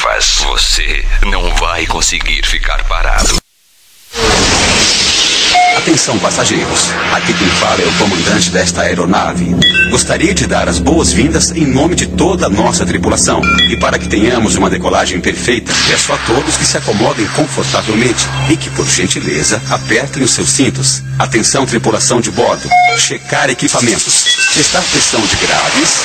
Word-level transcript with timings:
Você 0.00 1.04
não 1.24 1.52
vai 1.56 1.84
conseguir 1.86 2.46
ficar 2.46 2.84
parado. 2.84 3.36
Atenção, 5.76 6.18
passageiros. 6.20 6.90
Aqui 7.12 7.32
quem 7.34 7.48
fala 7.48 7.82
é 7.82 7.86
o 7.86 7.92
comandante 7.94 8.50
desta 8.50 8.82
aeronave. 8.82 9.56
Gostaria 9.90 10.32
de 10.32 10.46
dar 10.46 10.68
as 10.68 10.78
boas-vindas 10.78 11.50
em 11.50 11.66
nome 11.66 11.96
de 11.96 12.06
toda 12.06 12.46
a 12.46 12.48
nossa 12.48 12.86
tripulação. 12.86 13.40
E 13.68 13.76
para 13.76 13.98
que 13.98 14.06
tenhamos 14.08 14.54
uma 14.54 14.70
decolagem 14.70 15.20
perfeita, 15.20 15.72
peço 15.88 16.12
a 16.12 16.18
todos 16.18 16.56
que 16.56 16.64
se 16.64 16.76
acomodem 16.76 17.26
confortavelmente 17.28 18.24
e 18.50 18.56
que, 18.56 18.70
por 18.70 18.86
gentileza, 18.88 19.60
apertem 19.68 20.22
os 20.22 20.30
seus 20.30 20.50
cintos. 20.50 21.02
Atenção, 21.18 21.66
tripulação 21.66 22.20
de 22.20 22.30
bordo. 22.30 22.68
Checar 22.96 23.50
equipamentos. 23.50 24.24
Testar 24.54 24.82
pressão 24.82 25.20
de 25.20 25.36
graves, 25.36 26.04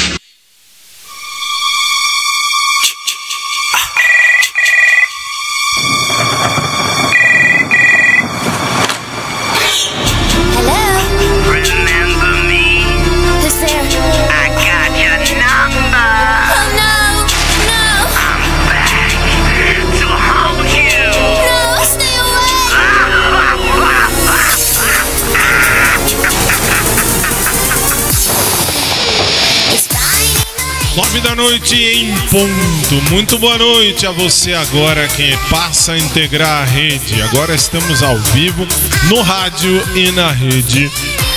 Da 31.23 31.35
noite 31.35 31.75
em 31.75 32.15
ponto. 32.29 32.95
Muito 33.11 33.37
boa 33.37 33.57
noite 33.57 34.07
a 34.07 34.11
você 34.11 34.53
agora 34.53 35.05
quem 35.07 35.37
passa 35.49 35.93
a 35.93 35.97
integrar 35.97 36.63
a 36.63 36.65
rede. 36.65 37.21
Agora 37.21 37.53
estamos 37.53 38.01
ao 38.01 38.17
vivo 38.17 38.65
no 39.07 39.21
rádio 39.21 39.83
e 39.95 40.11
na 40.11 40.31
rede 40.31 40.91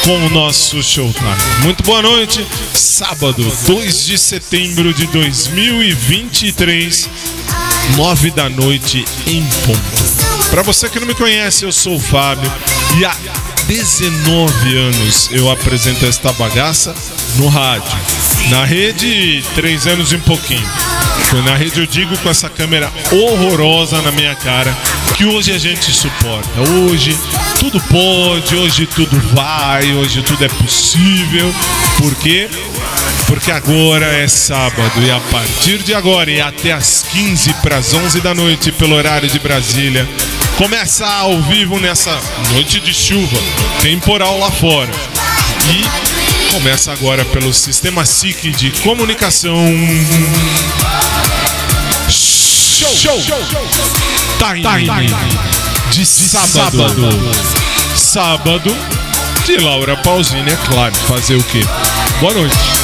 com 0.04 0.26
o 0.26 0.30
nosso 0.30 0.82
Showtime. 0.82 1.36
Muito 1.62 1.82
boa 1.82 2.00
noite. 2.02 2.46
Sábado, 2.72 3.44
2 3.66 4.06
de 4.06 4.16
setembro 4.16 4.94
de 4.94 5.06
2023, 5.08 7.08
nove 7.96 8.30
da 8.30 8.48
noite 8.48 9.04
em 9.26 9.44
ponto. 9.66 10.48
Para 10.50 10.62
você 10.62 10.88
que 10.88 11.00
não 11.00 11.06
me 11.06 11.14
conhece, 11.14 11.64
eu 11.64 11.72
sou 11.72 11.96
o 11.96 12.00
Fábio 12.00 12.50
e 12.98 13.04
há 13.04 13.14
19 13.66 14.78
anos 14.78 15.28
eu 15.30 15.50
apresento 15.50 16.06
esta 16.06 16.32
bagaça 16.32 16.94
no 17.36 17.48
rádio. 17.48 18.13
Na 18.50 18.64
rede, 18.64 19.42
três 19.54 19.86
anos 19.86 20.12
e 20.12 20.16
um 20.16 20.20
pouquinho. 20.20 20.68
Na 21.44 21.56
rede 21.56 21.80
eu 21.80 21.86
digo 21.86 22.16
com 22.18 22.30
essa 22.30 22.48
câmera 22.48 22.92
horrorosa 23.10 24.00
na 24.02 24.12
minha 24.12 24.34
cara 24.36 24.72
que 25.16 25.24
hoje 25.24 25.50
a 25.52 25.58
gente 25.58 25.90
suporta. 25.90 26.60
Hoje 26.60 27.16
tudo 27.58 27.80
pode, 27.80 28.54
hoje 28.54 28.86
tudo 28.86 29.18
vai, 29.34 29.94
hoje 29.94 30.22
tudo 30.22 30.44
é 30.44 30.48
possível. 30.48 31.52
Por 31.98 32.14
quê? 32.16 32.48
Porque 33.26 33.50
agora 33.50 34.06
é 34.06 34.28
sábado 34.28 35.02
e 35.02 35.10
a 35.10 35.18
partir 35.30 35.78
de 35.78 35.94
agora 35.94 36.30
e 36.30 36.40
até 36.40 36.72
as 36.72 37.02
15 37.10 37.54
para 37.54 37.78
as 37.78 37.92
11 37.92 38.20
da 38.20 38.34
noite 38.34 38.70
pelo 38.70 38.94
horário 38.94 39.28
de 39.28 39.38
Brasília, 39.38 40.06
começa 40.56 41.06
ao 41.06 41.40
vivo 41.42 41.80
nessa 41.80 42.16
noite 42.52 42.78
de 42.80 42.92
chuva, 42.92 43.38
temporal 43.80 44.38
lá 44.38 44.50
fora. 44.50 44.90
E 45.70 46.13
Começa 46.54 46.92
agora 46.92 47.24
pelo 47.24 47.52
Sistema 47.52 48.06
SIC 48.06 48.52
de 48.52 48.70
Comunicação. 48.82 49.56
Show! 52.08 52.94
Show! 52.94 53.20
Time, 54.38 54.62
Time. 54.62 55.08
De, 55.90 56.06
sábado. 56.06 57.20
sábado. 57.96 58.76
de 59.44 59.56
Laura 59.56 59.96
Pausini, 59.96 60.48
é 60.48 60.56
claro. 60.68 60.94
Fazer 60.94 61.34
o 61.34 61.42
quê? 61.42 61.60
Boa 62.20 62.32
noite. 62.34 62.83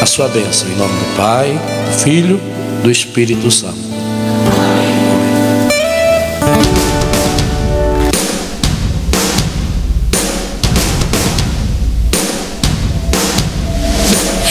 a 0.00 0.06
sua 0.06 0.28
bênção, 0.28 0.68
em 0.68 0.76
nome 0.76 0.92
do 0.98 1.16
Pai, 1.16 1.60
do 1.86 1.98
Filho, 1.98 2.40
do 2.82 2.90
Espírito 2.90 3.50
Santo. 3.50 3.84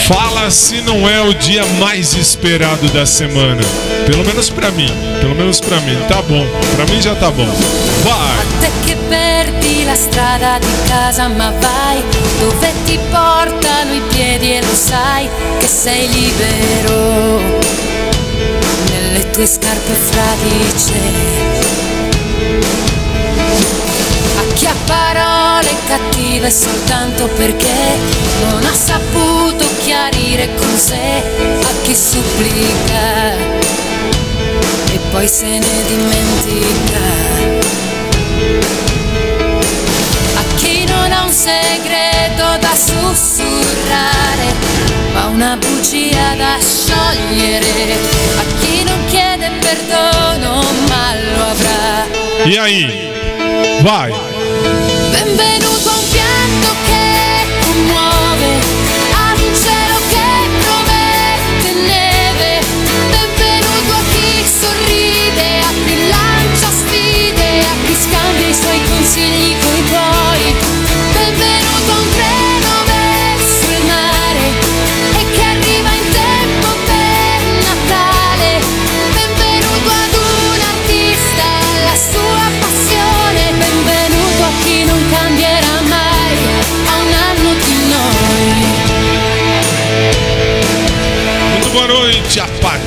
Fala 0.07 0.51
se 0.51 0.81
não 0.81 1.07
é 1.07 1.21
o 1.21 1.33
dia 1.33 1.65
mais 1.79 2.13
esperado 2.13 2.87
da 2.89 3.05
semana. 3.05 3.61
Pelo 4.05 4.25
menos 4.25 4.49
pra 4.49 4.69
mim. 4.71 4.91
Pelo 5.21 5.33
menos 5.33 5.61
pra 5.61 5.79
mim. 5.79 5.97
Tá 6.09 6.21
bom. 6.21 6.45
Pra 6.75 6.85
mim 6.85 7.01
já 7.01 7.15
tá 7.15 7.31
bom. 7.31 7.47
Vai! 8.03 9.22
La 9.93 9.99
strada 9.99 10.57
di 10.57 10.73
casa, 10.87 11.27
ma 11.27 11.51
vai 11.51 12.03
dove 12.39 12.73
ti 12.83 12.97
portano 13.11 13.93
i 13.93 14.01
piedi 14.09 14.55
e 14.55 14.59
lo 14.59 14.73
sai 14.73 15.29
che 15.59 15.67
sei 15.67 16.09
libero. 16.09 17.39
Nelle 18.89 19.29
tue 19.29 19.45
scarpe 19.45 19.93
fradice. 19.93 20.93
A 24.35 24.53
chi 24.55 24.65
ha 24.65 24.73
parole 24.87 25.69
cattive 25.85 26.49
soltanto 26.49 27.27
perché 27.27 27.95
non 28.49 28.65
ha 28.65 28.73
saputo 28.73 29.63
chiarire 29.83 30.55
con 30.55 30.75
sé 30.75 31.21
a 31.61 31.73
chi 31.83 31.93
supplica 31.93 33.31
e 34.91 34.99
poi 35.11 35.27
se 35.27 35.45
ne 35.45 35.83
dimentica. 35.85 37.33
Sussurrare, 43.23 44.53
ma 45.13 45.27
una 45.27 45.55
bugia 45.55 46.35
da 46.35 46.57
sciogliere. 46.59 47.65
A 48.37 48.43
chi 48.59 48.83
non 48.83 49.05
chiede 49.05 49.49
perdono, 49.61 50.61
ma 50.89 51.15
lo 51.15 51.43
avrà. 51.45 52.05
E 52.43 52.57
aí? 52.57 53.11
Vai! 53.81 54.13
Benvenuto 55.11 55.89
a 55.89 55.97
un 55.97 56.09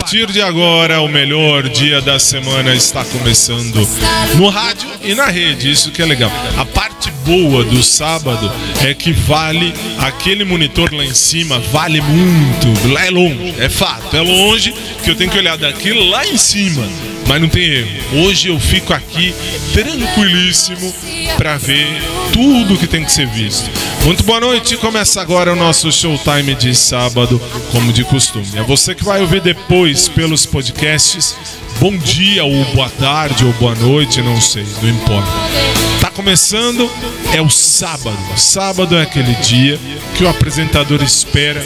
partir 0.07 0.31
de 0.31 0.41
agora, 0.41 1.01
o 1.01 1.09
melhor 1.09 1.69
dia 1.69 2.01
da 2.01 2.17
semana 2.17 2.73
está 2.73 3.05
começando 3.05 3.85
no 4.37 4.49
rádio 4.49 4.89
e 5.03 5.17
na 5.17 5.27
rede. 5.27 5.69
Isso 5.69 5.91
que 5.91 6.01
é 6.01 6.07
legal. 6.07 6.31
A 6.57 6.65
parte 6.65 7.11
boa 7.25 7.65
do 7.65 7.83
sábado 7.83 8.49
é 8.85 8.95
que 8.95 9.13
vale 9.13 9.75
aquele 9.99 10.45
monitor 10.45 10.95
lá 10.95 11.05
em 11.05 11.13
cima, 11.13 11.59
vale 11.73 12.01
muito. 12.01 12.69
É 13.05 13.11
longe, 13.11 13.55
é 13.59 13.69
fato. 13.69 14.17
É 14.17 14.21
longe 14.21 14.73
que 15.03 15.11
eu 15.11 15.17
tenho 15.17 15.29
que 15.29 15.39
olhar 15.39 15.59
daqui 15.59 15.93
lá 15.93 16.25
em 16.25 16.37
cima. 16.37 16.87
Mas 17.27 17.41
não 17.41 17.49
tem 17.49 17.65
erro. 17.65 18.25
Hoje 18.25 18.49
eu 18.49 18.59
fico 18.59 18.93
aqui 18.93 19.35
tranquilíssimo 19.73 20.95
para 21.37 21.57
ver 21.59 21.87
tudo 22.33 22.79
que 22.79 22.87
tem 22.87 23.05
que 23.05 23.13
ser 23.13 23.27
visto. 23.27 23.69
Muito 24.05 24.23
boa 24.23 24.41
noite. 24.41 24.77
Começa 24.77 25.21
agora 25.21 25.53
o 25.53 25.57
nosso 25.57 25.91
showtime 25.91 26.55
de 26.55 26.75
sábado, 26.75 27.41
como 27.73 27.93
de 27.93 28.05
costume. 28.05 28.47
É 28.55 28.63
você 28.63 28.95
que 28.95 29.05
vai 29.05 29.21
ouvir 29.21 29.41
depois 29.41 30.09
pelos 30.09 30.47
podcasts. 30.47 31.37
Bom 31.81 31.97
dia, 31.99 32.45
ou 32.45 32.65
boa 32.67 32.89
tarde, 32.89 33.45
ou 33.45 33.53
boa 33.55 33.75
noite, 33.75 34.23
não 34.23 34.41
sei, 34.41 34.65
não 34.81 34.89
importa. 34.89 35.29
Tá 36.01 36.11
começando, 36.11 36.91
é 37.35 37.43
o 37.43 37.51
sábado. 37.51 38.17
Sábado 38.35 38.97
é 38.97 39.03
aquele 39.03 39.35
dia 39.35 39.79
que 40.17 40.25
o 40.25 40.29
apresentador 40.29 41.03
espera, 41.03 41.63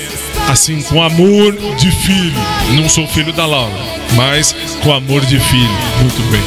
assim, 0.51 0.83
com 0.83 1.03
amor 1.03 1.53
de 1.77 1.91
filho. 1.91 2.41
Não 2.75 2.89
sou 2.89 3.07
filho 3.07 3.33
da 3.33 3.47
Laura, 3.47 3.73
mas 4.17 4.55
com 4.83 4.93
amor 4.93 5.25
de 5.25 5.39
filho. 5.39 5.79
Muito 6.01 6.23
bem. 6.31 6.43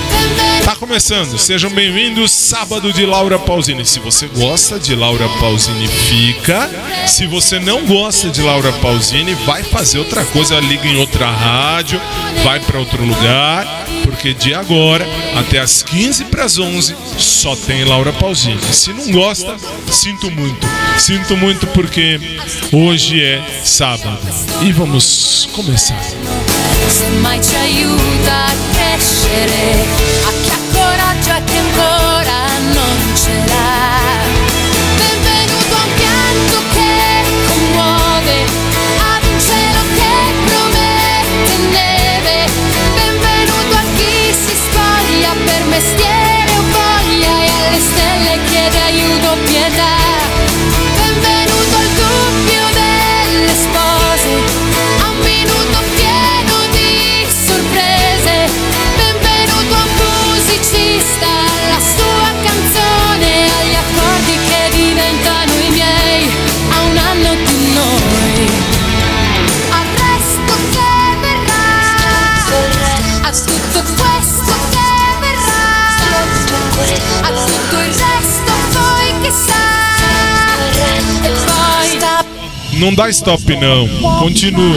Tá 0.65 0.75
começando, 0.75 1.37
sejam 1.37 1.69
bem-vindos. 1.69 2.31
Sábado 2.31 2.91
de 2.91 3.05
Laura 3.05 3.39
Pausini. 3.39 3.85
Se 3.85 3.99
você 3.99 4.27
gosta 4.27 4.79
de 4.79 4.95
Laura 4.95 5.27
Pausini, 5.39 5.87
fica. 5.87 6.69
Se 7.07 7.25
você 7.27 7.59
não 7.59 7.85
gosta 7.85 8.29
de 8.29 8.41
Laura 8.41 8.71
Pausini, 8.73 9.33
vai 9.45 9.63
fazer 9.63 9.99
outra 9.99 10.25
coisa, 10.25 10.59
liga 10.59 10.87
em 10.87 10.97
outra 10.97 11.29
rádio, 11.29 11.99
vai 12.43 12.59
para 12.59 12.79
outro 12.79 13.03
lugar, 13.03 13.82
porque 14.03 14.33
de 14.33 14.53
agora 14.53 15.07
até 15.35 15.59
as 15.59 15.81
15 15.83 16.25
para 16.25 16.45
as 16.45 16.57
11 16.57 16.95
só 17.17 17.55
tem 17.55 17.83
Laura 17.83 18.13
Pausini. 18.13 18.61
Se 18.71 18.91
não 18.93 19.11
gosta, 19.11 19.55
sinto 19.91 20.29
muito. 20.31 20.67
Sinto 20.97 21.35
muito 21.37 21.65
porque 21.67 22.19
hoje 22.71 23.21
é 23.21 23.41
sábado. 23.63 24.19
E 24.61 24.71
vamos 24.71 25.49
começar. 25.53 25.99
se 26.87 27.09
mai 27.21 27.39
ci 27.41 27.55
aiuta 27.55 28.45
a 28.45 28.53
crescere, 28.71 29.85
a 30.27 30.31
chi 30.41 30.51
ha 30.51 30.59
coraggio 30.71 31.35
e 31.37 31.43
chi 31.45 31.57
ancora 31.57 32.59
non 32.73 33.15
ce 33.15 33.33
l'ha. 33.47 34.42
Não 82.83 82.93
dá 82.93 83.09
stop 83.09 83.55
não. 83.55 83.87
Continua. 84.19 84.75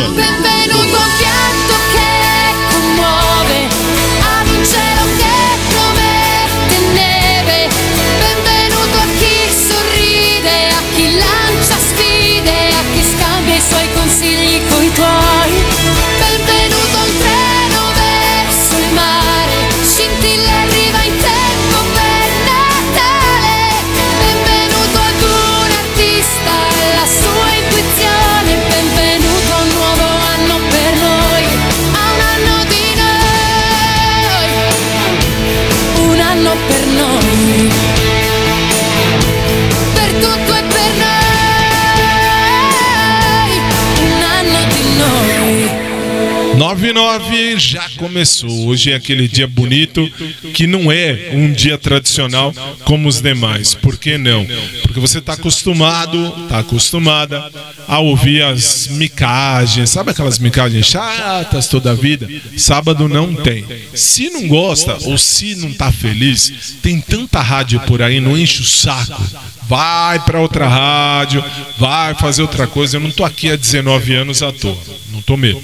99 46.96 47.58
já 47.58 47.90
começou. 47.98 48.68
Hoje 48.68 48.90
é 48.90 48.94
aquele 48.94 49.28
dia 49.28 49.46
bonito 49.46 50.10
que 50.54 50.66
não 50.66 50.90
é 50.90 51.30
um 51.34 51.52
dia 51.52 51.76
tradicional 51.76 52.54
como 52.84 53.06
os 53.06 53.20
demais. 53.20 53.74
Por 53.74 53.98
que 53.98 54.16
não? 54.16 54.46
Porque 54.80 54.98
você 54.98 55.18
está 55.18 55.34
acostumado, 55.34 56.34
está 56.44 56.60
acostumada 56.60 57.52
a 57.86 57.98
ouvir 57.98 58.42
as 58.42 58.88
micagens, 58.88 59.90
sabe 59.90 60.10
aquelas 60.10 60.38
micagens 60.38 60.86
chatas 60.86 61.68
toda 61.68 61.90
a 61.90 61.94
vida? 61.94 62.26
Sábado 62.56 63.06
não 63.06 63.34
tem. 63.34 63.66
Se 63.92 64.30
não 64.30 64.48
gosta 64.48 64.96
ou 65.02 65.18
se 65.18 65.54
não 65.56 65.68
está 65.68 65.92
feliz, 65.92 66.76
tem 66.80 66.98
tanta 66.98 67.42
rádio 67.42 67.78
por 67.80 68.00
aí, 68.00 68.20
não 68.20 68.38
enche 68.38 68.62
o 68.62 68.64
saco 68.64 69.22
vai 69.68 70.20
para 70.20 70.40
outra 70.40 70.68
rádio, 70.68 71.44
vai 71.76 72.14
fazer 72.14 72.40
outra 72.40 72.68
coisa. 72.68 72.96
Eu 72.96 73.00
não 73.00 73.08
estou 73.08 73.26
aqui 73.26 73.50
há 73.50 73.56
19 73.56 74.14
anos 74.14 74.40
à 74.40 74.52
toa, 74.52 74.78
não 75.10 75.18
estou 75.18 75.36
mesmo. 75.36 75.60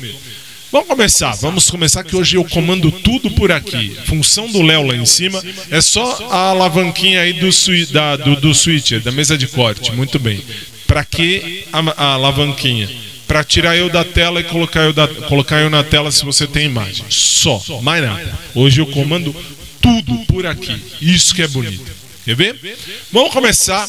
Vamos 0.72 0.88
começar, 0.88 1.32
vamos 1.32 1.68
começar 1.68 2.02
que 2.02 2.16
hoje 2.16 2.38
eu 2.38 2.44
comando 2.46 2.90
tudo 2.90 3.30
por 3.32 3.52
aqui. 3.52 3.94
Função 4.06 4.50
do 4.50 4.62
Léo 4.62 4.86
lá 4.86 4.96
em 4.96 5.04
cima 5.04 5.44
é 5.70 5.82
só 5.82 6.26
a 6.30 6.48
alavanquinha 6.48 7.20
aí 7.20 7.34
do, 7.34 7.50
da, 7.92 8.16
do, 8.16 8.36
do 8.36 8.54
switcher, 8.54 9.02
da 9.02 9.12
mesa 9.12 9.36
de 9.36 9.46
corte. 9.46 9.92
Muito 9.92 10.18
bem. 10.18 10.42
Para 10.86 11.04
que 11.04 11.64
a, 11.70 11.80
a 12.02 12.14
alavanquinha? 12.14 12.88
Para 13.28 13.44
tirar 13.44 13.76
eu 13.76 13.90
da 13.90 14.02
tela 14.02 14.40
e 14.40 14.44
colocar 14.44 14.80
eu, 14.80 14.94
da, 14.94 15.06
colocar 15.06 15.60
eu 15.60 15.68
na 15.68 15.84
tela 15.84 16.10
se 16.10 16.24
você 16.24 16.46
tem 16.46 16.64
imagem. 16.64 17.04
Só, 17.10 17.62
mais 17.82 18.02
nada. 18.02 18.38
Hoje 18.54 18.80
eu 18.80 18.86
comando 18.86 19.36
tudo 19.78 20.24
por 20.24 20.46
aqui. 20.46 20.74
Isso 21.02 21.34
que 21.34 21.42
é 21.42 21.48
bonito. 21.48 22.01
Quer 22.24 22.36
ver? 22.36 22.78
Vamos 23.10 23.32
começar 23.32 23.88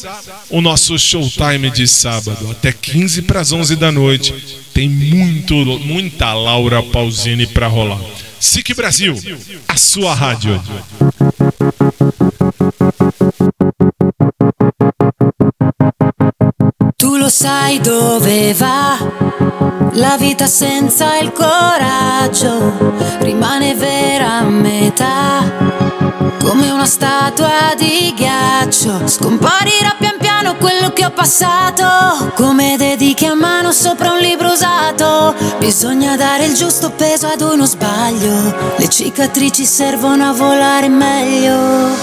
o 0.50 0.60
nosso 0.60 0.98
showtime 0.98 1.70
de 1.70 1.86
sábado, 1.86 2.50
até 2.50 2.72
15 2.72 3.22
para 3.22 3.40
as 3.40 3.52
11 3.52 3.76
da 3.76 3.92
noite. 3.92 4.34
Tem 4.74 4.88
muito, 4.88 5.54
muita 5.54 6.34
Laura 6.34 6.82
Pausini 6.82 7.46
para 7.46 7.68
rolar. 7.68 8.00
SIC 8.40 8.74
Brasil, 8.74 9.14
a 9.68 9.76
sua 9.76 10.14
rádio. 10.14 10.60
Tu 16.98 17.16
lo 17.16 17.30
sai 17.30 17.78
dove 17.78 18.52
va 18.54 18.98
la 19.92 20.16
vita 20.16 20.48
senza 20.48 21.18
il 21.18 21.30
coraggio, 21.30 22.72
rimane 23.20 23.74
vera 23.74 24.38
a 24.38 24.42
metà 24.42 25.74
come 26.44 26.70
una 26.70 26.84
statua 26.84 27.74
di 27.76 28.12
ghiaccio. 28.14 29.08
Scomparirà 29.08 29.96
pian 29.98 30.16
piano 30.18 30.56
quello 30.56 30.92
che 30.92 31.06
ho 31.06 31.10
passato, 31.10 32.32
come 32.34 32.76
dediche 32.76 33.26
a 33.26 33.34
mano 33.34 33.72
sopra 33.72 34.12
un 34.12 34.18
libro 34.18 34.52
usato. 34.52 35.34
Bisogna 35.58 36.16
dare 36.16 36.44
il 36.44 36.54
giusto 36.54 36.90
peso 36.90 37.28
ad 37.28 37.40
uno 37.40 37.64
sbaglio, 37.64 38.74
le 38.76 38.88
cicatrici 38.88 39.64
servono 39.64 40.28
a 40.28 40.32
volare 40.32 40.88
meglio. 40.88 41.96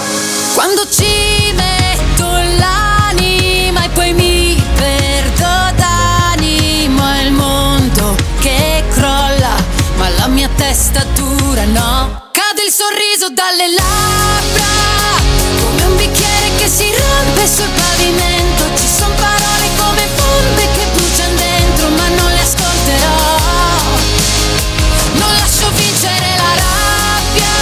Quando 0.54 0.82
ci 0.90 1.52
metto 1.54 2.26
l'anima 2.58 3.84
e 3.84 3.88
poi 3.94 4.12
mi 4.12 4.60
perdo 4.74 5.46
d'animo, 5.76 7.12
è 7.12 7.22
il 7.22 7.32
mondo 7.32 8.16
che 8.40 8.82
crolla, 8.90 9.54
ma 9.96 10.08
la 10.18 10.26
mia 10.26 10.48
testa 10.56 11.04
dura 11.14 11.64
no 11.64 12.30
sorriso 12.72 13.28
dalle 13.28 13.68
labbra, 13.68 14.64
come 15.60 15.84
un 15.84 15.96
bicchiere 15.96 16.48
che 16.56 16.66
si 16.66 16.88
rompe 16.88 17.46
sul 17.46 17.68
pavimento. 17.68 18.64
Ci 18.80 18.88
sono 18.88 19.12
parole 19.20 19.68
come 19.76 20.08
bombe 20.16 20.64
che 20.72 20.84
bruciano 20.94 21.34
dentro, 21.36 21.88
ma 21.90 22.08
non 22.08 22.32
le 22.32 22.40
ascolterò. 22.40 23.28
Non 25.20 25.32
lascio 25.36 25.68
vincere 25.76 26.32
la 26.32 26.52
rabbia 26.64 27.52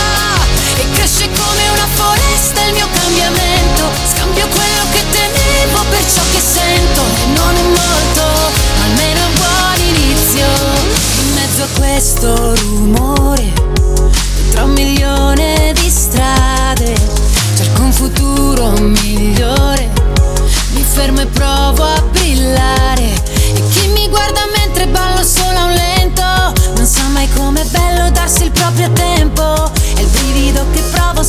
e 0.78 0.86
cresce 0.92 1.26
come 1.26 1.68
una 1.74 1.88
foresta 1.90 2.62
il 2.70 2.74
mio 2.74 2.88
cambiamento. 2.92 3.90
Scambio 4.14 4.46
quello 4.46 4.84
che 4.92 5.02
temevo 5.10 5.84
per 5.90 6.04
ciò 6.06 6.22
che 6.30 6.38
sento 6.38 7.02
e 7.02 7.26
non 7.34 7.56
è 7.56 7.66
molto, 7.66 8.24
almeno 8.86 9.26
un 9.26 9.34
buon 9.42 9.80
inizio. 9.90 10.46
In 11.18 11.34
mezzo 11.34 11.62
a 11.64 11.68
questo 11.74 12.54
rumore 12.54 13.19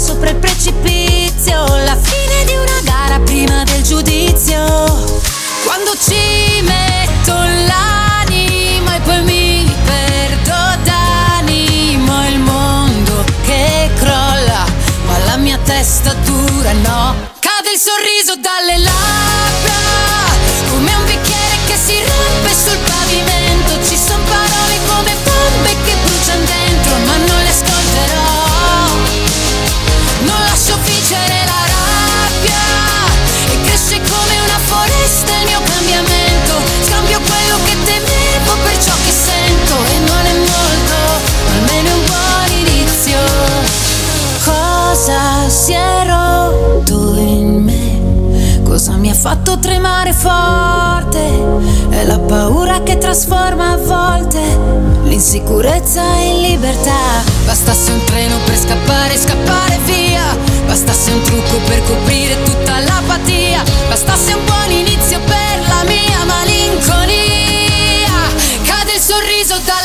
sopra 0.02 0.32
il 0.32 0.38
precipizio 0.38 1.64
la 1.86 1.96
fine 1.96 2.44
di 2.46 2.56
una 2.56 2.82
gara 2.84 3.20
prima 3.20 3.64
del 3.64 3.84
giudizio 3.84 4.58
quando 5.64 5.92
ci 6.00 6.62
metto 6.64 7.34
l'anima 7.34 8.96
e 8.96 9.00
poi 9.02 9.22
mi 9.22 9.76
perdo 9.86 10.56
d'animo 10.84 12.28
il 12.30 12.40
mondo 12.40 13.24
che 13.44 13.92
crolla, 13.98 14.66
ma 15.06 15.18
la 15.26 15.38
mia 15.38 15.60
testa 15.64 16.14
dura 16.26 16.72
no. 16.74 17.40
Ha 49.12 49.14
fatto 49.14 49.60
tremare 49.60 50.14
forte? 50.14 51.20
È 51.90 52.06
la 52.06 52.18
paura 52.18 52.82
che 52.82 52.98
trasforma 52.98 53.72
a 53.72 53.78
volte 53.78 54.40
l'insicurezza 55.04 56.02
in 56.02 56.42
libertà. 56.42 57.22
Bastasse 57.46 57.92
un 57.92 58.02
treno 58.06 58.38
per 58.46 58.58
scappare, 58.58 59.18
scappare 59.18 59.80
via. 59.86 60.24
Bastasse 60.66 61.12
un 61.12 61.22
trucco 61.24 61.58
per 61.68 61.84
coprire 61.84 62.42
tutta 62.44 62.80
l'apatia. 62.80 63.62
Bastasse 63.90 64.34
un 64.34 64.46
buon 64.46 64.72
inizio 64.72 65.20
per 65.26 65.60
la 65.68 65.84
mia 65.84 66.24
malinconia. 66.26 67.20
Cade 68.64 68.94
il 68.94 69.02
sorriso 69.02 69.60
dalle 69.66 69.81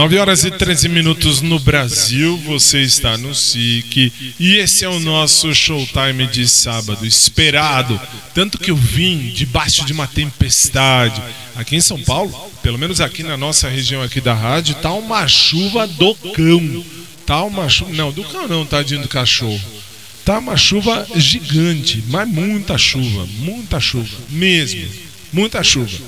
9 0.00 0.18
horas 0.18 0.44
e 0.44 0.50
13 0.50 0.88
minutos 0.88 1.42
no 1.42 1.58
Brasil, 1.58 2.34
você 2.38 2.80
está 2.80 3.18
no 3.18 3.34
SIC 3.34 4.10
e 4.40 4.56
esse 4.56 4.82
é 4.82 4.88
o 4.88 4.98
nosso 4.98 5.54
showtime 5.54 6.26
de 6.26 6.48
sábado, 6.48 7.04
esperado. 7.04 8.00
Tanto 8.32 8.58
que 8.58 8.70
eu 8.70 8.76
vim 8.76 9.28
debaixo 9.28 9.84
de 9.84 9.92
uma 9.92 10.06
tempestade. 10.06 11.22
Aqui 11.54 11.76
em 11.76 11.82
São 11.82 12.00
Paulo, 12.00 12.32
pelo 12.62 12.78
menos 12.78 12.98
aqui 12.98 13.22
na 13.22 13.36
nossa 13.36 13.68
região 13.68 14.00
aqui 14.00 14.22
da 14.22 14.32
rádio, 14.32 14.74
tá 14.76 14.90
uma 14.90 15.28
chuva 15.28 15.86
do 15.86 16.14
cão. 16.14 16.82
Tá 17.26 17.44
uma 17.44 17.68
chuva. 17.68 17.92
Não, 17.92 18.10
do 18.10 18.24
cão 18.24 18.48
não, 18.48 18.64
tadinho 18.64 19.02
do 19.02 19.08
cachorro. 19.08 19.60
Tá 20.24 20.38
uma 20.38 20.56
chuva 20.56 21.06
gigante, 21.14 22.02
mas 22.08 22.26
muita 22.26 22.78
chuva, 22.78 23.28
muita 23.40 23.78
chuva, 23.78 24.16
mesmo. 24.30 24.88
Muita 25.30 25.62
chuva. 25.62 25.98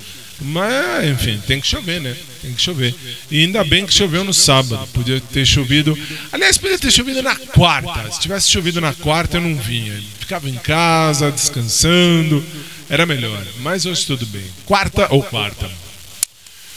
Mas, 0.44 1.08
enfim, 1.08 1.40
tem 1.46 1.60
que 1.60 1.66
chover, 1.66 2.00
né? 2.00 2.16
Tem 2.40 2.52
que 2.52 2.60
chover. 2.60 2.94
E 3.30 3.40
ainda 3.40 3.62
bem 3.64 3.86
que 3.86 3.94
choveu 3.94 4.24
no 4.24 4.34
sábado. 4.34 4.88
Podia 4.92 5.20
ter 5.20 5.46
chovido. 5.46 5.96
Aliás, 6.32 6.58
podia 6.58 6.78
ter 6.78 6.90
chovido 6.90 7.22
na 7.22 7.36
quarta. 7.36 8.10
Se 8.10 8.20
tivesse 8.20 8.50
chovido 8.50 8.80
na 8.80 8.92
quarta, 8.92 9.36
eu 9.36 9.40
não 9.40 9.56
vinha. 9.56 10.02
Ficava 10.18 10.48
em 10.48 10.54
casa, 10.54 11.30
descansando. 11.30 12.44
Era 12.88 13.06
melhor. 13.06 13.42
Mas 13.60 13.86
hoje 13.86 14.04
tudo 14.04 14.26
bem. 14.26 14.44
Quarta 14.66 15.06
ou 15.10 15.22
quarta. 15.22 15.70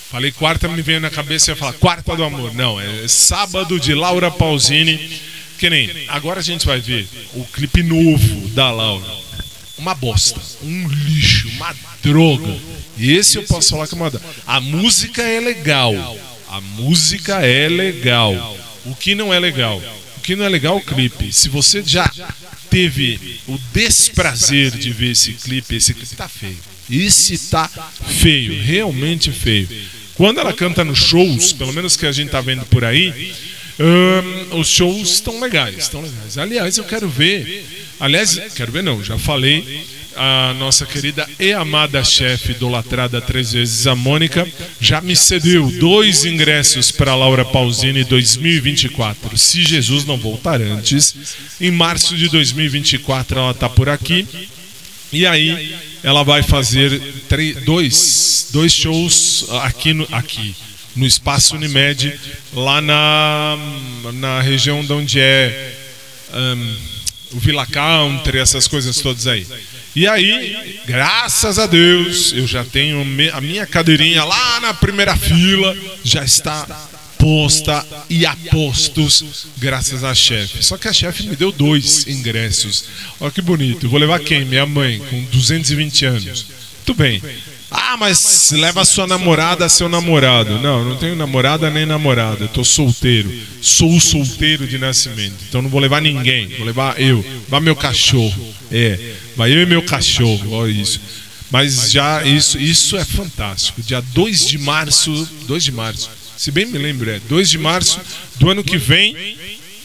Falei 0.09 0.31
quarta, 0.31 0.67
me 0.67 0.81
veio 0.81 1.01
na 1.01 1.09
cabeça 1.09 1.49
e 1.49 1.53
ia 1.53 1.57
falar 1.57 1.73
quarta 1.73 2.15
do 2.15 2.23
amor. 2.23 2.53
Não, 2.53 2.79
é 2.79 3.07
sábado 3.07 3.79
de 3.79 3.93
Laura 3.93 4.31
Pausini. 4.31 5.19
Que 5.57 5.69
nem, 5.69 5.89
agora 6.09 6.41
a 6.41 6.43
gente 6.43 6.65
vai 6.65 6.79
ver 6.79 7.07
o 7.33 7.43
clipe 7.45 7.81
novo 7.81 8.47
da 8.49 8.71
Laura. 8.71 9.05
Uma 9.77 9.95
bosta, 9.95 10.39
um 10.61 10.87
lixo, 10.87 11.49
uma 11.49 11.75
droga. 12.01 12.55
E 12.97 13.13
esse 13.13 13.37
eu 13.37 13.43
posso 13.43 13.71
falar 13.71 13.87
que 13.87 13.93
é 13.93 13.97
uma. 13.97 14.11
A 14.45 14.59
música 14.59 15.21
é 15.21 15.39
legal. 15.39 15.93
A 16.49 16.61
música 16.61 17.45
é 17.45 17.67
legal. 17.67 18.57
O 18.85 18.95
que 18.95 19.15
não 19.15 19.33
é 19.33 19.39
legal? 19.39 19.81
O 20.17 20.21
que 20.21 20.35
não 20.35 20.45
é 20.45 20.49
legal 20.49 20.75
é 20.75 20.77
o 20.79 20.81
clipe. 20.81 21.33
Se 21.33 21.49
você 21.49 21.83
já 21.85 22.09
teve 22.69 23.39
o 23.47 23.57
desprazer 23.73 24.71
de 24.71 24.91
ver 24.91 25.11
esse 25.11 25.33
clipe, 25.33 25.75
esse 25.75 25.93
clipe 25.93 26.15
tá 26.15 26.27
feio. 26.27 26.57
Esse 26.89 27.37
tá 27.49 27.69
feio, 28.21 28.61
realmente 28.61 29.31
feio. 29.31 29.67
Quando 30.13 30.39
ela 30.39 30.53
canta 30.53 30.83
nos 30.83 30.99
shows, 30.99 31.51
pelo 31.51 31.73
menos 31.73 31.97
que 31.97 32.05
a 32.05 32.11
gente 32.11 32.29
tá 32.29 32.41
vendo 32.41 32.65
por 32.65 32.85
aí, 32.85 33.33
os 34.51 34.67
shows 34.69 35.09
estão 35.09 35.39
legais, 35.39 35.77
estão 35.77 36.01
legais. 36.01 36.37
Aliás, 36.37 36.77
eu 36.77 36.83
quero 36.83 37.09
ver. 37.09 37.65
Aliás, 37.99 38.39
quero 38.55 38.71
ver 38.71 38.83
não, 38.83 39.03
já 39.03 39.17
falei. 39.17 39.85
A 40.17 40.53
nossa 40.57 40.85
querida 40.85 41.27
e 41.37 41.51
amada 41.51 42.03
chefe, 42.03 42.51
idolatrada 42.51 43.19
três 43.19 43.51
vezes, 43.51 43.85
a 43.85 43.95
Mônica, 43.95 44.47
já 44.79 45.01
me 45.01 45.15
cedeu 45.15 45.69
dois 45.71 46.23
ingressos 46.23 46.89
para 46.89 47.15
Laura 47.15 47.43
Pausini 47.43 48.03
2024. 48.05 49.37
Se 49.37 49.61
Jesus 49.61 50.05
não 50.05 50.17
voltar 50.17 50.61
antes, 50.61 51.35
em 51.59 51.69
março 51.69 52.15
de 52.15 52.29
2024 52.29 53.37
ela 53.37 53.51
está 53.51 53.67
por 53.67 53.89
aqui. 53.89 54.25
E 55.11 55.25
aí 55.25 55.75
ela 56.01 56.23
vai 56.23 56.43
fazer 56.43 57.01
três, 57.27 57.57
dois, 57.63 58.49
dois 58.51 58.73
shows 58.73 59.45
aqui 59.63 59.93
no, 59.93 60.07
aqui 60.11 60.55
no 60.95 61.05
Espaço 61.05 61.55
Unimed, 61.55 62.17
lá 62.53 62.79
na, 62.79 63.57
na 64.13 64.41
região 64.41 64.83
de 64.83 64.93
onde 64.93 65.19
é 65.19 65.75
um, 66.33 66.77
o 67.33 67.39
Villa 67.39 67.65
Country, 67.65 68.39
essas 68.39 68.67
coisas 68.67 68.97
todas 69.01 69.27
aí. 69.27 69.45
E 69.95 70.07
aí, 70.07 70.81
graças 70.85 71.57
a 71.57 71.65
Deus, 71.65 72.33
eu 72.33 72.45
já 72.45 72.65
tenho 72.65 73.01
a 73.33 73.41
minha 73.41 73.65
cadeirinha 73.65 74.25
lá 74.25 74.59
na 74.59 74.73
primeira 74.73 75.15
fila, 75.15 75.75
já 76.03 76.23
está 76.23 76.65
posta 77.17 77.85
e 78.09 78.25
a 78.25 78.35
postos, 78.51 79.47
graças 79.57 80.03
à 80.03 80.13
chefe. 80.13 80.63
Só 80.63 80.77
que 80.77 80.87
a 80.87 80.93
chefe 80.93 81.25
me 81.27 81.35
deu 81.35 81.51
dois 81.51 82.05
ingressos. 82.07 82.85
Olha 83.19 83.31
que 83.31 83.41
bonito. 83.41 83.89
Vou 83.89 83.99
levar 83.99 84.19
quem? 84.19 84.45
Minha 84.45 84.65
mãe, 84.65 84.99
com 85.09 85.23
220 85.31 86.05
anos. 86.05 86.45
Muito 86.77 86.93
bem. 86.93 87.21
Ah, 87.77 87.97
mas 87.97 88.51
leva 88.51 88.85
sua 88.85 89.05
namorada, 89.05 89.67
seu 89.67 89.89
namorado. 89.89 90.59
Não, 90.59 90.85
não 90.85 90.95
tenho 90.95 91.13
namorada 91.13 91.69
nem 91.69 91.85
namorada. 91.85 92.45
Eu 92.45 92.47
tô 92.47 92.63
solteiro. 92.63 93.29
Sou 93.61 93.99
solteiro 93.99 94.65
de 94.65 94.77
nascimento. 94.77 95.35
Então 95.49 95.61
não 95.61 95.69
vou 95.69 95.81
levar 95.81 96.01
ninguém. 96.01 96.47
Vou 96.55 96.65
levar 96.65 96.99
eu. 97.01 97.17
Levar 97.17 97.59
meu 97.59 97.75
cachorro. 97.75 98.55
É. 98.71 98.97
Vai 99.35 99.51
eu 99.51 99.61
e 99.61 99.65
meu 99.65 99.81
cachorro. 99.81 100.53
Olha 100.53 100.71
isso. 100.71 101.01
Mas 101.51 101.91
já 101.91 102.23
isso, 102.23 102.57
isso 102.57 102.95
é 102.95 103.03
fantástico. 103.03 103.81
Dia 103.81 103.99
2 103.99 104.47
de 104.47 104.57
março. 104.57 105.29
2 105.45 105.63
de 105.63 105.71
março. 105.73 106.09
Se 106.37 106.51
bem 106.51 106.65
me 106.65 106.77
lembro, 106.77 107.09
é 107.09 107.19
2 107.27 107.49
de 107.49 107.57
março 107.57 107.99
do 108.37 108.49
ano 108.49 108.63
que 108.63 108.77
vem. 108.77 109.37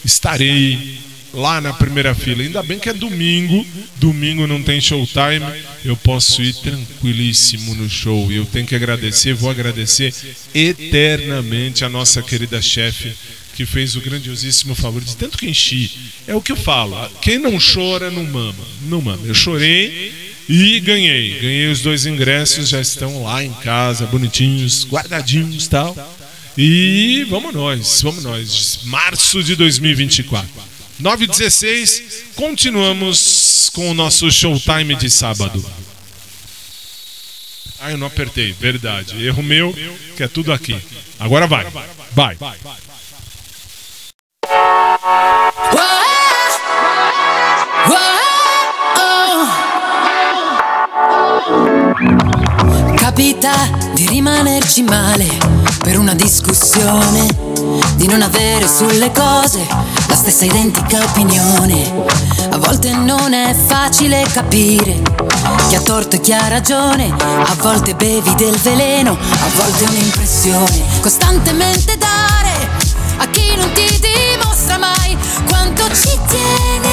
Estarei 0.05 1.01
lá 1.33 1.61
na 1.61 1.73
primeira 1.73 2.15
fila. 2.15 2.43
Ainda 2.43 2.63
bem 2.63 2.79
que 2.79 2.89
é 2.89 2.93
domingo, 2.93 3.67
domingo 3.97 4.47
não 4.47 4.63
tem 4.63 4.81
showtime, 4.81 5.45
eu 5.85 5.97
posso 5.97 6.43
ir 6.43 6.55
tranquilíssimo 6.55 7.75
no 7.75 7.89
show. 7.89 8.31
E 8.31 8.37
eu 8.37 8.45
tenho 8.47 8.67
que 8.67 8.75
agradecer, 8.75 9.35
vou 9.35 9.51
agradecer 9.51 10.15
eternamente 10.55 11.85
a 11.85 11.89
nossa 11.89 12.23
querida 12.23 12.61
chefe 12.61 13.13
que 13.55 13.67
fez 13.67 13.95
o 13.95 14.01
grandiosíssimo 14.01 14.75
favor 14.75 15.03
de 15.03 15.17
tanto 15.17 15.37
que 15.37 15.49
enchi. 15.49 15.91
É 16.27 16.35
o 16.35 16.41
que 16.41 16.53
eu 16.53 16.57
falo, 16.57 16.97
quem 17.21 17.39
não 17.39 17.59
chora 17.59 18.11
não 18.11 18.25
mama, 18.25 18.65
não 18.83 19.03
mama. 19.03 19.27
Eu 19.27 19.35
chorei 19.35 20.31
e 20.49 20.81
ganhei, 20.81 21.39
ganhei 21.39 21.71
os 21.71 21.81
dois 21.81 22.07
ingressos, 22.07 22.69
já 22.69 22.81
estão 22.81 23.23
lá 23.23 23.45
em 23.45 23.53
casa, 23.53 24.07
bonitinhos, 24.07 24.87
guardadinhos, 24.87 25.69
tal. 25.69 25.95
E 26.57 27.25
vamos 27.29 27.55
nós, 27.55 28.01
vamos 28.03 28.25
nós. 28.25 28.81
Março 28.85 29.43
de 29.43 29.55
2024. 29.55 30.70
9h16, 31.01 32.35
continuamos 32.35 33.71
com 33.73 33.91
o 33.91 33.95
nosso 33.95 34.31
showtime 34.31 34.95
de 34.95 35.11
sábado. 35.11 35.65
Ah, 37.81 37.91
eu 37.91 37.97
não 37.97 38.07
apertei, 38.07 38.53
verdade. 38.53 39.25
Erro 39.25 39.43
meu, 39.43 39.75
que 40.17 40.23
é 40.23 40.29
tudo 40.29 40.53
aqui. 40.53 40.79
Agora 41.19 41.47
vai, 41.47 41.67
vai. 42.13 42.37
Capita 52.99 53.51
rimanerci 54.43 54.83
male 54.85 55.29
per 55.81 55.99
una 55.99 56.15
discussione, 56.15 57.27
di 57.97 58.07
non 58.07 58.23
avere 58.23 58.67
sulle 58.67 59.13
cose 59.13 59.67
la 60.09 60.15
stessa 60.15 60.47
identica 60.47 60.99
opinione. 61.05 62.07
A 62.49 62.57
volte 62.57 62.91
non 62.95 63.35
è 63.35 63.55
facile 63.55 64.27
capire 64.33 65.03
chi 65.69 65.75
ha 65.75 65.81
torto 65.83 66.17
e 66.17 66.21
chi 66.21 66.33
ha 66.33 66.49
ragione, 66.49 67.15
a 67.19 67.55
volte 67.61 67.95
bevi 67.95 68.35
del 68.37 68.57
veleno, 68.57 69.13
a 69.13 69.49
volte 69.57 69.85
un'impressione. 69.85 70.85
Costantemente 71.03 71.99
dare 71.99 72.69
a 73.19 73.27
chi 73.29 73.55
non 73.57 73.71
ti 73.73 74.01
dimostra 74.01 74.79
mai 74.79 75.19
quanto 75.47 75.83
ci 75.93 76.19
tiene. 76.29 76.89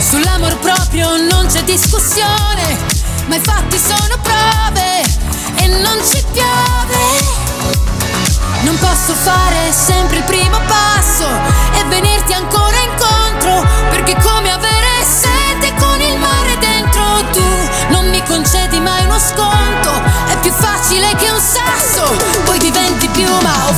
Sull'amor 0.00 0.56
proprio 0.56 1.18
non 1.18 1.46
c'è 1.48 1.62
discussione 1.64 3.01
ma 3.26 3.36
i 3.36 3.40
fatti 3.40 3.78
sono 3.78 4.18
prove 4.20 5.02
e 5.56 5.66
non 5.82 5.98
ci 6.04 6.22
piove. 6.32 7.00
Non 8.62 8.78
posso 8.78 9.14
fare 9.14 9.72
sempre 9.72 10.18
il 10.18 10.24
primo 10.24 10.58
passo 10.66 11.26
e 11.74 11.84
venirti 11.88 12.32
ancora 12.32 12.76
incontro, 12.80 13.66
perché 13.90 14.16
come 14.22 14.50
avere 14.50 15.04
sete 15.04 15.74
con 15.78 16.00
il 16.00 16.18
mare 16.18 16.58
dentro 16.58 17.02
tu 17.32 17.44
non 17.88 18.08
mi 18.10 18.22
concedi 18.24 18.78
mai 18.80 19.04
uno 19.04 19.18
sconto, 19.18 19.90
è 20.28 20.36
più 20.40 20.52
facile 20.52 21.14
che 21.16 21.30
un 21.30 21.40
sasso, 21.40 22.14
poi 22.44 22.58
diventi 22.58 23.08
piuma 23.08 23.52
o 23.68 23.72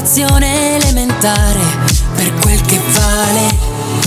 un'equazione 0.00 0.76
elementare 0.76 1.60
per 2.14 2.32
quel 2.40 2.60
che 2.62 2.80
vale. 2.92 3.48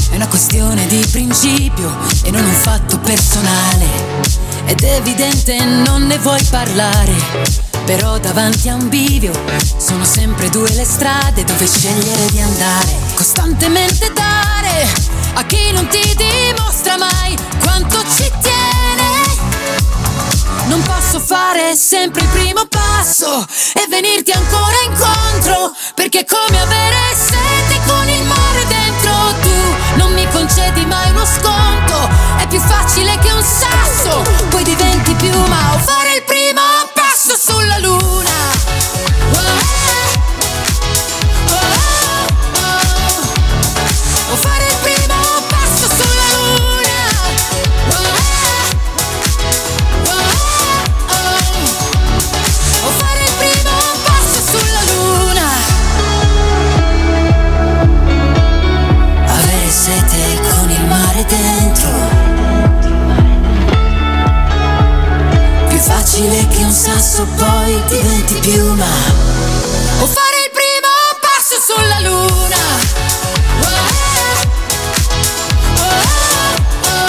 È 0.10 0.15
una 0.15 0.27
questione 0.27 0.88
di 0.88 1.06
principio 1.12 1.95
e 2.23 2.32
non 2.32 2.43
un 2.43 2.53
fatto 2.53 2.97
personale. 2.97 3.86
Ed 4.65 4.82
evidente 4.82 5.63
non 5.63 6.08
ne 6.08 6.17
vuoi 6.17 6.43
parlare. 6.49 7.13
Però 7.86 8.17
davanti 8.17 8.69
a 8.69 8.75
un 8.75 8.89
bivio 8.89 9.34
sono 9.77 10.03
sempre 10.03 10.49
due 10.49 10.69
le 10.73 10.86
strade 10.86 11.43
dove 11.43 11.67
scegliere 11.67 12.25
di 12.32 12.41
andare. 12.41 12.91
Costantemente 13.13 14.12
dare 14.13 14.88
a 15.36 15.45
chi 15.45 15.71
non 15.73 15.88
ti 15.88 16.15
dimostra 16.15 16.97
mai 16.97 17.38
quanto 17.60 17.99
ci 18.10 18.32
tiene. 18.41 18.72
Non 20.73 20.81
posso 20.81 21.19
fare 21.19 21.75
sempre 21.75 22.21
il 22.23 22.27
primo 22.29 22.65
passo 22.65 23.45
e 23.73 23.86
venirti 23.89 24.31
ancora 24.31 24.75
incontro, 24.88 25.71
perché 25.93 26.21
è 26.21 26.25
come 26.25 26.59
avere 26.59 26.97
sete 27.13 27.79
con 27.86 28.09
il 28.09 28.23
mare 28.23 28.65
dentro 28.65 29.12
tu. 29.43 29.97
Non 29.97 30.13
mi 30.13 30.27
concedi 30.31 30.83
mai 30.88 31.12
uno 31.12 31.25
sconto, 31.25 32.09
è 32.39 32.47
più 32.47 32.59
facile 32.59 33.15
che 33.19 33.31
un 33.31 33.43
sasso, 33.43 34.23
poi 34.49 34.63
diventi 34.63 35.13
piuma 35.13 35.75
o 35.75 35.77
fare 35.77 36.12
piuma. 68.43 68.86
O 70.01 70.08
fare 70.08 70.43
il 70.45 70.51
primo 70.51 70.93
passo 71.21 71.56
sulla 71.65 71.99
luna. 72.01 72.58
Oh, 73.62 73.67
oh, 75.79 75.91
oh. 76.84 77.01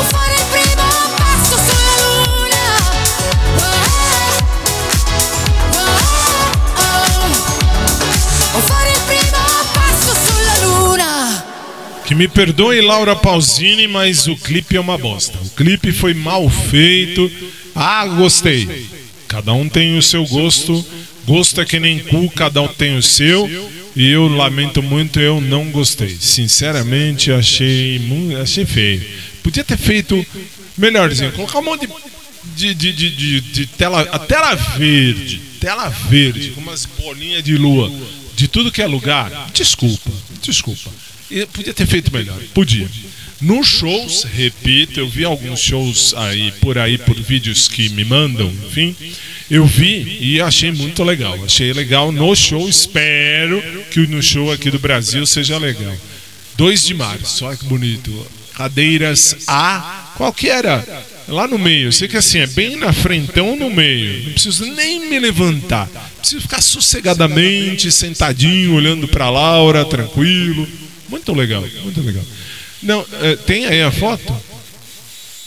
O 0.00 0.04
fare 0.04 0.36
primo 0.50 0.88
passo 1.16 1.56
luna. 1.98 2.64
Oh, 3.58 3.76
oh, 5.72 5.92
oh. 6.78 8.56
O 8.56 8.60
fare 8.60 8.94
primo 9.06 9.42
passo 9.72 10.12
luna. 10.64 11.10
Que 12.04 12.14
me 12.14 12.28
perdoe, 12.28 12.80
Laura 12.80 13.16
Pausini, 13.16 13.88
mas 13.88 14.26
o 14.28 14.36
clipe 14.36 14.76
é 14.76 14.80
uma 14.80 14.96
bosta. 14.96 15.38
O 15.38 15.50
clipe 15.50 15.90
foi 15.90 16.14
mal 16.14 16.48
feito. 16.48 17.28
Ah, 17.74 18.06
gostei. 18.06 19.01
Cada 19.32 19.54
um 19.54 19.66
tem 19.66 19.96
o 19.96 20.02
seu 20.02 20.26
gosto. 20.26 20.84
Gosto 21.24 21.58
é 21.58 21.64
que 21.64 21.80
nem 21.80 22.00
cu, 22.00 22.28
cada 22.32 22.60
um 22.60 22.68
tem 22.68 22.98
o 22.98 23.02
seu. 23.02 23.48
E 23.96 24.10
eu 24.10 24.28
lamento 24.28 24.82
muito, 24.82 25.18
eu 25.18 25.40
não 25.40 25.70
gostei. 25.70 26.14
Sinceramente, 26.20 27.32
achei, 27.32 27.98
achei 28.42 28.66
feio. 28.66 29.02
Podia 29.42 29.64
ter 29.64 29.78
feito 29.78 30.26
melhorzinho. 30.76 31.32
Colocar 31.32 31.60
um 31.60 31.62
monte 31.62 31.88
de, 32.54 32.74
de, 32.74 32.92
de, 32.92 33.10
de, 33.10 33.40
de 33.40 33.66
tela, 33.68 34.02
a 34.02 34.18
tela 34.18 34.54
verde. 34.54 35.40
Tela 35.58 35.88
verde, 35.88 36.50
com 36.50 36.60
umas 36.60 36.84
bolinhas 36.84 37.42
de 37.42 37.56
lua. 37.56 37.90
De 38.36 38.46
tudo 38.46 38.70
que 38.70 38.82
é 38.82 38.86
lugar. 38.86 39.50
Desculpa, 39.54 40.10
desculpa. 40.42 40.90
E 41.30 41.46
podia 41.46 41.72
ter 41.72 41.86
feito 41.86 42.12
melhor. 42.12 42.38
Podia. 42.52 42.86
Nos 43.42 43.66
shows, 43.66 44.22
repito, 44.22 45.00
eu 45.00 45.08
vi 45.08 45.24
alguns 45.24 45.58
shows 45.58 46.14
aí 46.16 46.52
por 46.60 46.78
aí 46.78 46.96
por 46.96 47.20
vídeos 47.20 47.66
que 47.66 47.88
me 47.88 48.04
mandam, 48.04 48.46
enfim. 48.66 48.94
Eu 49.50 49.66
vi 49.66 50.18
e 50.20 50.40
achei 50.40 50.70
muito 50.70 51.02
legal. 51.02 51.36
Achei 51.44 51.72
legal 51.72 52.12
no 52.12 52.36
show. 52.36 52.68
Espero 52.68 53.60
que 53.90 54.06
no 54.06 54.22
show 54.22 54.52
aqui 54.52 54.70
do 54.70 54.78
Brasil 54.78 55.26
seja 55.26 55.58
legal. 55.58 55.96
2 56.56 56.86
de 56.86 56.94
março, 56.94 57.44
olha 57.44 57.56
que 57.56 57.64
bonito. 57.64 58.26
Cadeiras 58.54 59.36
A. 59.48 60.12
Qual 60.16 60.32
que 60.32 60.48
era? 60.48 61.04
Lá 61.26 61.48
no 61.48 61.58
meio. 61.58 61.88
Eu 61.88 61.92
sei 61.92 62.06
que 62.06 62.16
assim, 62.16 62.38
é 62.38 62.46
bem 62.46 62.76
na 62.76 62.92
frentão 62.92 63.56
no 63.56 63.68
meio. 63.70 64.24
Não 64.24 64.32
preciso 64.34 64.66
nem 64.66 65.10
me 65.10 65.18
levantar. 65.18 65.88
Preciso 66.18 66.42
ficar 66.42 66.62
sossegadamente, 66.62 67.90
sentadinho, 67.90 68.74
olhando 68.74 69.08
pra 69.08 69.30
Laura, 69.30 69.84
tranquilo. 69.84 70.68
Muito 71.08 71.32
legal, 71.32 71.64
muito 71.82 72.00
legal. 72.00 72.24
Não, 72.82 73.04
é, 73.20 73.36
tem 73.36 73.66
aí 73.66 73.82
a 73.82 73.90
foto? 73.90 74.34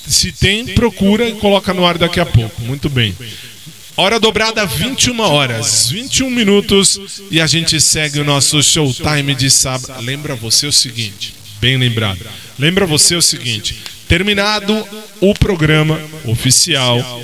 Se 0.08 0.32
tem, 0.32 0.66
procura 0.68 1.28
e 1.28 1.34
coloca 1.34 1.74
no 1.74 1.86
ar 1.86 1.98
daqui 1.98 2.20
a 2.20 2.26
pouco. 2.26 2.62
Muito 2.62 2.90
bem. 2.90 3.16
Hora 3.98 4.20
dobrada, 4.20 4.66
21 4.66 5.20
horas, 5.22 5.90
21 5.90 6.30
minutos 6.30 7.22
e 7.32 7.40
a 7.40 7.48
gente 7.48 7.80
segue 7.80 8.20
o 8.20 8.26
nosso 8.26 8.62
showtime 8.62 9.34
de 9.34 9.50
sábado. 9.50 10.02
Lembra 10.02 10.36
você 10.36 10.68
o 10.68 10.72
seguinte, 10.72 11.34
bem 11.62 11.78
lembrado. 11.78 12.20
Lembra 12.60 12.86
você 12.86 13.16
o 13.16 13.22
seguinte: 13.22 13.82
terminado 14.08 14.86
o 15.22 15.34
programa 15.34 16.00
oficial, 16.26 17.24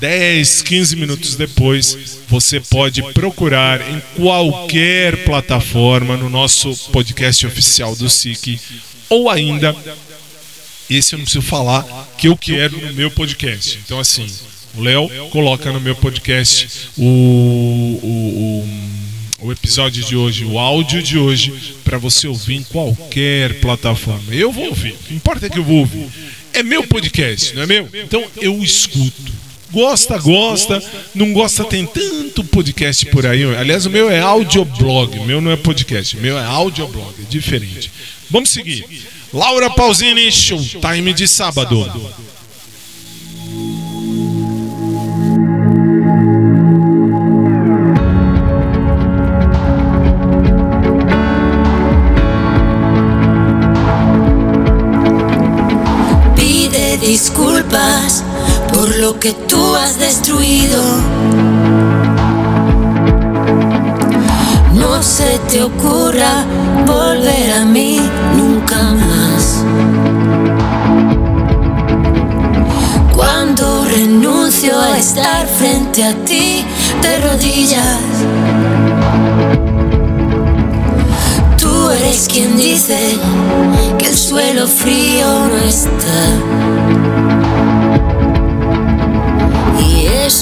10, 0.00 0.62
15 0.62 0.96
minutos 0.96 1.36
depois, 1.36 2.18
você 2.28 2.58
pode 2.58 3.00
procurar 3.12 3.80
em 3.88 4.02
qualquer 4.16 5.24
plataforma 5.24 6.16
no 6.16 6.28
nosso 6.28 6.76
podcast 6.90 7.46
oficial 7.46 7.94
do 7.94 8.10
SIC 8.10 8.58
ou 9.08 9.30
ainda 9.30 9.74
esse 10.88 11.14
eu 11.14 11.18
não 11.18 11.24
preciso 11.24 11.44
falar 11.44 11.82
que 12.18 12.28
eu 12.28 12.36
quero 12.36 12.78
no 12.78 12.92
meu 12.92 13.10
podcast. 13.10 13.80
Então, 13.84 13.98
assim, 13.98 14.26
o 14.76 14.82
Léo 14.82 15.08
coloca 15.30 15.72
no 15.72 15.80
meu 15.80 15.96
podcast 15.96 16.90
o, 16.98 17.04
o, 17.04 18.66
o, 19.40 19.46
o 19.46 19.52
episódio 19.52 20.04
de 20.04 20.14
hoje, 20.14 20.44
o 20.44 20.58
áudio 20.58 21.02
de 21.02 21.16
hoje, 21.16 21.52
para 21.84 21.96
você 21.96 22.28
ouvir 22.28 22.56
em 22.56 22.62
qualquer 22.64 23.60
plataforma. 23.60 24.34
Eu 24.34 24.52
vou 24.52 24.66
ouvir, 24.66 24.94
não 25.08 25.16
importa 25.16 25.48
que 25.48 25.58
eu 25.58 25.64
vou 25.64 25.78
ouvir. 25.78 26.06
É 26.52 26.62
meu 26.62 26.86
podcast, 26.86 27.54
não 27.54 27.62
é 27.62 27.66
meu? 27.66 27.88
Então 27.94 28.24
eu 28.40 28.62
escuto. 28.62 29.32
Gosta, 29.74 30.16
gosta, 30.18 30.82
não 31.12 31.32
gosta, 31.32 31.64
tem 31.64 31.84
tanto 31.84 32.44
podcast 32.44 33.04
por 33.06 33.26
aí. 33.26 33.42
Aliás, 33.56 33.84
o 33.86 33.90
meu 33.90 34.08
é 34.08 34.20
audioblog, 34.20 35.18
meu 35.26 35.40
não 35.40 35.50
é 35.50 35.56
podcast, 35.56 36.16
o 36.16 36.20
meu 36.20 36.38
é 36.38 36.44
audioblog, 36.44 37.12
é 37.20 37.24
diferente. 37.28 37.90
Vamos 38.30 38.50
seguir. 38.50 38.84
Laura 39.32 39.68
Pausini, 39.70 40.30
Showtime 40.30 41.12
de 41.12 41.26
sábado. 41.26 41.90
Que 59.20 59.32
tú 59.32 59.74
has 59.76 59.98
destruido. 59.98 60.82
No 64.72 65.02
se 65.02 65.38
te 65.50 65.62
ocurra 65.62 66.44
volver 66.86 67.52
a 67.52 67.64
mí 67.64 68.00
nunca 68.36 68.76
más. 68.82 69.64
Cuando 73.14 73.84
renuncio 73.84 74.78
a 74.78 74.98
estar 74.98 75.46
frente 75.46 76.04
a 76.04 76.14
ti 76.24 76.64
de 77.02 77.18
rodillas. 77.26 77.98
Tú 81.58 81.90
eres 81.90 82.28
quien 82.28 82.56
dice 82.56 83.18
que 83.98 84.06
el 84.06 84.16
suelo 84.16 84.66
frío 84.66 85.26
no 85.48 85.56
está. 85.58 86.73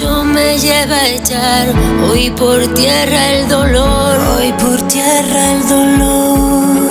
Me 0.02 0.58
lleva 0.58 0.96
a 0.96 1.08
echar 1.08 1.68
hoy 2.10 2.30
por 2.30 2.58
tierra 2.74 3.32
el 3.34 3.48
dolor, 3.48 4.18
hoy 4.36 4.52
por 4.52 4.82
tierra 4.88 5.52
el 5.52 5.68
dolor. 5.68 6.90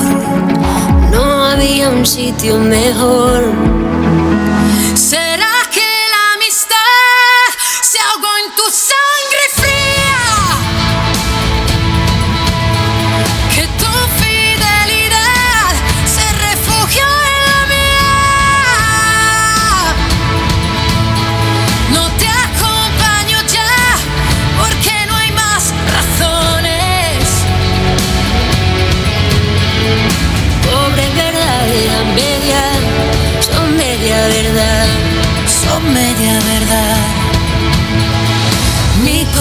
No 1.11 1.43
había 1.43 1.89
un 1.89 2.05
sitio 2.05 2.57
mejor. 2.57 3.51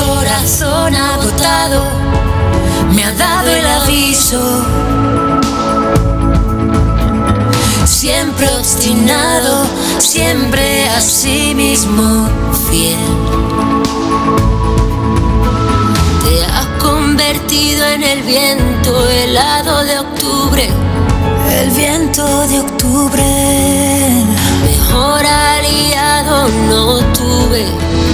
Corazón 0.05 0.95
agotado 0.95 1.85
me 2.95 3.05
ha 3.05 3.13
dado 3.13 3.51
el 3.51 3.67
aviso. 3.67 4.41
Siempre 7.85 8.49
obstinado, 8.59 9.67
siempre 9.99 10.89
a 10.89 11.01
sí 11.01 11.55
mismo 11.55 12.29
fiel. 12.69 12.99
Te 16.25 16.45
has 16.45 16.67
convertido 16.83 17.87
en 17.87 18.03
el 18.03 18.23
viento 18.23 19.09
helado 19.09 19.85
de 19.85 19.99
octubre. 19.99 20.69
El 21.61 21.71
viento 21.71 22.47
de 22.49 22.61
octubre. 22.61 23.23
Mejor 24.65 25.25
aliado 25.27 26.49
no 26.69 26.99
tuve. 27.13 28.10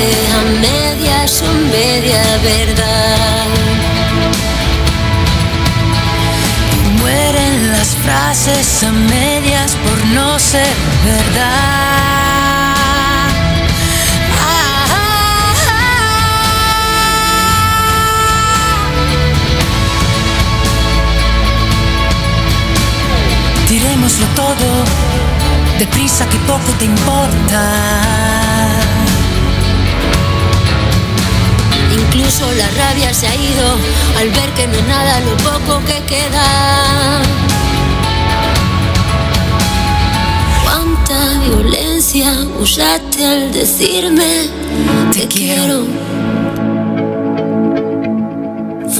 A 0.00 0.42
medias 0.60 1.30
son 1.30 1.70
media 1.70 2.22
verdad. 2.42 3.46
Y 6.86 6.88
mueren 7.00 7.72
las 7.72 7.96
frases 8.04 8.84
a 8.84 8.92
medias 8.92 9.76
por 9.84 10.04
no 10.14 10.38
ser 10.38 10.74
verdad. 11.04 12.74
Dirémoslo 23.68 24.26
todo, 24.36 24.84
deprisa 25.78 26.28
que 26.28 26.38
poco 26.38 26.70
te 26.78 26.84
importa. 26.84 28.97
Incluso 32.28 32.52
la 32.58 32.68
rabia 32.84 33.14
se 33.14 33.26
ha 33.26 33.34
ido 33.34 33.64
al 34.18 34.28
ver 34.28 34.50
que 34.50 34.66
no 34.66 34.74
es 34.74 34.86
nada 34.86 35.18
lo 35.20 35.34
poco 35.38 35.82
que 35.86 35.98
queda. 36.04 37.22
Cuánta 40.62 41.40
violencia 41.46 42.30
usaste 42.60 43.24
al 43.24 43.50
decirme 43.50 44.50
te 45.10 45.26
quiero. 45.26 45.86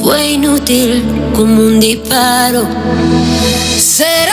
Fue 0.02 0.30
inútil 0.30 1.04
como 1.36 1.64
un 1.64 1.80
disparo. 1.80 2.66
¿Será 3.78 4.27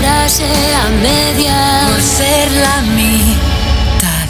frase 0.00 0.42
a 0.42 0.88
media 0.88 1.52
por 1.86 2.00
ser 2.00 2.50
la 2.62 2.80
mitad. 2.82 4.28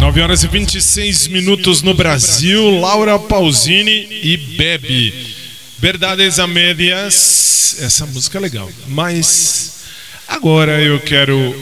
9 0.00 0.20
horas 0.20 0.44
e 0.44 0.48
26 0.48 1.28
minutos 1.28 1.82
no 1.82 1.94
Brasil. 1.94 2.78
Laura 2.78 3.18
Pausini 3.18 4.06
e 4.10 4.36
Bebe. 4.36 5.34
Verdades 5.78 6.38
a 6.38 6.46
médias. 6.46 7.78
Essa 7.80 8.04
música 8.06 8.36
é 8.36 8.40
legal. 8.40 8.70
Mas 8.88 9.84
agora 10.28 10.80
eu 10.82 11.00
quero 11.00 11.54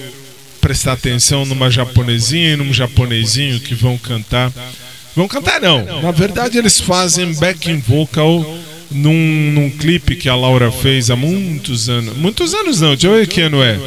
prestar 0.60 0.94
atenção 0.94 1.44
numa 1.44 1.70
japonesinha 1.70 2.54
e 2.54 2.56
num 2.56 2.72
japonesinho 2.72 3.60
que 3.60 3.74
vão 3.74 3.96
cantar. 3.96 4.52
Vão 5.14 5.28
cantar 5.28 5.60
não. 5.60 6.02
Na 6.02 6.10
verdade 6.10 6.58
eles 6.58 6.80
fazem 6.80 7.32
backing 7.34 7.78
vocal 7.78 8.44
num, 8.90 9.52
num 9.52 9.70
clipe 9.70 10.16
que 10.16 10.28
a 10.28 10.34
Laura 10.36 10.70
fez 10.70 11.10
há 11.10 11.16
muitos 11.16 11.88
anos. 11.88 12.16
Muitos 12.16 12.54
anos 12.54 12.80
não, 12.80 12.90
deixa 12.90 13.06
eu 13.06 13.14
ver 13.14 13.26
que 13.26 13.40
ano 13.40 13.62
é. 13.62 13.78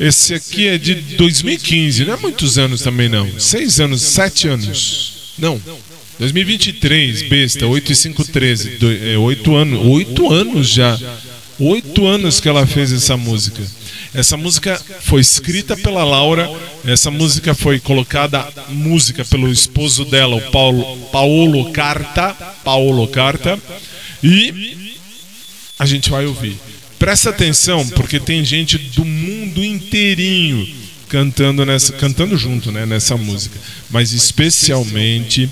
Esse 0.00 0.34
aqui 0.34 0.68
é 0.68 0.78
de 0.78 0.94
2015, 0.94 2.04
não 2.04 2.14
é 2.14 2.16
muitos 2.16 2.56
anos 2.58 2.82
também 2.82 3.08
não. 3.08 3.28
Seis 3.38 3.80
anos, 3.80 4.00
sete 4.02 4.46
anos. 4.48 5.32
Não. 5.38 5.60
2023, 6.18 7.22
besta, 7.28 7.66
8 7.66 7.92
e 7.92 7.96
5, 7.96 8.24
13. 8.24 8.70
Do- 8.70 8.92
é, 8.92 9.16
oito 9.18 9.54
anos. 9.54 9.80
Oito 9.86 10.32
anos 10.32 10.68
já. 10.68 10.98
Oito 11.58 12.06
anos 12.06 12.40
que 12.40 12.48
ela 12.48 12.66
fez 12.66 12.92
essa 12.92 13.16
música. 13.16 13.62
Essa 14.14 14.36
música 14.36 14.80
foi 15.00 15.20
escrita 15.20 15.76
pela 15.76 16.04
Laura. 16.04 16.48
Essa 16.84 17.10
música 17.10 17.54
foi 17.54 17.78
colocada 17.78 18.46
música 18.68 19.24
pelo 19.24 19.50
esposo 19.50 20.04
dela, 20.04 20.36
o 20.36 20.40
Paulo, 20.50 20.96
Paulo 21.12 21.70
Carta. 21.72 22.34
Paulo 22.64 23.06
Carta. 23.08 23.58
E 24.22 24.96
a 25.78 25.86
gente 25.86 26.10
vai 26.10 26.26
ouvir. 26.26 26.56
Presta 26.98 27.30
atenção, 27.30 27.86
porque 27.90 28.18
tem 28.18 28.44
gente 28.44 28.76
do 28.76 29.04
mundo 29.04 29.64
inteirinho 29.64 30.66
cantando 31.08 31.64
nessa, 31.64 31.92
cantando 31.92 32.36
junto, 32.36 32.70
né, 32.70 32.84
nessa 32.84 33.16
música. 33.16 33.58
Mas 33.90 34.12
especialmente 34.12 35.48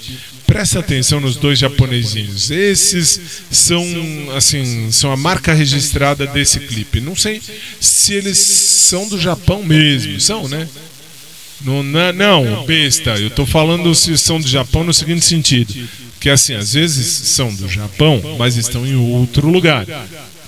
presta 0.47 0.79
atenção 0.79 1.21
nos 1.21 1.37
dois 1.37 1.59
japonesinhos. 1.59 2.51
Esses 2.51 3.21
são 3.51 3.85
assim, 4.37 4.91
são 4.93 5.13
a 5.13 5.17
marca 5.17 5.53
registrada 5.53 6.27
desse 6.27 6.61
clipe. 6.61 7.01
Não 7.01 7.17
sei 7.17 7.41
se 7.81 8.15
eles 8.15 8.39
são 8.39 9.09
do 9.09 9.19
Japão 9.19 9.63
mesmo, 9.63 10.21
são, 10.21 10.49
né? 10.49 10.69
Não, 11.65 11.83
não, 11.83 12.13
não, 12.13 12.67
besta. 12.67 13.11
Eu 13.19 13.31
tô 13.31 13.47
falando 13.47 13.95
se 13.95 14.17
são 14.19 14.41
do 14.41 14.47
Japão 14.47 14.85
no 14.85 14.93
seguinte 14.93 15.25
sentido. 15.25 15.75
Que 16.27 16.31
assim, 16.31 16.55
às 16.55 16.73
vezes 16.73 17.07
são 17.07 17.55
do 17.55 17.69
Japão, 17.69 18.21
mas 18.37 18.57
estão 18.57 18.85
em 18.85 18.97
outro 18.97 19.49
lugar. 19.49 19.87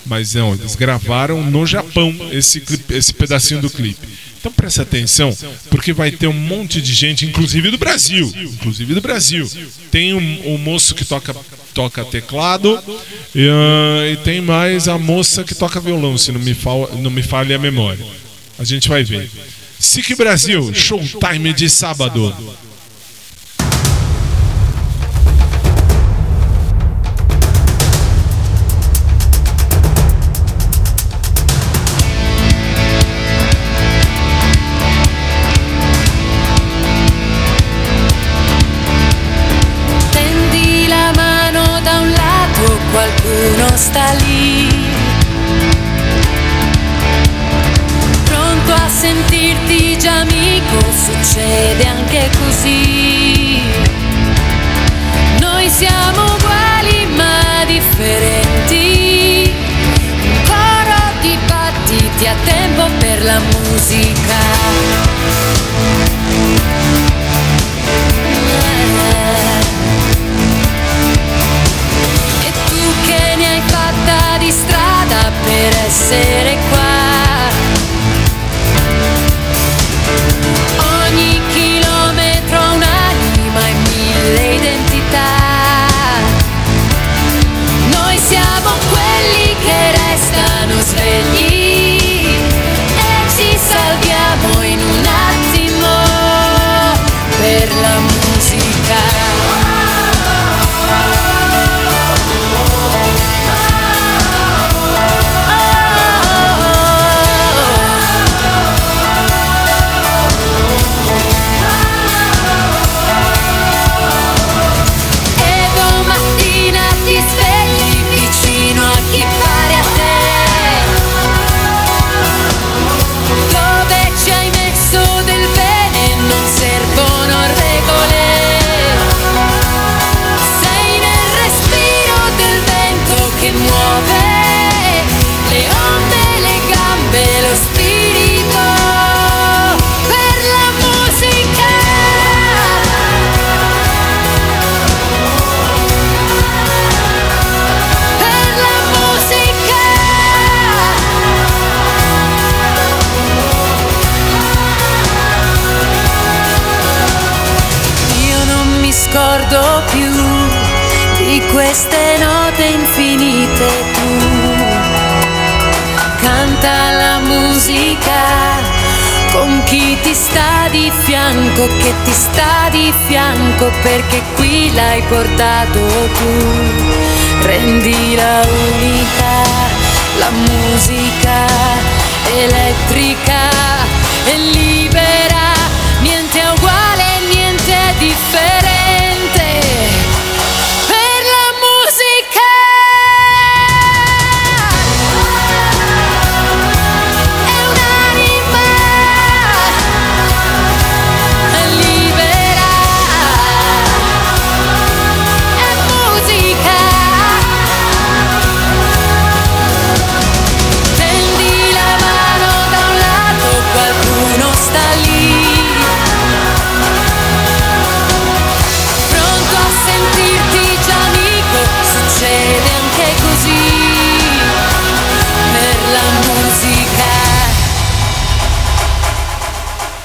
Mas 0.04 0.34
não, 0.34 0.52
eles 0.52 0.74
gravaram 0.74 1.48
no 1.48 1.64
Japão 1.64 2.12
esse, 2.32 2.60
clipe, 2.60 2.92
esse 2.92 3.12
pedacinho 3.12 3.60
do 3.60 3.70
clipe. 3.70 4.04
Então 4.40 4.50
presta 4.50 4.82
atenção, 4.82 5.32
porque 5.70 5.92
vai 5.92 6.10
ter 6.10 6.26
um 6.26 6.32
monte 6.32 6.82
de 6.82 6.92
gente, 6.92 7.24
inclusive 7.24 7.70
do 7.70 7.78
Brasil. 7.78 8.28
Inclusive 8.54 8.92
do 8.92 9.00
Brasil. 9.00 9.48
Tem 9.88 10.12
um, 10.14 10.54
um 10.54 10.58
moço 10.58 10.96
que 10.96 11.04
toca, 11.04 11.32
toca 11.72 12.04
teclado 12.04 12.82
e, 13.32 13.48
ah, 13.48 14.10
e 14.10 14.16
tem 14.16 14.40
mais 14.40 14.88
a 14.88 14.98
moça 14.98 15.44
que 15.44 15.54
toca 15.54 15.78
violão, 15.78 16.18
se 16.18 16.32
não 16.32 16.40
me, 16.40 16.54
fal, 16.54 16.90
não 16.98 17.10
me 17.12 17.22
falha 17.22 17.54
a 17.54 17.58
memória. 17.60 18.04
A 18.58 18.64
gente 18.64 18.88
vai 18.88 19.04
ver. 19.04 19.30
SIC 19.78 20.16
Brasil, 20.16 20.74
showtime 20.74 21.52
de 21.52 21.70
sábado. 21.70 22.34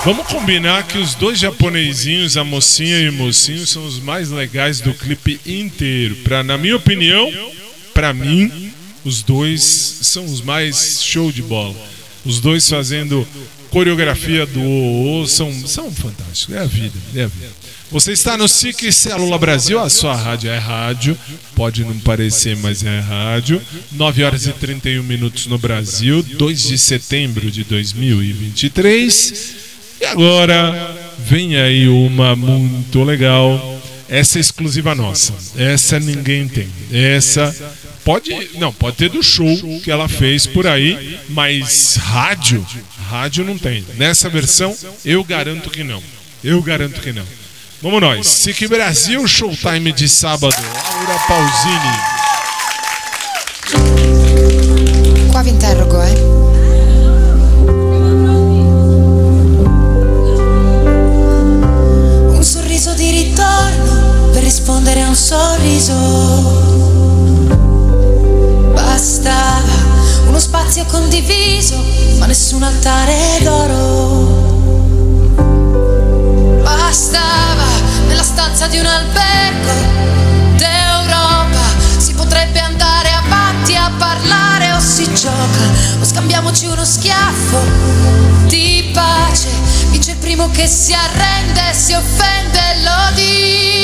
Vamos 0.06 0.28
combinar 0.28 0.86
que 0.86 0.98
os 0.98 1.16
dois 1.16 1.40
japonesinhos, 1.40 2.36
a 2.36 2.44
mocinha 2.44 3.00
e 3.00 3.08
o 3.08 3.14
mocinho, 3.14 3.66
são 3.66 3.86
os 3.86 4.00
mais 4.00 4.30
legais 4.30 4.82
do 4.82 4.94
clipe 4.94 5.40
inteiro. 5.46 6.18
Pra, 6.18 6.44
na 6.44 6.58
minha 6.58 6.76
opinião, 6.76 7.32
pra 7.94 8.14
mim, 8.14 8.74
os 9.06 9.24
dois 9.24 9.64
são 9.64 10.26
os 10.26 10.42
mais 10.42 11.02
show 11.02 11.32
de 11.32 11.42
bola. 11.42 11.74
Os 12.26 12.42
dois 12.42 12.68
fazendo 12.68 13.26
coreografia 13.70 14.46
do 14.46 14.62
o, 14.62 15.26
são, 15.26 15.50
são 15.66 15.90
fantásticos. 15.90 16.54
É 16.54 16.60
a 16.60 16.66
vida, 16.66 17.00
é 17.16 17.24
a 17.24 17.28
vida. 17.28 17.54
Você 17.90 18.12
está 18.12 18.36
no 18.36 18.50
SIC 18.50 18.92
Célula 18.92 19.38
Brasil, 19.38 19.80
a 19.80 19.90
sua 19.90 20.16
rádio 20.16 20.50
é 20.50 20.58
rádio, 20.58 21.18
pode 21.56 21.86
não 21.86 21.98
parecer, 22.00 22.58
mas 22.58 22.84
é 22.84 23.00
rádio. 23.00 23.62
9 23.94 24.24
horas 24.26 24.48
e 24.48 24.52
31 24.52 25.02
minutos 25.02 25.48
no 25.48 25.58
Brasil, 25.58 26.22
2 26.22 26.62
de 26.62 26.78
setembro 26.78 27.50
de 27.50 27.64
2023. 27.64 29.63
E 30.02 30.06
agora 30.06 30.96
vem 31.20 31.56
aí 31.56 31.88
uma 31.88 32.36
muito 32.36 33.04
legal. 33.04 33.82
Essa 34.10 34.38
é 34.38 34.42
exclusiva 34.42 34.94
nossa. 34.94 35.34
Essa 35.58 36.00
ninguém 36.00 36.48
tem. 36.48 36.68
Essa 36.92 37.56
pode, 38.04 38.30
não, 38.56 38.72
pode 38.72 38.98
ter 38.98 39.10
do 39.10 39.24
show 39.24 39.48
que 39.84 39.90
ela 39.90 40.08
fez 40.08 40.46
por 40.46 40.68
aí, 40.68 41.20
mas 41.30 41.96
rádio, 41.96 42.66
rádio 43.10 43.44
não 43.44 43.58
tem. 43.58 43.84
Nessa 43.96 44.30
versão 44.30 44.76
eu 45.04 45.24
garanto 45.24 45.70
que 45.70 45.84
não. 45.84 46.04
Eu 46.44 46.62
garanto 46.62 47.02
que 47.02 47.14
não. 47.14 47.26
Vamos 47.82 48.02
nós. 48.02 48.28
SIC 48.28 48.68
Brasil 48.68 49.28
Showtime 49.28 49.92
de 49.92 50.08
sábado. 50.08 50.56
Laura 50.56 51.20
Pausini. 51.28 52.24
Qua 55.32 55.44
vi 55.44 55.50
interrogo, 55.50 56.02
eh. 56.02 56.33
Rispondere 64.56 65.02
a 65.02 65.08
un 65.08 65.16
sorriso. 65.16 65.96
Bastava 68.72 69.74
uno 70.28 70.38
spazio 70.38 70.86
condiviso, 70.86 71.84
ma 72.20 72.28
nessun 72.28 72.62
altare 72.62 73.40
d'oro. 73.42 74.52
Bastava 76.62 77.66
nella 78.08 78.22
stanza 78.22 78.68
di 78.68 78.78
un 78.78 78.86
albergo 78.86 79.74
d'Europa. 80.58 81.64
Si 81.98 82.14
potrebbe 82.14 82.60
andare 82.60 83.10
avanti 83.10 83.76
a 83.76 83.92
parlare 83.98 84.74
o 84.74 84.80
si 84.80 85.12
gioca 85.16 85.64
o 86.00 86.06
scambiamoci 86.06 86.68
uno 86.68 86.86
schiaffo 86.86 87.58
di 88.46 88.92
pace. 88.94 89.50
Vince 89.90 90.12
il 90.12 90.18
primo 90.18 90.52
che 90.52 90.68
si 90.68 90.94
arrende, 90.94 91.74
si 91.74 91.94
offende 91.94 92.84
lo 92.84 93.16
dice. 93.16 93.83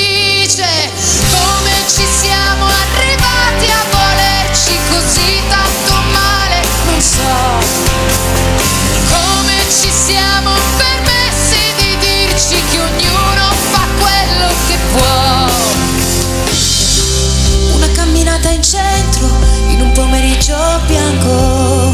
Come 0.52 1.70
ci 1.86 2.04
siamo 2.04 2.64
arrivati 2.66 3.70
a 3.70 3.84
volerci 3.88 4.76
così 4.90 5.40
tanto 5.48 5.94
male? 6.10 6.66
Non 6.86 7.00
so. 7.00 7.38
Come 9.12 9.62
ci 9.70 9.92
siamo 9.92 10.50
permessi 10.76 11.72
di 11.76 11.96
dirci 11.98 12.60
che 12.68 12.80
ognuno 12.80 13.52
fa 13.70 13.86
quello 14.00 14.48
che 14.66 14.76
può? 14.92 15.46
Una 17.76 17.88
camminata 17.92 18.48
in 18.48 18.62
centro 18.64 19.28
in 19.68 19.80
un 19.82 19.92
pomeriggio 19.92 20.56
bianco. 20.86 21.92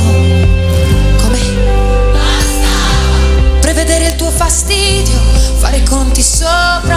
Come? 1.20 1.40
Prevedere 3.60 4.06
il 4.06 4.16
tuo 4.16 4.30
fastidio, 4.30 5.20
fare 5.58 5.82
conti 5.82 6.22
sopra 6.22 6.95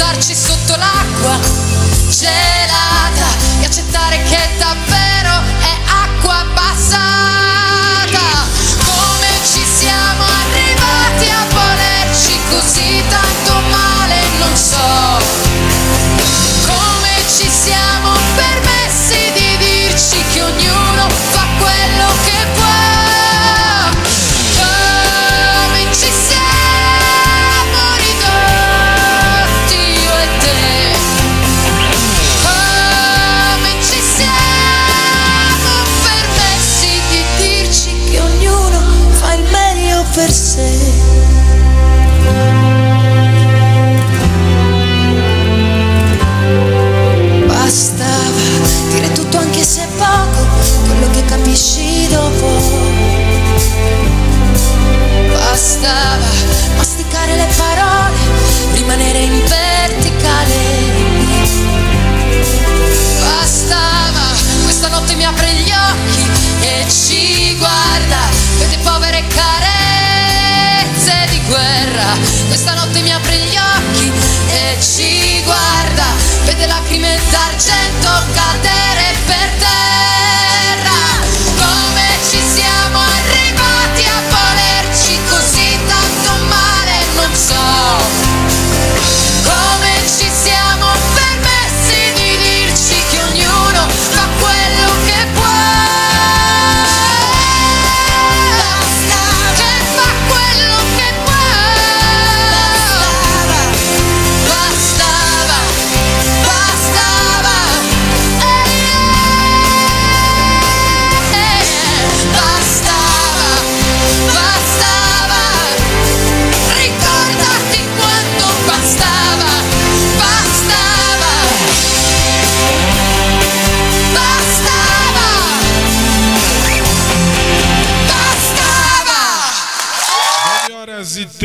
buttarci 0.00 0.34
sotto 0.34 0.76
l'acqua 0.76 1.38
gelata 2.08 3.26
e 3.60 3.64
accettare 3.66 4.22
che 4.22 4.29
capisci 51.50 52.06
dopo. 52.06 52.46
Bastava 55.32 56.24
masticare 56.76 57.34
le 57.34 57.48
parole, 57.56 58.16
rimanere 58.74 59.18
in 59.18 59.42
verticale. 59.48 60.54
Bastava, 63.18 64.30
questa 64.62 64.88
notte 64.90 65.16
mi 65.16 65.24
apre 65.24 65.52
gli 65.54 65.72
occhi 65.72 66.30
e 66.60 66.86
ci 66.88 67.56
guarda, 67.58 68.28
vede 68.58 68.78
povere 68.84 69.24
carezze 69.26 71.26
di 71.30 71.42
guerra. 71.48 72.16
Questa 72.46 72.74
notte 72.74 73.00
mi 73.00 73.12
apre 73.12 73.36
gli 73.36 73.56
occhi 73.56 74.12
e 74.52 74.78
ci 74.80 75.42
guarda, 75.42 76.04
vede 76.44 76.66
lacrime 76.66 77.18
d'argento 77.28 78.10
cadere. 78.34 78.99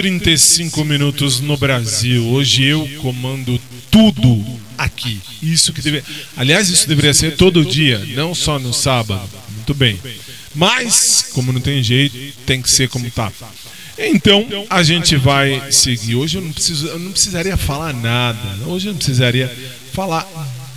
35 0.05 0.85
minutos 0.85 1.39
no 1.39 1.57
Brasil. 1.57 2.23
Hoje 2.27 2.63
eu 2.63 2.87
comando 3.01 3.59
tudo 3.89 4.45
aqui. 4.77 5.19
Isso 5.41 5.73
que 5.73 5.81
deve... 5.81 6.03
Aliás, 6.37 6.69
isso 6.69 6.87
deveria 6.87 7.11
ser 7.11 7.35
todo 7.35 7.65
dia, 7.65 7.97
não 8.15 8.35
só 8.35 8.59
no 8.59 8.71
sábado. 8.71 9.27
Muito 9.55 9.73
bem. 9.73 9.99
Mas, 10.53 11.29
como 11.33 11.51
não 11.51 11.59
tem 11.59 11.81
jeito, 11.81 12.15
tem 12.45 12.61
que 12.61 12.69
ser 12.69 12.87
como 12.87 13.09
tá. 13.09 13.31
Então, 13.97 14.45
a 14.69 14.83
gente 14.83 15.15
vai 15.15 15.71
seguir. 15.71 16.13
Hoje 16.13 16.37
eu 16.37 16.43
não, 16.43 16.53
preciso, 16.53 16.85
eu 16.85 16.99
não 16.99 17.11
precisaria 17.11 17.57
falar 17.57 17.91
nada. 17.91 18.39
Hoje 18.67 18.87
eu 18.87 18.91
não 18.91 18.99
precisaria 18.99 19.51
falar 19.91 20.27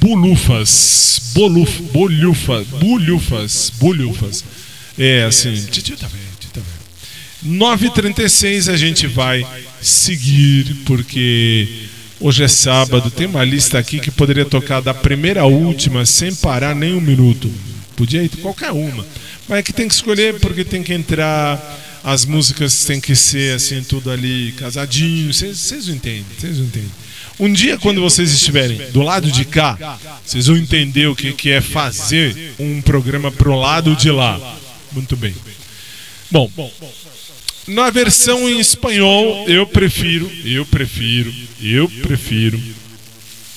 bolufas. 0.01 1.33
Boluf, 1.35 1.83
bolufas. 1.93 2.67
Bolufas. 2.67 3.73
Bolufas. 3.79 4.45
É 4.97 5.25
assim. 5.25 5.55
Titio 5.67 5.99
tá 5.99 6.09
9h36 7.47 8.73
a 8.73 8.77
gente 8.77 9.07
vai 9.07 9.47
seguir, 9.81 10.77
porque 10.85 11.87
hoje 12.21 12.43
é 12.43 12.49
sábado. 12.49 13.11
Tem 13.11 13.27
uma 13.27 13.45
lista 13.45 13.79
aqui 13.79 14.01
que 14.01 14.11
poderia 14.11 14.45
tocar 14.45 14.81
da 14.81 14.93
primeira 14.93 15.43
à 15.43 15.47
última 15.47 16.05
sem 16.05 16.35
parar 16.35 16.75
nem 16.75 16.95
um 16.95 17.01
minuto. 17.01 17.51
Podia 17.97 18.23
ir 18.23 18.29
qualquer 18.29 18.73
uma. 18.73 19.07
Mas 19.49 19.59
é 19.59 19.63
que 19.63 19.73
tem 19.73 19.89
que 19.89 19.95
escolher 19.95 20.39
porque 20.41 20.65
tem 20.65 20.83
que 20.83 20.93
entrar 20.93 21.59
as 22.05 22.25
músicas 22.25 22.85
têm 22.85 23.01
que 23.01 23.15
ser 23.15 23.57
assim, 23.57 23.83
tudo 23.83 24.11
ali 24.11 24.53
casadinho. 24.53 25.33
Vocês 25.33 25.89
entendem, 25.89 26.25
vocês 26.39 26.59
entendem. 26.59 26.91
Um 27.39 27.53
dia, 27.53 27.79
quando 27.79 28.01
vocês 28.01 28.33
estiverem 28.33 28.91
do 28.91 29.01
lado 29.01 29.31
de 29.31 29.45
cá, 29.45 29.99
vocês 30.25 30.47
vão 30.47 30.57
entender 30.57 31.07
o 31.07 31.15
que, 31.15 31.33
que 31.33 31.51
é 31.51 31.61
fazer 31.61 32.55
um 32.59 32.83
programa 32.83 33.31
pro 33.31 33.55
lado 33.55 33.95
de 33.95 34.11
lá. 34.11 34.41
Muito 34.91 35.17
bem. 35.17 35.35
Bom, 36.31 36.51
na 37.69 37.91
versão 37.91 38.49
em 38.49 38.59
espanhol, 38.59 39.49
eu 39.49 39.67
prefiro, 39.67 40.31
eu 40.45 40.65
prefiro, 40.67 41.33
eu 41.63 41.89
prefiro 42.03 42.61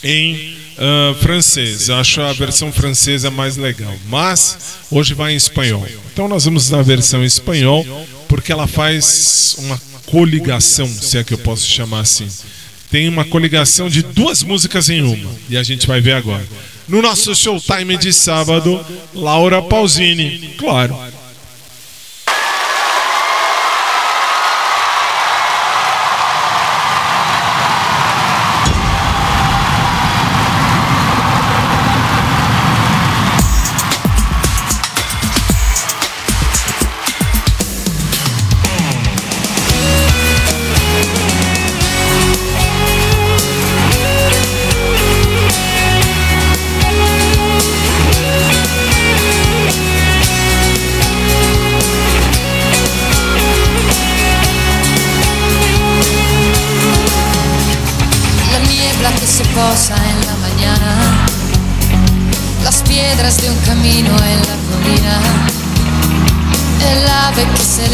em 0.04 0.56
uh, 0.78 1.16
francês. 1.16 1.90
Acho 1.90 2.22
a 2.22 2.34
versão 2.34 2.72
francesa 2.72 3.32
mais 3.32 3.58
legal. 3.58 3.94
Mas 4.08 4.58
hoje 4.92 5.14
vai 5.14 5.34
em 5.34 5.38
espanhol. 5.38 5.86
Então 6.14 6.28
nós 6.28 6.46
vamos 6.46 6.70
na 6.70 6.82
versão 6.82 7.24
em 7.24 7.28
espanhol 7.28 7.86
porque 8.28 8.52
ela 8.52 8.68
faz 8.68 9.56
uma 9.60 9.80
coligação, 10.06 10.88
se 10.88 11.18
é 11.18 11.24
que 11.24 11.34
eu 11.34 11.38
posso 11.38 11.68
chamar 11.68 12.02
assim. 12.02 12.28
Tem 12.90 13.08
uma 13.08 13.24
coligação 13.24 13.90
de 13.90 14.02
duas 14.02 14.44
músicas 14.44 14.90
em 14.90 15.02
uma, 15.02 15.32
e 15.50 15.56
a 15.56 15.64
gente 15.64 15.88
vai 15.88 16.02
ver 16.02 16.14
agora. 16.14 16.46
No 16.88 17.02
nosso 17.02 17.34
showtime 17.34 17.96
de 17.98 18.12
sábado, 18.12 18.86
Laura 19.14 19.62
Pausini, 19.62 20.56
claro. 20.58 20.98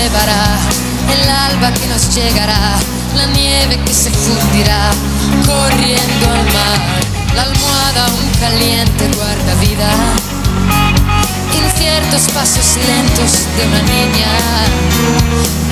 llevará, 0.07 0.57
el 1.11 1.29
alba 1.29 1.71
que 1.73 1.87
nos 1.87 2.15
llegará, 2.15 2.75
la 3.15 3.25
nieve 3.27 3.77
que 3.83 3.93
se 3.93 4.09
fundirá 4.09 4.89
corriendo 5.45 6.25
al 6.31 6.45
mar, 6.53 6.79
la 7.35 7.41
almohada 7.43 8.07
un 8.07 8.29
caliente 8.39 9.09
guarda 9.15 9.53
vida, 9.59 9.89
inciertos 11.53 12.31
pasos 12.33 12.77
lentos 12.87 13.31
de 13.57 13.67
una 13.67 13.81
niña, 13.81 14.31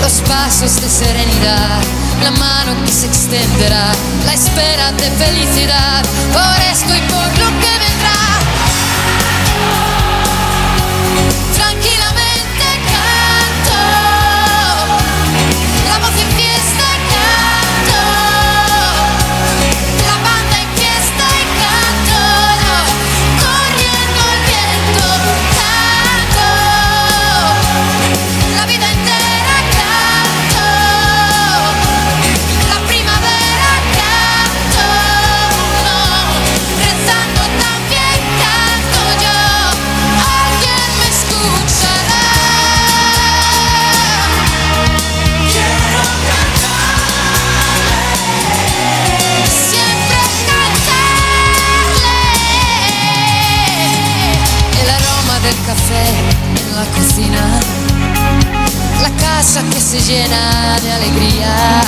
los 0.02 0.14
pasos 0.28 0.82
de 0.82 0.90
serenidad, 0.90 1.80
la 2.22 2.32
mano 2.32 2.72
que 2.84 2.92
se 2.92 3.06
extenderá, 3.06 3.88
la 4.26 4.34
espera 4.34 4.92
de 4.92 5.10
felicidad, 5.12 6.04
por 6.34 6.58
esto 6.74 6.94
y 6.94 7.02
por 7.12 7.30
lo 7.40 7.50
que 7.62 7.72
vendrá. 7.84 8.55
llena 60.08 60.80
de 60.84 60.92
alegría. 60.92 61.82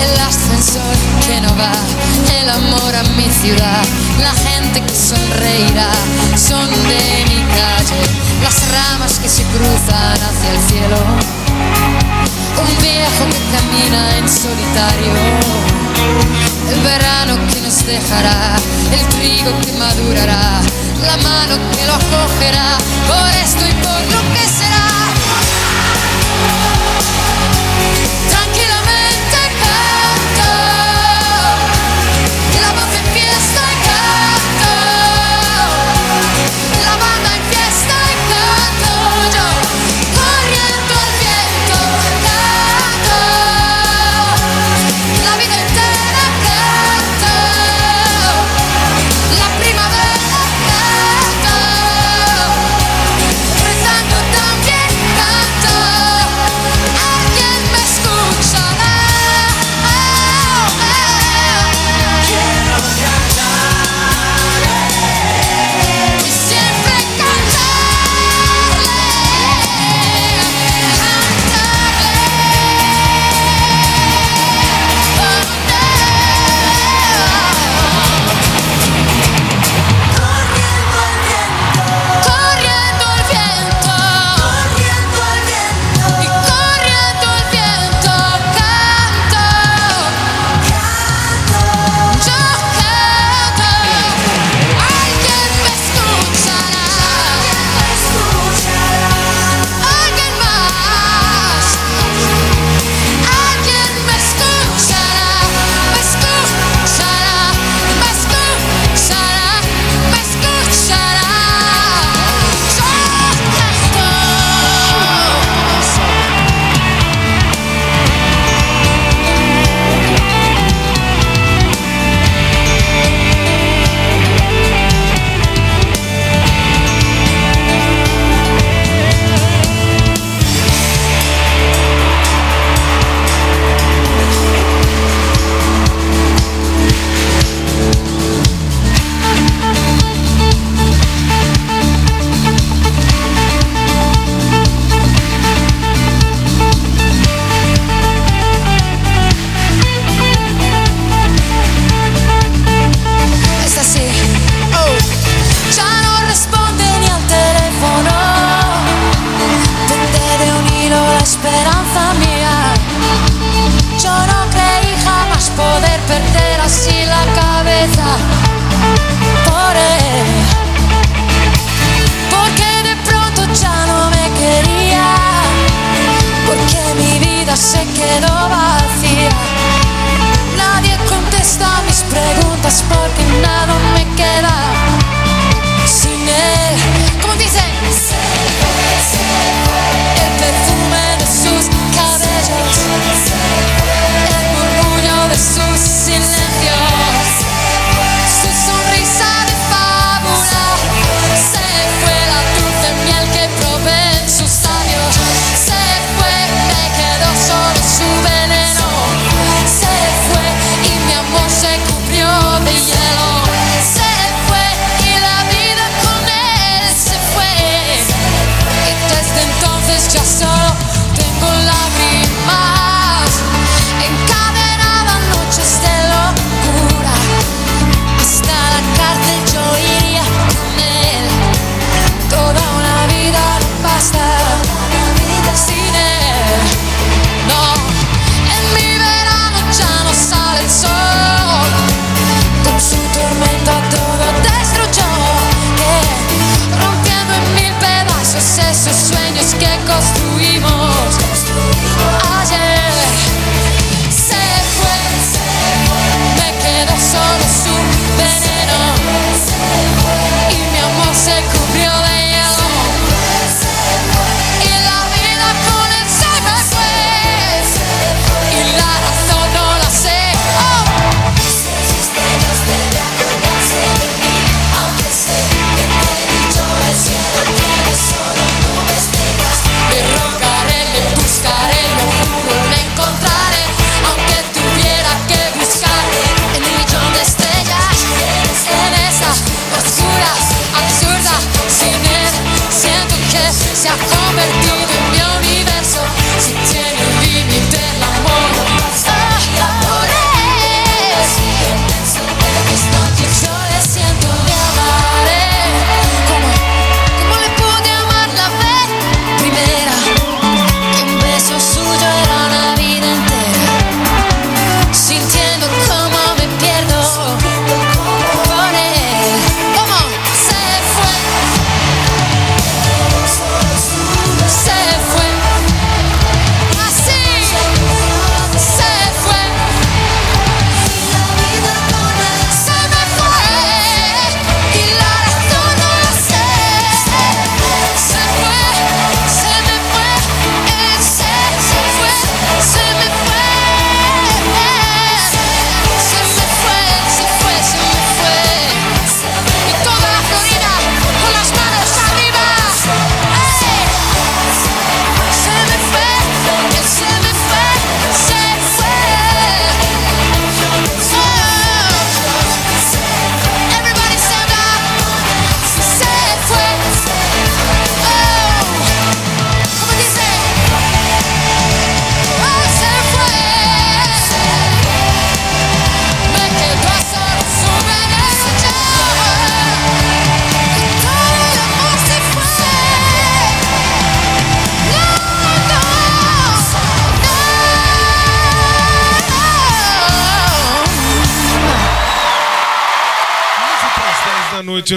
El 0.00 0.18
ascensor 0.20 0.96
que 1.26 1.38
no 1.42 1.54
va, 1.56 1.72
el 2.40 2.48
amor 2.48 2.94
a 2.96 3.02
mi 3.16 3.28
ciudad, 3.28 3.82
la 4.18 4.32
gente 4.32 4.80
que 4.80 4.94
sonreirá, 4.94 5.90
son 6.36 6.70
de 6.70 7.24
mi 7.28 7.42
calle, 7.52 8.00
las 8.42 8.56
ramas 8.72 9.18
que 9.18 9.28
se 9.28 9.42
cruzan 9.44 10.16
hacia 10.24 10.52
el 10.52 10.60
cielo. 10.68 10.96
Un 12.56 12.82
viejo 12.82 13.24
que 13.28 13.42
camina 13.56 14.16
en 14.16 14.26
solitario, 14.28 15.12
el 16.72 16.80
verano 16.80 17.34
que 17.52 17.60
nos 17.60 17.84
dejará, 17.84 18.56
el 18.92 19.06
trigo 19.18 19.52
que 19.60 19.72
madurará, 19.72 20.60
la 21.02 21.16
mano 21.18 21.56
que 21.72 21.86
lo 21.86 21.98
cogerá, 22.08 22.78
por 23.06 23.28
esto 23.44 23.68
y 23.68 23.72
por 23.84 24.00
lo 24.14 24.20
que 24.32 24.48
será. 24.48 24.89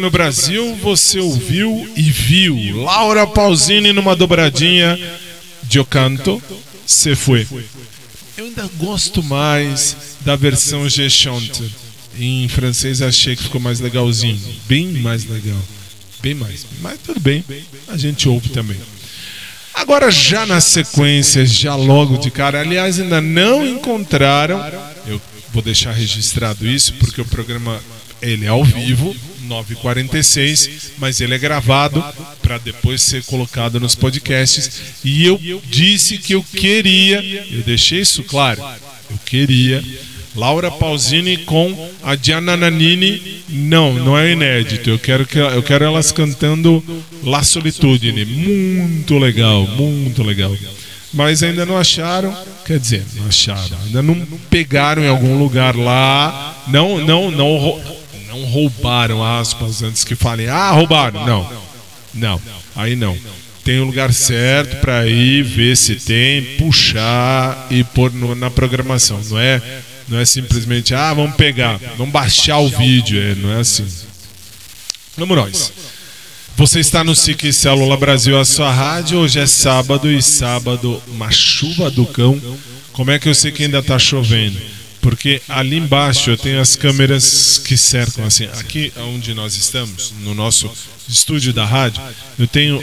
No 0.04 0.12
Brasil, 0.12 0.76
você 0.82 1.18
ouviu 1.18 1.90
e 1.96 2.02
viu 2.02 2.84
Laura 2.84 3.26
Pausini 3.26 3.94
numa 3.94 4.18
dobradinha 4.18 5.00
de 5.64 5.78
Eu 5.78 5.86
Canto, 5.86 6.44
Se 6.86 7.16
Foi. 7.16 7.48
Eu 8.36 8.48
ainda 8.48 8.70
gosto 8.78 9.24
mais 9.24 9.96
da 10.20 10.36
versão 10.36 10.90
G. 10.90 11.08
Em 12.20 12.50
francês 12.50 13.02
achei 13.02 13.38
que 13.38 13.44
ficou 13.44 13.62
mais 13.62 13.80
legalzinho, 13.80 14.38
bem 14.68 14.88
mais 14.88 15.24
legal, 15.24 15.62
bem 16.22 16.34
mais. 16.36 16.66
Mas 16.82 17.00
tudo 17.02 17.22
bem, 17.22 17.42
a 17.88 17.96
gente 17.96 18.28
ouve 18.28 18.50
também. 18.50 18.78
Agora 19.74 20.12
já 20.12 20.46
na 20.46 20.60
sequência, 20.60 21.46
já 21.46 21.78
logo 21.78 22.18
de 22.18 22.30
cara, 22.30 22.60
aliás 22.60 23.00
ainda 23.00 23.22
não 23.22 23.66
encontraram, 23.66 24.62
eu 25.08 25.22
vou 25.54 25.64
deixar 25.64 25.94
registrado 25.94 26.68
isso 26.68 26.94
porque 26.96 27.22
o 27.22 27.26
programa 27.26 27.82
ele 28.22 28.46
é 28.46 28.50
ao 28.50 28.66
vivo, 28.66 29.16
9h46, 29.54 30.92
mas 30.98 31.22
ele 31.22 31.36
é 31.36 31.38
gravado 31.38 32.04
para 32.42 32.58
depois 32.58 33.02
ser 33.02 33.24
colocado 33.24 33.80
nos 33.80 33.96
podcasts. 33.96 35.00
E 35.04 35.26
eu 35.26 35.40
disse 35.70 36.18
que 36.18 36.34
eu 36.34 36.44
queria, 36.44 37.24
eu 37.52 37.62
deixei 37.62 38.02
isso 38.02 38.24
claro, 38.24 38.62
eu 39.10 39.18
queria 39.26 39.84
Laura 40.36 40.72
Pausini 40.72 41.38
com 41.38 41.90
a 42.02 42.16
Diana 42.16 42.58
Nanini. 42.58 43.44
Não, 43.50 43.94
não 43.94 44.18
é 44.18 44.32
inédito. 44.32 44.90
Eu 44.90 44.98
quero, 44.98 45.26
que, 45.26 45.38
eu 45.38 45.62
quero 45.62 45.86
elas 45.86 46.12
cantando 46.12 46.84
La 47.24 47.44
Solitudine. 47.44 48.26
Muito 48.26 49.18
legal, 49.20 49.68
muito 49.68 50.24
legal. 50.24 50.56
Mas 51.14 51.44
ainda 51.44 51.64
não 51.66 51.78
acharam, 51.78 52.36
quer 52.66 52.80
dizer, 52.80 53.04
não 53.16 53.28
acharam, 53.28 53.78
ainda 53.86 54.02
não 54.02 54.20
pegaram 54.50 55.04
em 55.04 55.08
algum 55.08 55.38
lugar 55.38 55.76
lá. 55.76 56.64
Não, 56.68 56.98
não, 56.98 57.30
não, 57.30 57.80
não 58.34 58.46
roubaram 58.46 59.24
aspas 59.24 59.84
antes 59.84 60.04
que 60.04 60.16
falem, 60.16 60.48
ah, 60.48 60.72
roubaram. 60.72 61.26
Não, 61.26 61.50
não, 62.14 62.42
aí 62.76 62.96
não. 62.96 63.16
Tem 63.64 63.80
o 63.80 63.84
um 63.84 63.86
lugar 63.86 64.12
certo 64.12 64.82
para 64.82 65.08
ir 65.08 65.44
ver 65.44 65.78
se 65.78 65.96
tem, 65.96 66.58
puxar 66.58 67.68
e 67.70 67.84
pôr 67.84 68.12
no, 68.12 68.36
na 68.36 68.50
programação. 68.50 69.22
Não 69.30 69.40
é 69.40 69.62
não 70.08 70.20
é 70.20 70.26
simplesmente, 70.26 70.94
ah, 70.94 71.14
vamos 71.14 71.36
pegar, 71.38 71.80
vamos 71.98 72.12
baixar 72.12 72.60
o 72.60 72.68
vídeo. 72.68 73.22
É, 73.22 73.36
não 73.36 73.52
é 73.54 73.62
assim. 73.62 73.86
Vamos 75.16 75.38
nós. 75.38 75.72
Você 76.58 76.80
está 76.80 77.04
no 77.04 77.16
SIC 77.16 77.54
Célula 77.54 77.96
Brasil, 77.96 78.38
a 78.38 78.44
sua 78.44 78.72
rádio. 78.72 79.20
Hoje 79.20 79.40
é 79.40 79.46
sábado 79.46 80.12
e 80.12 80.22
sábado, 80.22 81.02
uma 81.08 81.32
chuva 81.32 81.90
do 81.90 82.06
cão. 82.06 82.40
Como 82.92 83.12
é 83.12 83.18
que 83.18 83.30
eu 83.30 83.34
sei 83.34 83.52
que 83.52 83.64
ainda 83.64 83.80
está 83.80 83.98
chovendo? 83.98 84.60
Porque 85.04 85.42
ali 85.50 85.78
embaixo 85.78 86.30
eu 86.30 86.38
tenho 86.38 86.62
as 86.62 86.78
câmeras 86.78 87.58
que 87.58 87.76
cercam 87.76 88.26
assim. 88.26 88.46
Aqui 88.58 88.92
onde 88.98 89.34
nós 89.34 89.56
estamos, 89.56 90.14
no 90.22 90.34
nosso 90.34 90.72
estúdio 91.08 91.52
da 91.52 91.66
rádio, 91.66 92.02
eu 92.40 92.48
tenho 92.48 92.82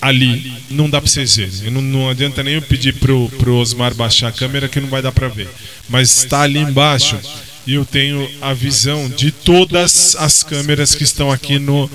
ali, 0.00 0.52
não 0.68 0.90
dá 0.90 1.00
para 1.00 1.08
vocês 1.08 1.36
verem. 1.36 1.70
Não, 1.70 1.80
não 1.80 2.10
adianta 2.10 2.42
nem 2.42 2.54
eu 2.54 2.62
pedir 2.62 2.94
pro, 2.94 3.30
pro 3.38 3.54
Osmar 3.54 3.94
baixar 3.94 4.28
a 4.28 4.32
câmera 4.32 4.68
que 4.68 4.80
não 4.80 4.88
vai 4.88 5.00
dar 5.00 5.12
para 5.12 5.28
ver. 5.28 5.48
Mas 5.88 6.18
está 6.18 6.42
ali 6.42 6.58
embaixo 6.58 7.16
e 7.64 7.74
eu 7.74 7.84
tenho 7.84 8.28
a 8.42 8.52
visão 8.52 9.08
de 9.08 9.30
todas 9.30 10.16
as 10.18 10.42
câmeras 10.42 10.92
que 10.92 11.04
estão 11.04 11.30
aqui 11.30 11.60
no 11.60 11.88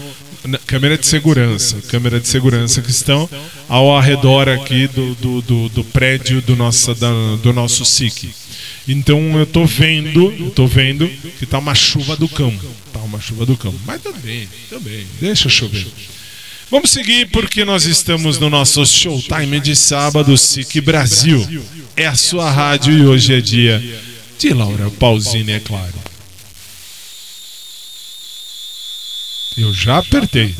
câmera 0.66 0.97
de 0.97 1.05
segurança, 1.05 1.82
câmera 1.89 2.18
de 2.18 2.28
segurança 2.30 2.82
que 2.82 2.89
estão 2.89 3.30
ao 3.68 3.99
redor 3.99 4.47
aqui 4.47 4.88
do, 4.88 5.14
do, 5.16 5.41
do, 5.41 5.70
do 5.70 5.84
prédio 5.84 6.41
do 6.41 6.55
nosso, 6.55 6.95
da, 6.95 7.12
do 7.43 7.51
nosso 7.51 7.84
SIC. 7.84 8.34
Então 8.90 9.38
eu 9.38 9.46
tô 9.46 9.66
vendo, 9.66 10.52
tô 10.56 10.66
vendo 10.66 11.08
que 11.38 11.46
tá 11.46 11.60
uma 11.60 11.76
chuva 11.76 12.16
do 12.16 12.28
cão. 12.28 12.52
Tá 12.92 12.98
uma 13.02 13.22
chuva 13.22 13.46
do 13.46 13.56
cão. 13.56 13.74
Mas 13.86 14.02
também, 14.02 14.50
também, 14.68 15.06
deixa 15.22 15.48
chover. 15.48 15.86
Vamos 16.72 16.90
seguir 16.90 17.28
porque 17.30 17.64
nós 17.64 17.86
estamos 17.86 18.40
no 18.40 18.50
nosso 18.50 18.84
showtime 18.84 19.60
de 19.60 19.76
sábado, 19.76 20.36
SIC 20.36 20.82
Brasil. 20.82 21.48
É 21.96 22.08
a 22.08 22.16
sua 22.16 22.50
rádio 22.50 22.98
e 22.98 23.06
hoje 23.06 23.36
é 23.36 23.40
dia 23.40 23.80
de 24.40 24.54
Laura 24.54 24.90
Pausini, 24.90 25.52
é 25.52 25.60
claro. 25.60 25.94
Eu 29.56 29.72
já 29.72 30.00
apertei. 30.00 30.56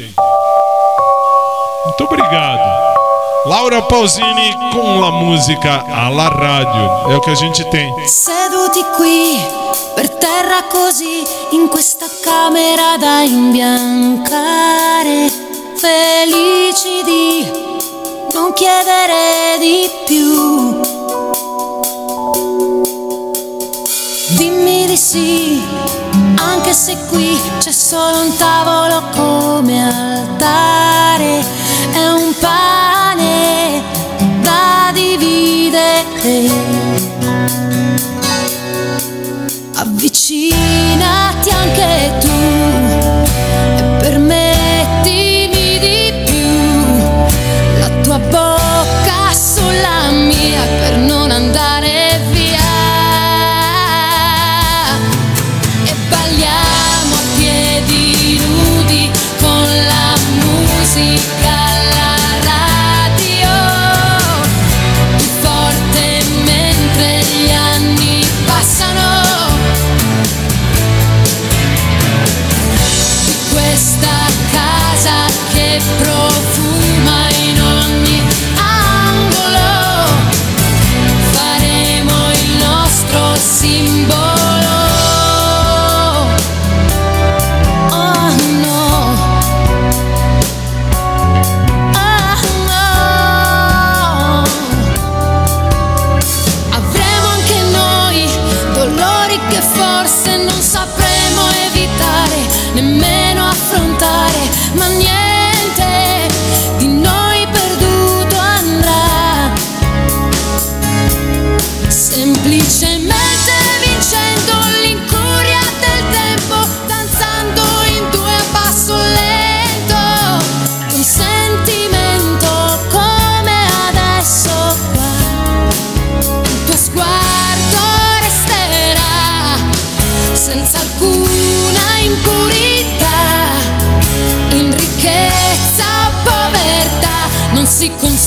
Muito 1.86 2.04
obrigado. 2.04 2.89
Laura 3.46 3.82
Pausini 3.82 4.54
com 4.74 5.02
a 5.04 5.12
música 5.12 5.86
alla 5.90 6.28
rádio. 6.28 7.12
É 7.12 7.16
o 7.16 7.22
que 7.22 7.30
a 7.30 7.36
gente 7.36 7.64
tem. 7.72 7.90
Seduti 8.06 8.84
qui 8.98 9.40
per 9.96 10.10
terra 10.10 10.64
così 10.64 11.24
in 11.54 11.70
questa 11.70 12.06
camera 12.22 12.98
da 12.98 13.22
imbiancare 13.22 15.32
felici 15.76 17.02
di 17.06 17.50
non 18.34 18.52
chiedere 18.54 19.58
di 19.60 19.90
più. 20.06 20.82
Dimmi 24.38 24.86
di 24.86 24.98
sì, 24.98 25.64
anche 26.36 26.74
se 26.74 26.98
qui 27.08 27.42
c'è 27.60 27.72
solo 27.72 28.22
un 28.22 28.36
tavolo 28.36 29.02
come 29.16 29.82
altare, 29.82 31.42
è 31.92 32.08
un 32.10 32.34
pane 32.38 32.79
Avvicinati 39.76 41.50
anche 41.50 42.14
tu 42.22 42.29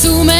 assume 0.04 0.31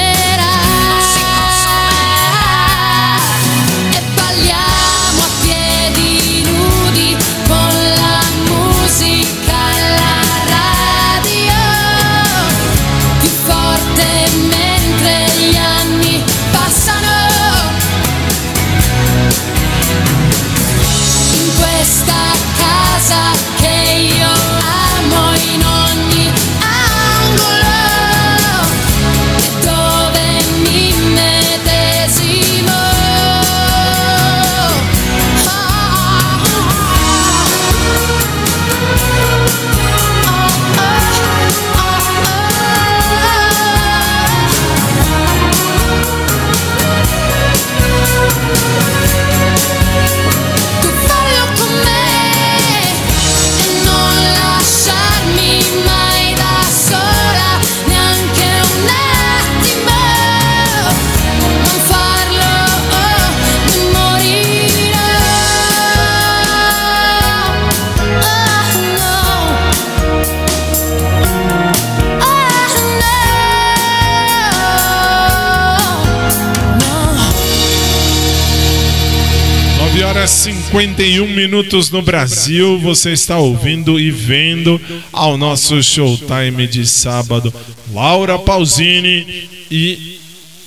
51 80.82 81.28
minutos 81.28 81.90
no 81.90 82.02
Brasil. 82.02 82.76
Você 82.80 83.12
está 83.12 83.38
ouvindo 83.38 84.00
e 84.00 84.10
vendo 84.10 84.80
ao 85.12 85.38
nosso 85.38 85.80
showtime 85.80 86.66
de 86.66 86.84
sábado. 86.84 87.54
Laura 87.92 88.36
Pausini 88.36 89.48
e 89.70 90.20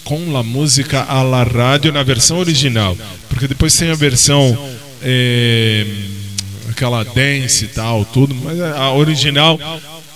com 0.06 0.38
a 0.38 0.42
música 0.42 1.04
a 1.04 1.22
la 1.22 1.44
rádio 1.44 1.92
na 1.92 2.02
versão 2.02 2.38
original. 2.38 2.98
Porque 3.28 3.46
depois 3.46 3.76
tem 3.76 3.92
a 3.92 3.96
versão. 3.96 4.58
É, 5.02 5.86
aquela 6.70 7.04
dance 7.04 7.66
e 7.66 7.68
tal, 7.68 8.06
tudo, 8.06 8.34
mas 8.36 8.60
a 8.60 8.94
original 8.94 9.60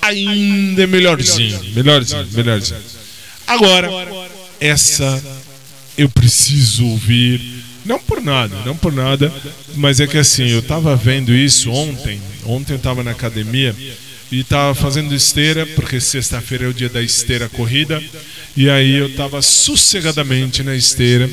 ainda 0.02 0.84
é 0.84 0.88
melhorzinho. 0.88 1.60
Melhorzinho, 1.76 2.26
melhorzinho. 2.32 2.80
Agora, 3.46 3.90
essa 4.62 5.22
eu 5.98 6.08
preciso 6.08 6.86
ouvir 6.86 7.59
não 7.86 8.00
por 8.00 8.22
nada, 8.22 8.56
não 8.66 8.76
por 8.76 8.92
nada, 8.92 9.34
mas 9.76 10.00
é 10.00 10.08
que 10.08 10.18
assim, 10.18 10.48
eu 10.50 10.62
tava 10.62 10.96
vendo 10.96 11.34
isso 11.34 11.72
ontem, 11.72 12.20
ontem 12.46 12.74
eu 12.74 12.80
tava 12.80 13.04
na 13.04 13.12
academia 13.12 13.76
e 14.32 14.44
tava 14.44 14.76
fazendo 14.76 15.14
esteira, 15.16 15.66
porque 15.66 16.00
sexta-feira 16.00 16.66
é 16.66 16.68
o 16.68 16.74
dia 16.74 16.90
da 16.90 17.02
esteira 17.02 17.50
corrida, 17.50 18.02
e 18.56 18.70
aí 18.70 18.94
eu 18.96 19.16
tava 19.16 19.42
sossegadamente 19.42 20.62
na 20.64 20.76
esteira. 20.76 21.30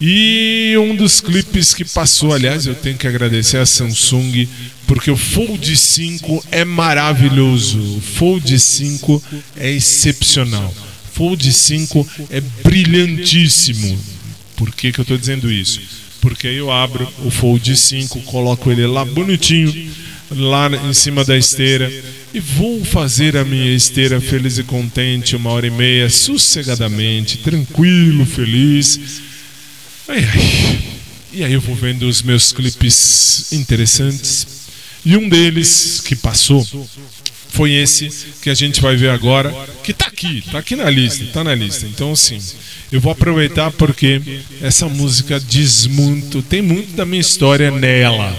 E 0.00 0.74
um 0.78 0.96
dos 0.96 1.20
clipes 1.20 1.74
que 1.74 1.84
passou, 1.84 2.32
aliás, 2.32 2.66
eu 2.66 2.74
tenho 2.74 2.96
que 2.96 3.06
agradecer 3.06 3.58
a 3.58 3.66
Samsung, 3.66 4.48
porque 4.86 5.10
o 5.10 5.16
Fold 5.16 5.76
5 5.76 6.42
é 6.50 6.64
maravilhoso. 6.64 7.78
O 7.98 8.00
Fold 8.00 8.58
5 8.58 9.22
é 9.58 9.70
excepcional. 9.70 10.74
Fold 11.12 11.52
5 11.52 12.08
é 12.30 12.40
brilhantíssimo. 12.64 13.98
Por 14.60 14.74
que, 14.74 14.92
que 14.92 15.00
eu 15.00 15.04
estou 15.04 15.16
dizendo 15.16 15.50
isso? 15.50 15.80
Porque 16.20 16.46
aí 16.46 16.58
eu 16.58 16.70
abro 16.70 17.10
o 17.24 17.30
Fold 17.30 17.74
5, 17.74 18.20
coloco 18.24 18.70
ele 18.70 18.86
lá 18.86 19.06
bonitinho, 19.06 19.90
lá 20.30 20.68
em 20.86 20.92
cima 20.92 21.24
da 21.24 21.34
esteira, 21.34 21.90
e 22.34 22.40
vou 22.40 22.84
fazer 22.84 23.38
a 23.38 23.44
minha 23.44 23.74
esteira 23.74 24.20
feliz 24.20 24.58
e 24.58 24.62
contente, 24.62 25.34
uma 25.34 25.48
hora 25.48 25.66
e 25.66 25.70
meia, 25.70 26.10
sossegadamente, 26.10 27.38
tranquilo, 27.38 28.26
feliz. 28.26 29.00
Ai, 30.06 30.28
ai. 30.30 30.78
E 31.32 31.42
aí 31.42 31.54
eu 31.54 31.60
vou 31.62 31.74
vendo 31.74 32.02
os 32.02 32.20
meus 32.20 32.52
clipes 32.52 33.50
interessantes. 33.54 34.46
E 35.06 35.16
um 35.16 35.26
deles 35.26 36.02
que 36.04 36.14
passou 36.14 36.68
foi 37.50 37.72
esse 37.72 38.08
que 38.40 38.48
a 38.48 38.54
gente 38.54 38.80
vai 38.80 38.96
ver 38.96 39.10
agora, 39.10 39.52
que 39.82 39.90
está 39.92 40.06
aqui, 40.06 40.38
está 40.38 40.58
aqui 40.58 40.76
na 40.76 40.88
lista, 40.88 41.24
está 41.24 41.44
na 41.44 41.54
lista. 41.54 41.86
Então, 41.86 42.12
assim, 42.12 42.38
eu 42.90 43.00
vou 43.00 43.12
aproveitar 43.12 43.70
porque 43.72 44.20
essa 44.62 44.88
música 44.88 45.38
diz 45.40 45.86
muito, 45.86 46.42
tem 46.42 46.62
muito 46.62 46.92
da 46.92 47.04
minha 47.04 47.20
história 47.20 47.70
nela. 47.70 48.38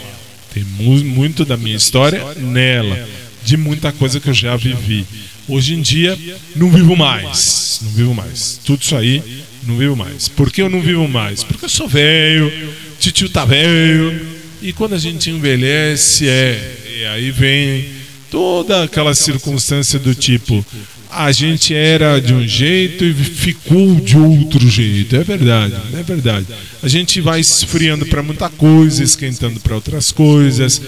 Tem 0.53 0.64
mu 0.64 1.03
muito 1.05 1.45
da 1.45 1.55
minha 1.55 1.76
história 1.76 2.22
nela, 2.36 3.07
de 3.43 3.55
muita 3.55 3.91
coisa 3.91 4.20
que 4.20 4.30
eu 4.30 4.34
já 4.34 4.55
vivi. 4.55 5.05
Hoje 5.47 5.74
em 5.74 5.82
dia 5.82 6.18
não 6.55 6.70
vivo 6.70 6.95
mais, 6.95 7.80
não 7.82 7.91
vivo 7.91 8.14
mais. 8.14 8.59
Tudo 8.66 8.82
isso 8.82 8.95
aí 8.95 9.24
não 9.64 9.78
vivo 9.78 9.95
mais. 9.95 10.28
Por 10.28 10.51
que 10.51 10.62
eu 10.62 10.70
não 10.70 10.82
vivo 10.82 11.07
mais? 11.07 11.43
Porque 11.43 11.66
eu 11.66 11.70
sou 11.70 11.88
velho, 11.88 12.51
tio 12.99 13.30
tá 13.30 13.45
velho, 13.45 14.28
e 14.62 14.74
quando 14.74 14.93
a 14.93 14.97
gente 14.97 15.30
envelhece, 15.30 16.28
é, 16.28 16.78
e 16.99 17.05
aí 17.05 17.32
vem 17.32 18.01
toda 18.32 18.84
aquela 18.86 19.13
circunstância 19.13 19.99
do 19.99 20.15
tipo, 20.15 20.65
a 21.11 21.32
gente 21.34 21.75
era 21.75 22.19
de 22.19 22.34
um 22.34 22.47
jeito 22.47 23.03
e 23.03 23.13
ficou 23.13 23.95
de 23.95 24.17
outro 24.17 24.67
jeito. 24.67 25.17
É 25.17 25.23
verdade, 25.23 25.75
é 25.93 26.01
verdade. 26.01 26.47
A 26.82 26.88
gente 26.88 27.19
vai 27.19 27.41
esfriando 27.41 28.05
para 28.05 28.23
muita 28.23 28.49
coisa, 28.49 29.03
esquentando 29.03 29.59
para 29.59 29.75
outras 29.75 30.11
coisas. 30.11 30.82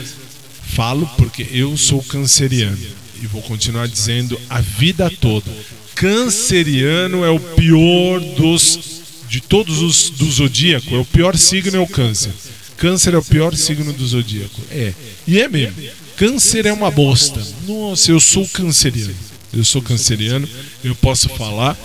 Falo 0.74 1.06
porque 1.18 1.46
eu 1.52 1.76
sou 1.78 2.02
canceriano 2.02 2.78
e 3.22 3.28
vou 3.28 3.42
continuar 3.42 3.88
dizendo 3.88 4.40
a 4.50 4.62
vida 4.62 5.12
toda. 5.22 5.52
Canceriano 5.94 7.24
é 7.24 7.30
o 7.30 7.40
pior 7.40 8.20
dos 8.22 8.94
de 9.30 9.42
todos 9.42 9.82
os 9.82 10.12
do 10.12 10.32
zodíaco, 10.32 10.96
é 10.96 10.98
o 11.00 11.06
pior 11.06 11.36
signo 11.36 11.76
é 11.76 11.80
o 11.80 11.88
câncer. 11.88 12.32
Câncer 12.78 13.14
é 13.14 13.18
o 13.18 13.24
pior 13.24 13.56
signo 13.56 13.92
do 13.92 14.06
zodíaco. 14.06 14.62
É. 14.72 14.94
E 15.28 15.42
é 15.42 15.48
mesmo. 15.48 15.76
Câncer 16.16 16.66
é 16.66 16.74
uma 16.74 16.92
bosta. 16.92 17.42
Nossa, 17.68 18.12
eu 18.12 18.20
sou 18.20 18.48
canceriano 18.48 19.34
eu 19.54 19.64
sou 19.64 19.82
canceriano, 19.82 20.50
eu 20.84 20.96
posso 20.96 21.30
falar 21.30 21.78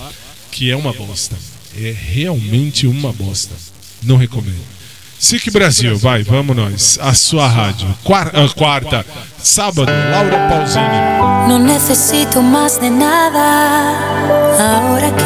que 0.50 0.70
é 0.70 0.76
uma 0.76 0.92
bosta. 0.92 1.36
É 1.76 1.94
realmente 1.94 2.86
uma 2.86 3.12
bosta. 3.12 3.54
Não 4.02 4.16
recomendo. 4.16 4.64
SIC 5.18 5.50
Brasil, 5.50 5.98
vai, 5.98 6.22
vamos 6.22 6.56
nós. 6.56 6.98
A 7.02 7.12
sua 7.12 7.46
rádio. 7.46 7.86
Quarta, 8.02 8.42
ah, 8.42 8.48
quarta 8.48 9.06
sábado, 9.42 9.90
Laura 10.10 10.48
Pausini. 10.48 10.86
Não 11.48 11.58
necessito 11.58 12.40
mais 12.42 12.78
de 12.78 12.88
nada 12.88 13.38
agora 14.58 15.10
que 15.12 15.24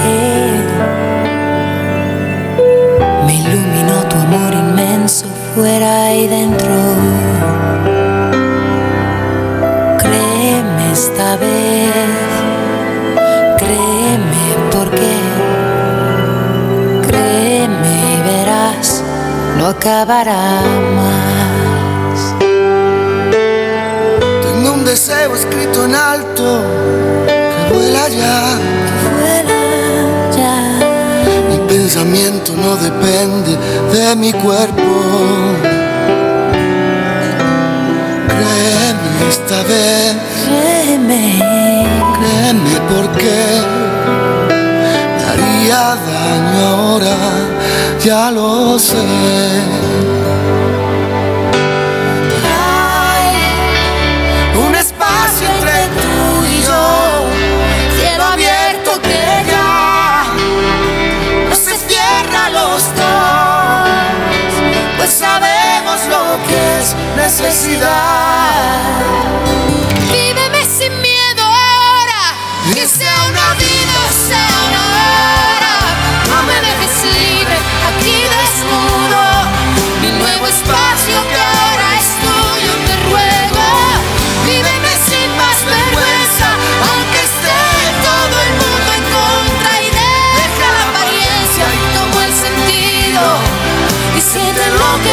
me 3.26 3.34
iluminó 3.38 4.02
tu 4.08 4.16
amor 4.16 4.52
inmenso 4.52 5.26
fuera 5.54 6.12
y 6.14 6.26
dentro. 6.26 7.61
Créeme 11.02 11.10
esta 11.10 11.36
vez. 11.36 11.62
no 19.58 19.66
acabará 19.66 20.62
más. 20.96 22.34
Tengo 24.42 24.74
un 24.74 24.84
deseo 24.84 25.34
escrito 25.34 25.84
en 25.84 25.94
alto 25.94 26.62
que 27.26 27.74
vuela 27.74 28.08
ya. 28.08 28.58
Vuela 29.18 29.60
ya. 30.36 30.56
Mi 31.50 31.58
pensamiento 31.68 32.52
no 32.56 32.76
depende 32.76 33.56
de 33.92 34.16
mi 34.16 34.32
cuerpo. 34.32 34.92
Créeme 38.28 39.28
esta 39.30 39.62
vez. 39.64 40.41
Créeme 41.08 42.80
porque 42.88 43.36
me 44.48 45.24
haría 45.24 45.96
daño 45.96 46.66
ahora, 46.66 47.16
ya 48.04 48.30
lo 48.30 48.78
sé. 48.78 48.96
Un 54.64 54.74
espacio 54.76 55.48
entre 55.56 55.88
tú 56.00 56.44
y 56.46 56.62
yo, 56.62 56.84
cielo 57.98 58.24
abierto 58.24 58.90
que 59.02 59.24
ya 59.50 60.24
no 61.48 61.56
se 61.56 61.72
los 62.52 62.82
dos, 62.94 63.90
pues 64.98 65.10
sabemos 65.10 65.98
lo 66.08 66.22
que 66.46 66.80
es 66.80 66.94
necesidad 67.16 68.82
que 72.70 72.86
sea 72.86 73.14
una 73.28 73.54
vida, 73.54 73.98
sea 74.28 74.48
una 74.68 74.82
hora. 74.94 75.74
No 76.30 76.42
me 76.44 76.54
dejes 76.54 77.04
libre, 77.04 77.56
aquí 77.90 78.16
desnudo, 78.34 79.22
mi 80.00 80.10
nuevo 80.12 80.46
espacio 80.46 81.16
que 81.28 81.36
ahora 81.36 81.88
es 81.98 82.08
tuyo, 82.22 82.72
te 82.86 82.94
ruego. 83.10 83.66
Víveme 84.46 84.92
sin 85.08 85.28
más 85.36 85.58
vergüenza, 85.66 86.48
aunque 86.88 87.18
esté 87.30 87.60
todo 88.06 88.36
el 88.46 88.52
mundo 88.62 88.90
en 88.98 89.04
contra 89.10 89.72
y 89.82 89.88
deja 89.90 90.66
la 90.78 90.84
apariencia 90.90 91.66
y 91.74 91.82
tomo 91.98 92.20
el 92.22 92.32
sentido 92.32 93.22
y 94.16 94.20
siente 94.20 94.64
lo 94.70 94.90
que 95.02 95.11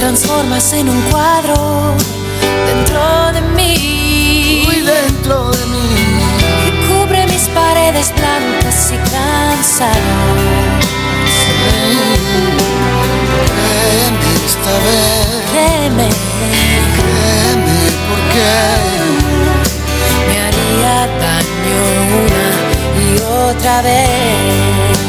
transformas 0.00 0.72
en 0.72 0.88
un 0.88 0.98
cuadro 1.10 1.94
dentro 2.66 3.32
de 3.34 3.42
mí. 3.54 4.62
Muy 4.64 4.80
dentro 4.80 5.50
de 5.50 5.66
mí. 5.66 5.88
que 6.64 6.70
cubre 6.88 7.26
mis 7.26 7.46
paredes 7.48 8.10
blancas 8.16 8.92
y 8.94 8.96
cansadas. 8.96 10.00
Créeme 13.52 14.30
esta 14.46 14.74
vez. 14.86 15.28
Créeme, 15.52 16.08
Créeme 16.96 17.80
porque 18.08 18.48
me 20.28 20.36
haría 20.46 20.94
daño 21.24 21.80
una 22.24 22.48
y 23.04 23.08
otra 23.50 23.82
vez. 23.82 24.99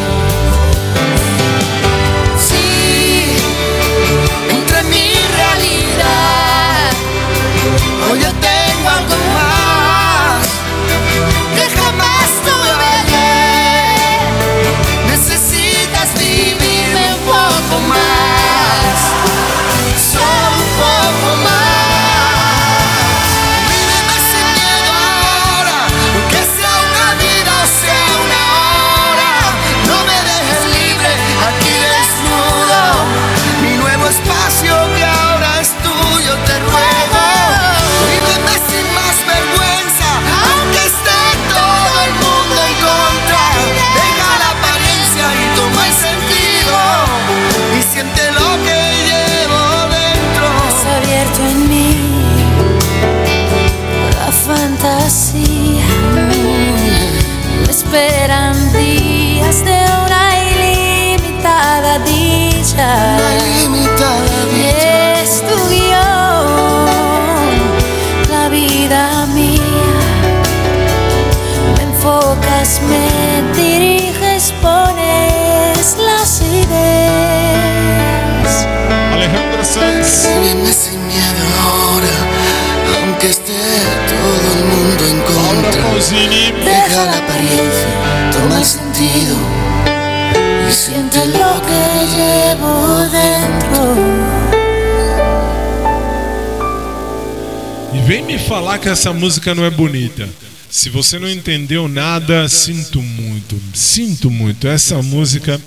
Falar 98.72 98.80
que 98.80 98.90
essa 98.90 99.12
música 99.12 99.54
não 99.54 99.66
é 99.66 99.70
bonita. 99.70 100.30
Se 100.70 100.90
você 100.90 101.20
não 101.20 101.30
entendeu 101.30 101.88
nada, 101.90 102.48
sinto 102.48 103.02
muito, 103.02 103.60
sinto 103.74 104.32
muito. 104.32 104.68
Essa 104.68 105.02
música. 105.02 105.60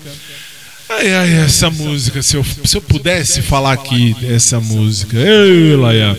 Ai, 0.89 1.13
ai, 1.13 1.33
essa 1.33 1.69
música. 1.69 2.23
Se 2.23 2.35
eu, 2.35 2.43
se 2.43 2.77
eu 2.77 2.81
pudesse 2.81 3.41
falar 3.43 3.73
aqui 3.73 4.15
essa 4.27 4.59
música. 4.59 5.17
Ei, 5.17 5.75
Laia. 5.75 6.13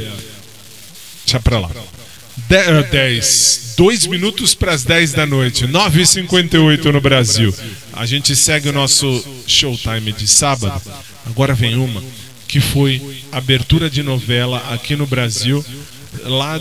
Deixa 1.24 1.40
pra 1.40 1.58
lá. 1.58 1.70
10. 2.48 3.74
2 3.76 4.06
minutos 4.06 4.54
para 4.54 4.72
as 4.72 4.84
10 4.84 5.12
da 5.12 5.26
noite. 5.26 5.66
9h58 5.66 6.84
no 6.84 7.00
Brasil. 7.00 7.52
A 7.92 8.06
gente 8.06 8.36
segue 8.36 8.68
o 8.68 8.72
nosso 8.72 9.24
showtime 9.46 10.12
de 10.12 10.28
sábado. 10.28 10.80
Agora 11.26 11.52
vem 11.52 11.74
uma 11.74 12.02
que 12.46 12.60
foi 12.60 13.02
abertura 13.32 13.90
de 13.90 14.04
novela 14.04 14.62
aqui 14.70 14.94
no 14.94 15.04
Brasil, 15.04 15.64
lá 16.24 16.60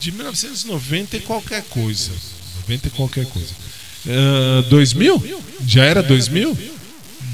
de 0.00 0.12
1990 0.12 1.16
e 1.16 1.20
qualquer 1.20 1.62
coisa. 1.64 2.10
90 2.62 2.88
e 2.88 2.90
qualquer 2.90 3.26
coisa. 3.26 3.54
Uh, 4.06 4.62
2000? 4.68 5.42
Já 5.66 5.84
era 5.84 6.02
2000? 6.02 6.58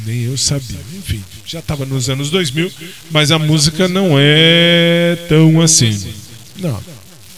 Nem 0.05 0.23
eu 0.23 0.37
sabia. 0.37 0.79
Enfim, 0.97 1.23
já 1.45 1.59
estava 1.59 1.85
nos 1.85 2.09
anos 2.09 2.31
2000, 2.31 2.71
mas 3.11 3.31
a 3.31 3.39
música 3.39 3.89
não 3.89 4.17
é 4.19 5.17
tão 5.29 5.61
assim. 5.61 6.13
Não, 6.57 6.83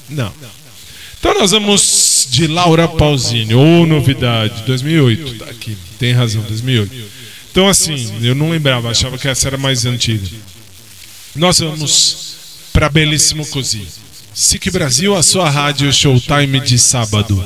não. 0.09 0.33
Então 1.19 1.35
nós 1.35 1.51
vamos 1.51 2.29
de 2.31 2.47
Laura 2.47 2.89
Pausini, 2.89 3.55
ou 3.55 3.87
novidade, 3.87 4.63
2008. 4.63 5.35
Tá 5.35 5.51
aqui, 5.51 5.77
tem 5.99 6.13
razão, 6.13 6.43
2008. 6.43 6.95
Então 7.51 7.69
assim, 7.69 8.19
eu 8.23 8.35
não 8.35 8.51
lembrava, 8.51 8.91
achava 8.91 9.19
que 9.19 9.29
essa 9.29 9.49
era 9.49 9.59
mais 9.59 9.85
antiga. 9.85 10.27
Nós 11.37 11.59
vamos 11.59 12.35
para 12.73 12.89
Belíssimo 12.89 13.47
Cozinho. 13.47 13.87
SIC 14.33 14.71
Brasil, 14.71 15.15
a 15.15 15.23
sua 15.23 15.51
rádio 15.51 15.93
Showtime 15.93 16.61
de 16.61 16.79
sábado. 16.79 17.45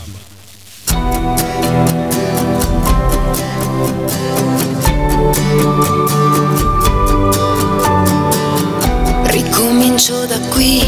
Ricomincio 9.25 10.27
da 10.27 10.39
qui 10.53 10.81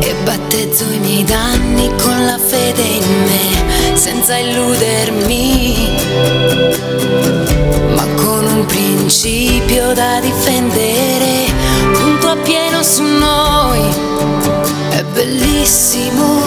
e 0.00 0.14
battezzo 0.24 0.84
i 0.84 0.98
miei 0.98 1.24
danni 1.24 1.90
con 2.02 2.24
la 2.24 2.38
fede 2.38 2.82
in 2.82 3.04
me, 3.24 3.96
senza 3.96 4.38
illudermi, 4.38 5.96
ma 7.94 8.06
con 8.16 8.46
un 8.46 8.64
principio 8.64 9.92
da 9.92 10.18
difendere, 10.20 11.44
punto 11.92 12.28
a 12.28 12.36
su 12.82 13.02
noi, 13.02 13.80
è 14.90 15.02
bellissimo 15.02 16.40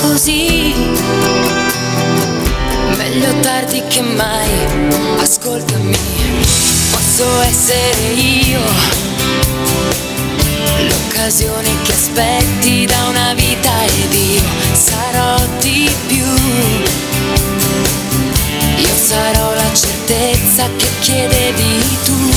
così. 0.00 0.74
Meglio 2.96 3.38
tardi 3.40 3.82
che 3.88 4.00
mai, 4.02 4.50
ascoltami, 5.20 5.96
posso 6.90 7.40
essere 7.42 8.00
io 8.14 8.60
l'occasione 10.88 11.70
che 11.82 11.92
aspetti 11.92 12.84
da 12.86 13.06
una 13.08 13.34
vita 13.34 13.84
ed 13.84 14.12
io 14.12 14.42
sarò 14.72 15.36
di 15.60 15.90
più. 16.08 16.24
Io 18.76 18.94
sarò 18.96 19.54
la 19.54 19.72
certezza 19.72 20.68
che 20.76 20.88
chiedevi 21.00 21.98
tu, 22.04 22.32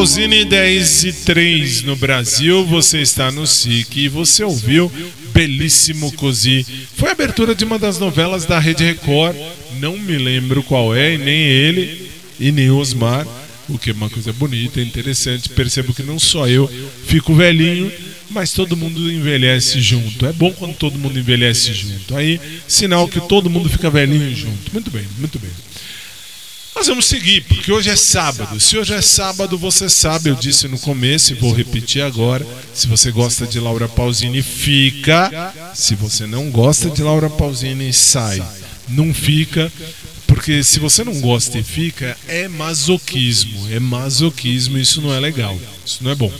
Pausini 0.00 0.46
10 0.46 1.04
e 1.04 1.12
3 1.12 1.82
no 1.82 1.94
Brasil, 1.94 2.64
você 2.64 3.02
está 3.02 3.30
no 3.30 3.46
SIC 3.46 3.98
e 3.98 4.08
você 4.08 4.42
ouviu 4.42 4.90
Belíssimo 5.34 6.10
Cozi. 6.12 6.64
Foi 6.96 7.10
a 7.10 7.12
abertura 7.12 7.54
de 7.54 7.66
uma 7.66 7.78
das 7.78 7.98
novelas 7.98 8.46
da 8.46 8.58
Rede 8.58 8.82
Record, 8.82 9.36
não 9.78 9.98
me 9.98 10.16
lembro 10.16 10.62
qual 10.62 10.94
é, 10.96 11.12
e 11.12 11.18
nem 11.18 11.42
ele 11.42 12.10
e 12.40 12.50
nem 12.50 12.70
Osmar, 12.70 13.26
o 13.68 13.76
que 13.76 13.90
é 13.90 13.92
uma 13.92 14.08
coisa 14.08 14.32
bonita, 14.32 14.80
interessante. 14.80 15.50
Percebo 15.50 15.92
que 15.92 16.02
não 16.02 16.18
só 16.18 16.48
eu 16.48 16.66
fico 17.04 17.34
velhinho, 17.34 17.92
mas 18.30 18.54
todo 18.54 18.78
mundo 18.78 19.12
envelhece 19.12 19.82
junto. 19.82 20.24
É 20.24 20.32
bom 20.32 20.50
quando 20.52 20.76
todo 20.76 20.98
mundo 20.98 21.18
envelhece 21.18 21.74
junto. 21.74 22.16
Aí, 22.16 22.40
sinal 22.66 23.06
que 23.06 23.20
todo 23.20 23.50
mundo 23.50 23.68
fica 23.68 23.90
velhinho 23.90 24.34
junto. 24.34 24.72
Muito 24.72 24.90
bem, 24.90 25.04
muito 25.18 25.38
bem. 25.38 25.50
Nós 26.74 26.86
vamos 26.86 27.06
seguir, 27.06 27.42
porque 27.42 27.72
hoje 27.72 27.90
é 27.90 27.96
sábado. 27.96 28.58
Se 28.60 28.78
hoje 28.78 28.94
é 28.94 29.02
sábado, 29.02 29.58
você 29.58 29.88
sabe, 29.88 30.30
eu 30.30 30.34
disse 30.34 30.68
no 30.68 30.78
começo 30.78 31.32
e 31.32 31.36
vou 31.36 31.52
repetir 31.52 32.02
agora. 32.02 32.46
Se 32.72 32.86
você 32.86 33.10
gosta 33.10 33.46
de 33.46 33.58
Laura 33.60 33.88
Pausini, 33.88 34.40
fica. 34.42 35.52
Se 35.74 35.94
você 35.94 36.26
não 36.26 36.50
gosta 36.50 36.88
de 36.88 37.02
Laura 37.02 37.28
Pausini, 37.28 37.92
sai. 37.92 38.42
Não 38.88 39.12
fica, 39.12 39.70
porque 40.26 40.62
se 40.64 40.80
você 40.80 41.04
não 41.04 41.20
gosta 41.20 41.58
e 41.58 41.62
fica, 41.62 42.16
é 42.26 42.48
masoquismo. 42.48 43.68
É 43.70 43.78
masoquismo, 43.78 44.78
isso 44.78 45.02
não 45.02 45.12
é 45.12 45.20
legal. 45.20 45.58
Isso 45.84 46.02
não 46.02 46.10
é 46.10 46.14
bom. 46.14 46.32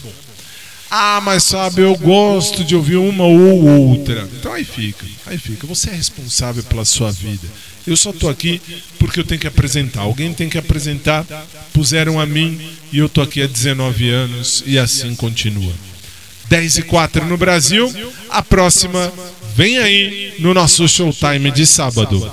Ah, 0.91 1.21
mas 1.23 1.45
sabe, 1.45 1.83
eu 1.83 1.95
gosto 1.97 2.65
de 2.65 2.75
ouvir 2.75 2.97
uma 2.97 3.25
ou 3.25 3.91
outra. 3.91 4.29
Então 4.39 4.53
aí 4.53 4.65
fica, 4.65 5.07
aí 5.27 5.39
fica. 5.39 5.65
Você 5.67 5.91
é 5.91 5.95
responsável 5.95 6.65
pela 6.65 6.85
sua 6.85 7.13
vida. 7.13 7.47
Eu 7.87 7.97
só 7.97 8.13
tô 8.13 8.29
aqui 8.29 8.61
porque 8.99 9.21
eu 9.21 9.25
tenho 9.25 9.41
que 9.41 9.47
apresentar. 9.47 10.03
Alguém 10.03 10.33
tem 10.33 10.49
que 10.49 10.59
apresentar. 10.59 11.27
Puseram 11.73 12.21
a 12.21 12.27
mim 12.27 12.61
e 12.93 12.99
eu 12.99 13.09
tô 13.09 13.23
aqui 13.23 13.43
há 13.43 13.47
19 13.47 14.09
anos 14.11 14.63
e 14.67 14.79
assim 14.79 15.15
continua. 15.15 15.73
10 16.49 16.79
e 16.79 16.83
4 16.83 17.27
no 17.27 17.37
Brasil. 17.37 17.93
A 18.29 18.43
próxima 18.43 19.13
vem 19.55 19.79
aí 19.79 20.35
no 20.39 20.53
nosso 20.53 20.87
showtime 20.89 21.51
de 21.51 21.67
sábado. 21.67 22.31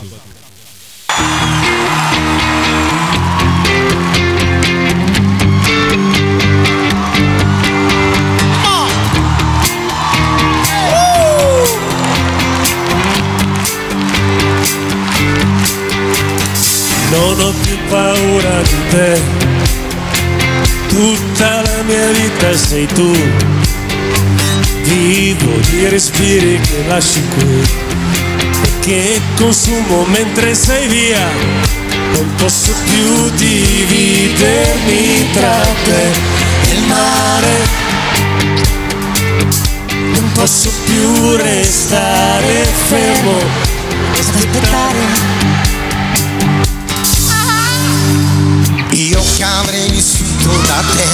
Non 17.19 17.39
ho 17.39 17.51
più 17.63 17.75
paura 17.89 18.61
di 18.61 18.77
te, 18.89 19.19
tutta 20.87 21.61
la 21.61 21.81
mia 21.81 22.11
vita 22.11 22.55
sei 22.55 22.85
tu. 22.85 23.11
Vivo 24.83 25.57
di 25.69 25.87
respiri 25.87 26.59
che 26.59 26.83
lasci 26.87 27.21
qui 27.35 27.61
che 28.81 29.19
consumo 29.35 30.05
mentre 30.05 30.53
sei 30.53 30.87
via. 30.87 31.27
Non 32.13 32.35
posso 32.37 32.71
più 32.85 33.31
dividermi 33.31 35.31
tra 35.33 35.65
te 35.85 36.03
e 36.69 36.73
il 36.73 36.83
mare. 36.83 37.57
Non 40.13 40.31
posso 40.33 40.71
più 40.85 41.35
restare 41.35 42.63
fermo, 42.87 43.39
aspettare. 44.17 45.56
Che 49.37 49.43
avrei 49.43 49.91
vissuto 49.91 50.49
da 50.49 50.83
te. 50.95 51.05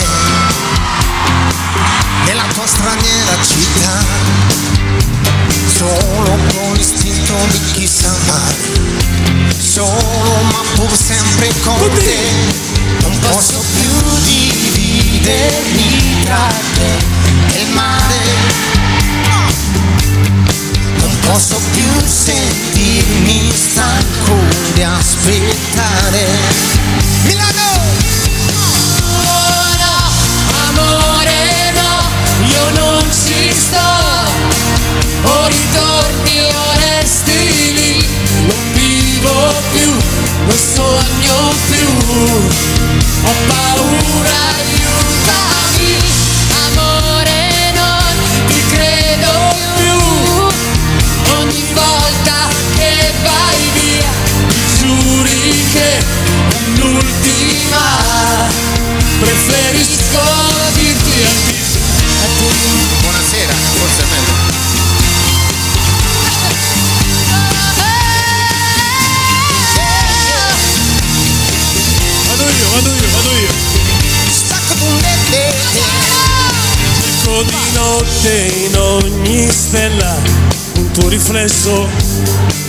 Nella 2.26 2.45
tua 2.53 2.65
straniera 2.65 3.38
città, 3.43 4.01
solo 5.67 6.38
con 6.55 6.71
l'istinto 6.74 7.34
di 7.51 7.59
chi 7.74 7.86
sa 7.86 8.07
amare, 8.07 8.55
solo 9.59 10.41
ma 10.53 10.61
pur 10.76 10.95
sempre 10.95 11.51
con 11.63 11.89
te, 11.95 12.32
non 13.01 13.19
posso 13.19 13.59
più 13.59 13.91
dividermi 14.21 16.21
tra 16.24 16.47
te 16.76 16.95
e 17.57 17.61
il 17.61 17.74
mare, 17.74 18.21
posso 21.26 21.59
più 21.71 21.89
sentirmi 22.05 23.51
stanco 23.53 24.36
di 24.74 24.84
aspettare. 24.84 26.26
Milano! 27.24 27.82
Oh 29.26 29.67
no, 29.84 29.95
amore 30.67 31.71
no, 31.74 31.93
io 32.45 32.69
non 32.80 33.01
ci 33.11 33.53
sto. 33.53 33.91
O 35.26 35.47
ritorni 35.47 36.39
o 36.41 36.74
resti 36.80 37.74
lì, 37.74 38.05
non 38.45 38.74
vivo 38.74 39.53
più, 39.71 39.91
non 40.45 40.57
sogno 40.57 41.53
più. 41.69 41.88
Ho 43.26 43.34
paura, 43.47 44.41
in 78.30 78.78
ogni 78.78 79.49
stella 79.49 80.15
un 80.78 80.91
tuo 80.91 81.09
riflesso. 81.09 82.62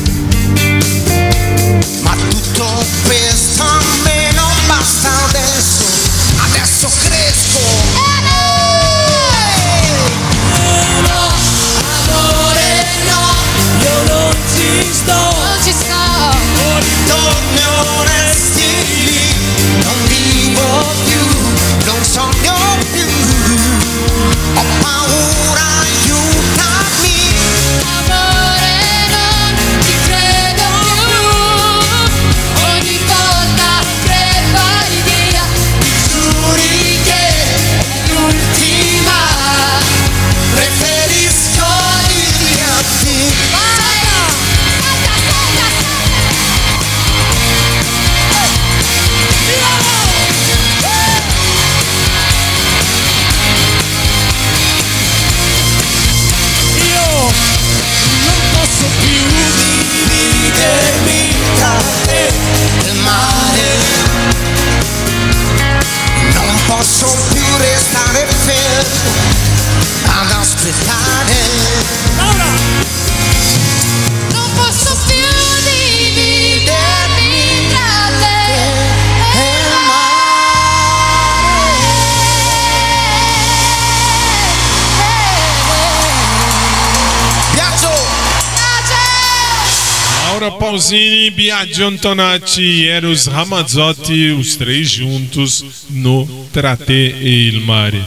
Antonati 91.83 92.63
e 92.63 92.87
Eros 92.87 93.27
Ramazzotti, 93.27 94.31
os 94.31 94.57
três 94.57 94.91
juntos 94.91 95.65
no 95.91 96.27
Trate 96.53 96.93
e 96.93 97.49
il 97.49 97.61
Mare. 97.61 98.03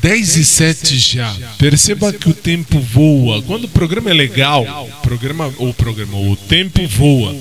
10 0.00 0.36
e 0.36 0.44
7 0.44 0.98
já. 0.98 1.32
Perceba 1.58 2.12
que 2.12 2.28
o 2.28 2.34
tempo 2.34 2.80
voa. 2.80 3.40
Quando 3.42 3.64
o 3.64 3.68
programa 3.68 4.10
é 4.10 4.12
legal, 4.12 4.64
programa, 5.02 5.52
o 5.58 5.72
programa, 5.72 6.18
o 6.18 6.36
tempo 6.36 6.86
voa. 6.88 7.36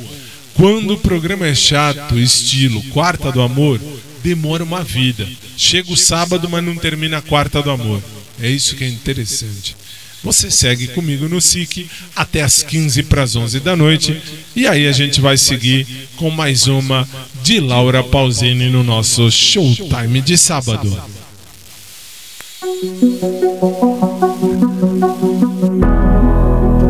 Quando 0.53 0.93
o 0.93 0.97
programa 0.99 1.47
é 1.47 1.55
chato, 1.55 2.19
estilo 2.19 2.83
Quarta 2.89 3.31
do 3.31 3.41
Amor, 3.41 3.81
demora 4.23 4.63
uma 4.63 4.83
vida. 4.83 5.27
Chega 5.57 5.91
o 5.91 5.97
sábado, 5.97 6.47
mas 6.47 6.63
não 6.63 6.75
termina 6.75 7.17
a 7.17 7.21
Quarta 7.21 7.63
do 7.63 7.71
Amor. 7.71 8.01
É 8.39 8.49
isso 8.49 8.75
que 8.75 8.83
é 8.83 8.87
interessante. 8.87 9.75
Você 10.23 10.51
segue 10.51 10.87
comigo 10.89 11.27
no 11.27 11.41
SIC 11.41 11.89
até 12.15 12.43
as 12.43 12.61
15 12.61 13.03
para 13.03 13.23
as 13.23 13.35
11 13.35 13.59
da 13.59 13.75
noite. 13.75 14.21
E 14.55 14.67
aí 14.67 14.87
a 14.87 14.91
gente 14.91 15.19
vai 15.19 15.35
seguir 15.35 15.87
com 16.15 16.29
mais 16.29 16.67
uma 16.67 17.07
de 17.41 17.59
Laura 17.59 18.03
Pausini 18.03 18.69
no 18.69 18.83
nosso 18.83 19.31
Showtime 19.31 20.21
de 20.21 20.37
sábado. 20.37 20.95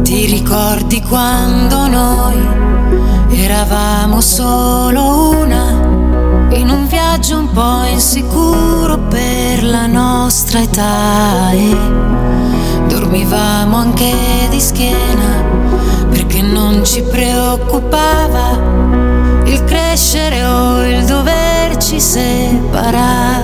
Ti 0.03 0.26
ricordi 0.26 1.02
quando 1.02 1.88
noi 1.88 3.40
eravamo 3.40 4.20
solo 4.20 5.30
una, 5.30 6.49
in 6.52 6.70
un 6.70 6.86
viaggio 6.88 7.38
un 7.38 7.49
po' 7.53 7.86
insicuro 7.86 8.99
per 9.08 9.64
la 9.64 9.88
nostra 9.88 10.62
età 10.62 11.52
e 11.53 12.61
dormivamo 13.12 13.76
anche 13.76 14.48
di 14.50 14.62
schiena 14.62 15.44
perché 16.10 16.42
non 16.42 16.82
ci 16.86 17.02
preoccupava 17.02 18.58
il 19.44 19.62
crescere 19.66 20.46
o 20.46 20.82
il 20.88 21.04
doverci 21.04 22.00
separare 22.00 23.44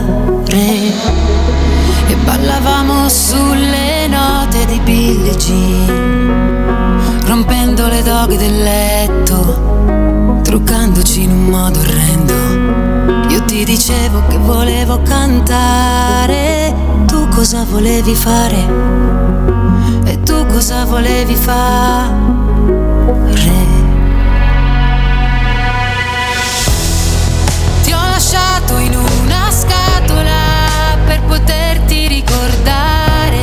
e 2.08 2.16
ballavamo 2.24 3.10
sulle 3.10 4.08
note 4.08 4.66
di 4.68 4.80
Billie 4.86 5.36
Jean, 5.36 7.20
rompendo 7.26 7.88
le 7.88 8.02
doghe 8.04 8.38
del 8.38 8.64
letto, 8.64 10.40
truccandoci 10.44 11.24
in 11.24 11.32
un 11.32 11.46
modo 11.48 11.78
orrendo. 11.80 12.36
Io 13.34 13.44
ti 13.44 13.66
dicevo 13.66 14.24
che 14.30 14.38
volevo 14.38 15.02
cantare, 15.02 16.74
tu 17.06 17.28
cosa 17.28 17.66
volevi 17.70 18.16
fare? 18.16 19.57
Tu 20.28 20.46
cosa 20.48 20.84
volevi 20.84 21.36
fare? 21.36 22.14
Ti 27.84 27.94
ho 27.94 28.02
lasciato 28.10 28.78
in 28.80 28.94
una 28.94 29.50
scatola 29.50 30.98
per 31.06 31.22
poterti 31.22 32.08
ricordare, 32.08 33.40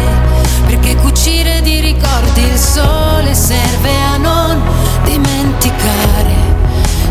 perché 0.67 0.95
cucire 0.97 1.63
di 1.63 1.81
ricordi 1.81 2.43
il 2.43 2.59
sole 2.59 3.33
serve 3.33 4.03
a 4.03 4.19
non 4.19 4.61
dimenticare. 5.05 6.35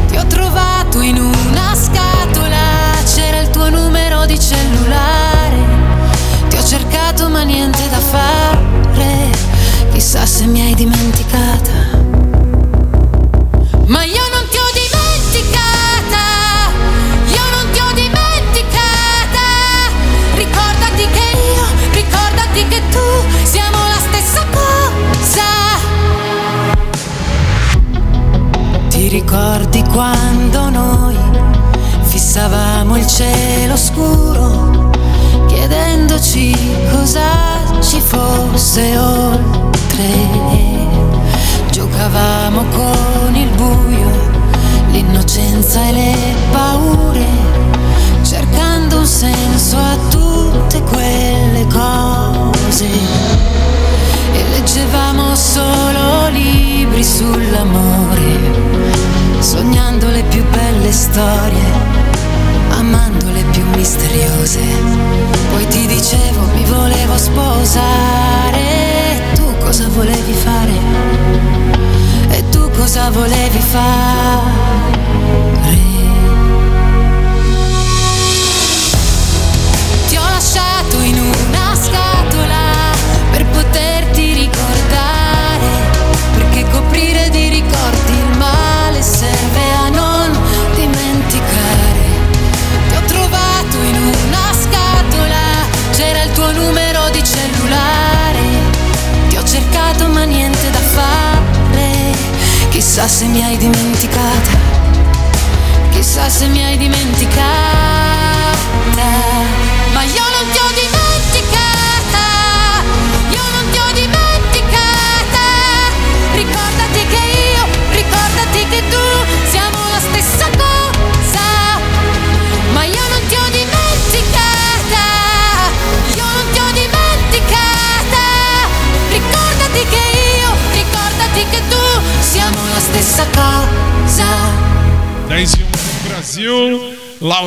Ti 0.07 0.17
ho 0.17 0.27
trovato 0.27 0.62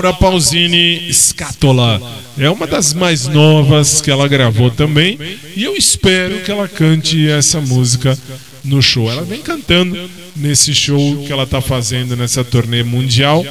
Laura 0.06 0.12
Pausini, 0.12 1.12
Scatola. 1.12 2.00
É 2.38 2.48
uma 2.48 2.64
das 2.64 2.94
mais 2.94 3.26
novas 3.26 4.00
que 4.00 4.08
ela 4.08 4.28
gravou 4.28 4.70
também. 4.70 5.18
E 5.56 5.64
eu 5.64 5.74
espero 5.74 6.42
que 6.42 6.50
ela 6.50 6.68
cante 6.68 7.28
essa 7.28 7.60
música 7.60 8.16
no 8.62 8.80
show. 8.80 9.10
Ela 9.10 9.24
vem 9.24 9.42
cantando 9.42 9.98
nesse 10.36 10.72
show 10.72 11.24
que 11.24 11.32
ela 11.32 11.42
está 11.42 11.60
fazendo 11.60 12.16
nessa 12.16 12.44
turnê 12.44 12.84
mundial. 12.84 13.44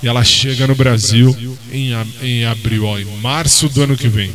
E 0.00 0.06
ela 0.06 0.22
chega 0.22 0.66
no 0.68 0.76
Brasil 0.76 1.36
em, 1.72 1.90
em 2.22 2.44
abril, 2.44 2.84
ó, 2.84 2.98
em 2.98 3.06
março 3.20 3.68
do 3.68 3.82
ano 3.82 3.96
que 3.96 4.08
vem. 4.08 4.30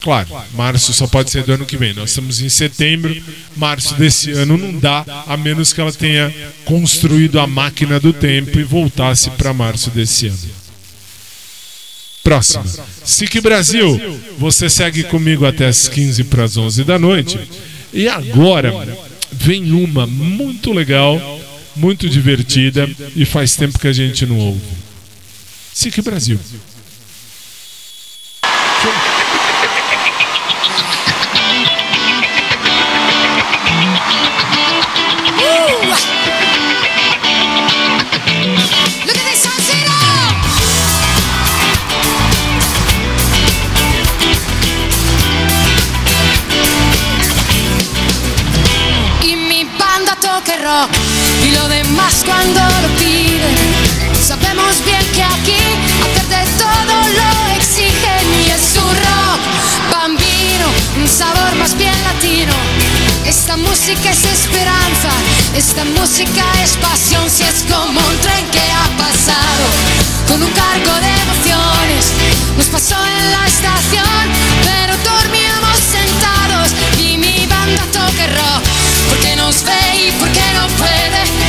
Claro, 0.00 0.28
março 0.52 0.92
só 0.92 1.06
pode 1.06 1.30
ser 1.30 1.44
do 1.44 1.52
ano 1.52 1.64
que 1.64 1.76
vem. 1.76 1.94
Nós 1.94 2.10
estamos 2.10 2.40
em 2.40 2.48
setembro, 2.48 3.16
março 3.56 3.94
desse 3.94 4.32
ano 4.32 4.58
não 4.58 4.76
dá, 4.78 5.04
a 5.28 5.36
menos 5.36 5.72
que 5.72 5.80
ela 5.80 5.92
tenha 5.92 6.34
construído 6.64 7.38
a 7.38 7.46
máquina 7.46 8.00
do 8.00 8.12
tempo 8.12 8.58
e 8.58 8.64
voltasse 8.64 9.30
para 9.30 9.52
março 9.52 9.90
desse 9.90 10.26
ano. 10.26 10.53
Próxima. 12.24 12.64
SIC 13.04 13.40
Brasil, 13.42 14.18
você 14.38 14.70
segue 14.70 15.04
comigo 15.04 15.44
até 15.44 15.66
as 15.66 15.86
15 15.88 16.24
para 16.24 16.44
as 16.44 16.56
11 16.56 16.82
da 16.82 16.98
noite. 16.98 17.38
E 17.92 18.08
agora 18.08 18.72
vem 19.30 19.72
uma 19.72 20.06
muito 20.06 20.72
legal, 20.72 21.20
muito 21.76 22.08
divertida 22.08 22.88
e 23.14 23.26
faz 23.26 23.54
tempo 23.54 23.78
que 23.78 23.86
a 23.86 23.92
gente 23.92 24.24
não 24.24 24.38
ouve. 24.38 24.60
SIC 25.74 26.00
Brasil. 26.00 26.40
Esta 65.76 66.00
música 66.00 66.44
es 66.62 66.76
pasión, 66.76 67.28
si 67.28 67.42
es 67.42 67.64
como 67.64 67.98
un 67.98 68.16
tren 68.20 68.46
que 68.52 68.60
ha 68.60 68.96
pasado 68.96 69.66
con 70.28 70.40
un 70.40 70.50
cargo 70.52 70.92
de 71.00 71.10
emociones. 71.22 72.12
Nos 72.56 72.66
pasó 72.66 72.94
en 72.94 73.32
la 73.32 73.44
estación, 73.44 74.24
pero 74.62 74.94
dormíamos 75.02 75.76
sentados 75.78 76.74
y 77.00 77.16
mi 77.16 77.46
banda 77.46 77.82
toque 77.92 78.26
rock, 78.28 78.62
porque 79.08 79.34
nos 79.34 79.64
ve 79.64 80.06
y 80.06 80.12
porque 80.12 80.44
no 80.54 80.68
puede 80.76 81.43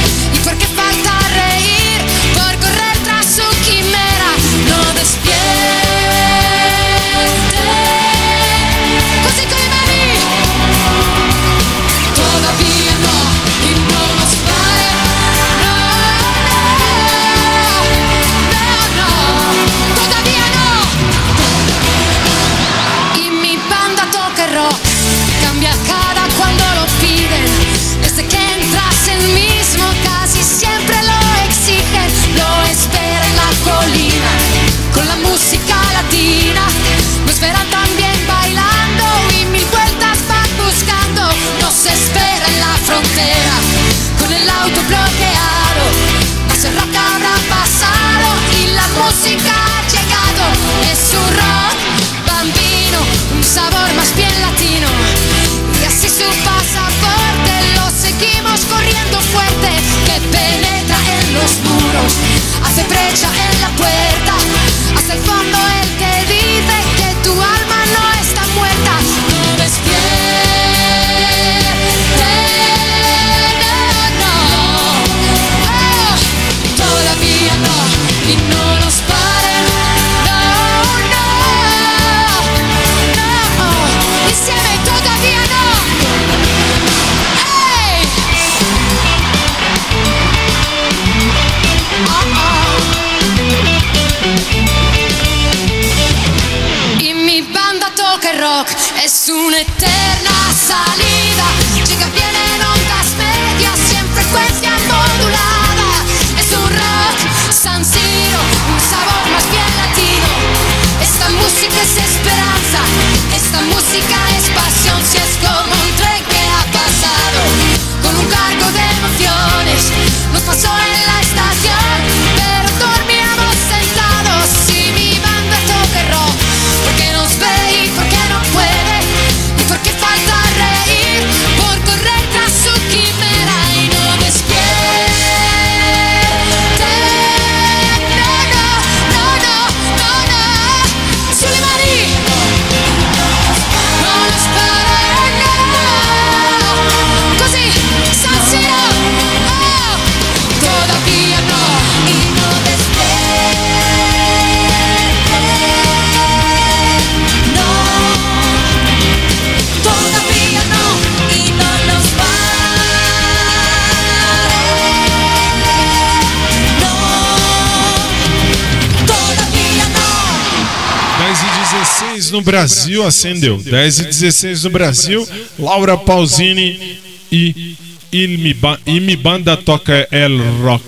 no 172.35 172.41
Brasil, 172.41 173.03
acendeu. 173.05 173.57
10 173.57 173.99
e 173.99 174.03
16 174.05 174.63
no 174.65 174.69
Brasil, 174.69 175.27
Laura 175.57 175.97
Pausini 175.97 176.99
e 177.31 177.75
Il 178.11 178.37
Mi 178.39 178.53
Ba- 178.53 178.79
e 178.85 178.99
Mi 178.99 179.15
Banda 179.15 179.55
toca 179.57 180.07
El 180.11 180.37
Rock. 180.61 180.83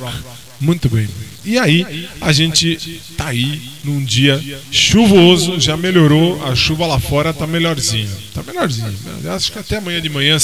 Muito 0.59 0.89
bem. 0.89 1.07
E 1.45 1.57
aí, 1.57 2.09
a 2.19 2.33
gente 2.33 2.99
tá 3.15 3.27
aí 3.27 3.61
num 3.81 4.03
dia 4.03 4.41
chuvoso, 4.69 5.57
já 5.61 5.77
melhorou, 5.77 6.43
a 6.45 6.53
chuva 6.53 6.85
lá 6.85 6.99
fora 6.99 7.31
tá 7.33 7.47
melhorzinha. 7.47 8.09
Tá 8.33 8.43
melhorzinha. 8.43 8.93
Eu 9.23 9.31
Acho 9.31 9.53
que 9.53 9.59
até 9.59 9.77
amanhã 9.77 10.01
de 10.01 10.09
manhã 10.09 10.37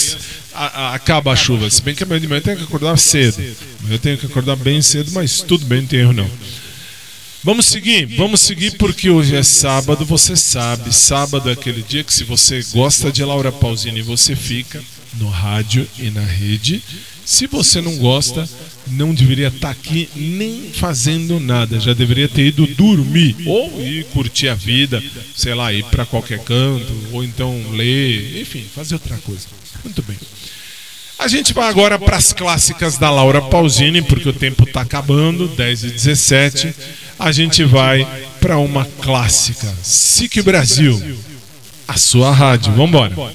a- 0.54 0.66
a- 0.66 0.96
acaba 0.96 1.34
a 1.34 1.36
chuva. 1.36 1.70
Se 1.70 1.82
bem 1.82 1.94
que 1.94 2.04
amanhã 2.04 2.22
de 2.22 2.28
manhã 2.28 2.40
eu 2.40 2.44
tenho 2.44 2.58
que 2.58 2.64
acordar 2.64 2.98
cedo. 2.98 3.36
Eu 3.90 4.00
tenho 4.00 4.18
que 4.18 4.26
acordar 4.28 4.56
bem 4.56 4.82
cedo, 4.82 5.12
mas 5.12 5.42
tudo 5.42 5.66
bem, 5.66 5.82
não 5.82 5.88
tem 5.88 6.00
erro 6.00 6.14
não. 6.14 6.30
Vamos 7.44 7.66
seguir, 7.66 8.06
vamos 8.06 8.40
seguir 8.40 8.78
porque 8.78 9.10
hoje 9.10 9.36
é 9.36 9.44
sábado, 9.44 10.06
você 10.06 10.34
sabe, 10.34 10.96
sábado 10.96 11.50
é 11.50 11.52
aquele 11.52 11.82
dia 11.82 12.02
que 12.02 12.14
se 12.14 12.24
você 12.24 12.64
gosta 12.72 13.12
de 13.12 13.22
Laura 13.22 13.52
Pausini, 13.52 14.02
você 14.02 14.34
fica 14.34 14.82
no 15.16 15.28
rádio 15.28 15.86
e 16.00 16.10
na 16.10 16.24
rede. 16.24 16.82
Se 17.26 17.46
você 17.46 17.82
não 17.82 17.98
gosta, 17.98 18.48
não 18.88 19.14
deveria 19.14 19.50
estar 19.50 19.72
aqui 19.72 20.08
nem 20.16 20.72
fazendo 20.72 21.38
nada, 21.38 21.82
já 21.82 21.94
deveria 21.94 22.30
ter 22.30 22.48
ido 22.48 22.66
dormir 22.66 23.36
ou 23.46 23.82
ir 23.82 24.06
curtir 24.06 24.48
a 24.48 24.56
vida, 24.56 25.04
sei 25.36 25.54
lá, 25.54 25.74
ir 25.74 25.84
para 25.86 26.06
qualquer 26.06 26.40
canto, 26.40 26.94
ou 27.12 27.26
então 27.26 27.62
ler, 27.72 28.40
enfim, 28.42 28.64
fazer 28.74 28.96
outra 28.96 29.18
coisa. 29.18 29.48
Muito 29.84 30.02
bem. 30.04 30.16
A 31.24 31.28
gente 31.30 31.54
vai 31.54 31.70
agora 31.70 31.98
para 31.98 32.18
as 32.18 32.34
clássicas 32.34 32.98
da 32.98 33.10
Laura 33.10 33.42
Pausini, 33.42 34.02
porque 34.02 34.28
o 34.28 34.34
tempo 34.34 34.66
está 34.66 34.82
acabando, 34.82 35.48
10 35.48 35.86
e 35.86 35.92
17. 35.92 36.76
A 37.18 37.32
gente 37.32 37.64
vai 37.64 38.06
para 38.42 38.58
uma 38.58 38.86
clássica, 39.02 39.74
SIC 39.82 40.42
Brasil, 40.42 41.18
a 41.88 41.96
sua 41.96 42.30
rádio. 42.30 42.74
Vamos 42.74 42.90
embora. 42.90 43.34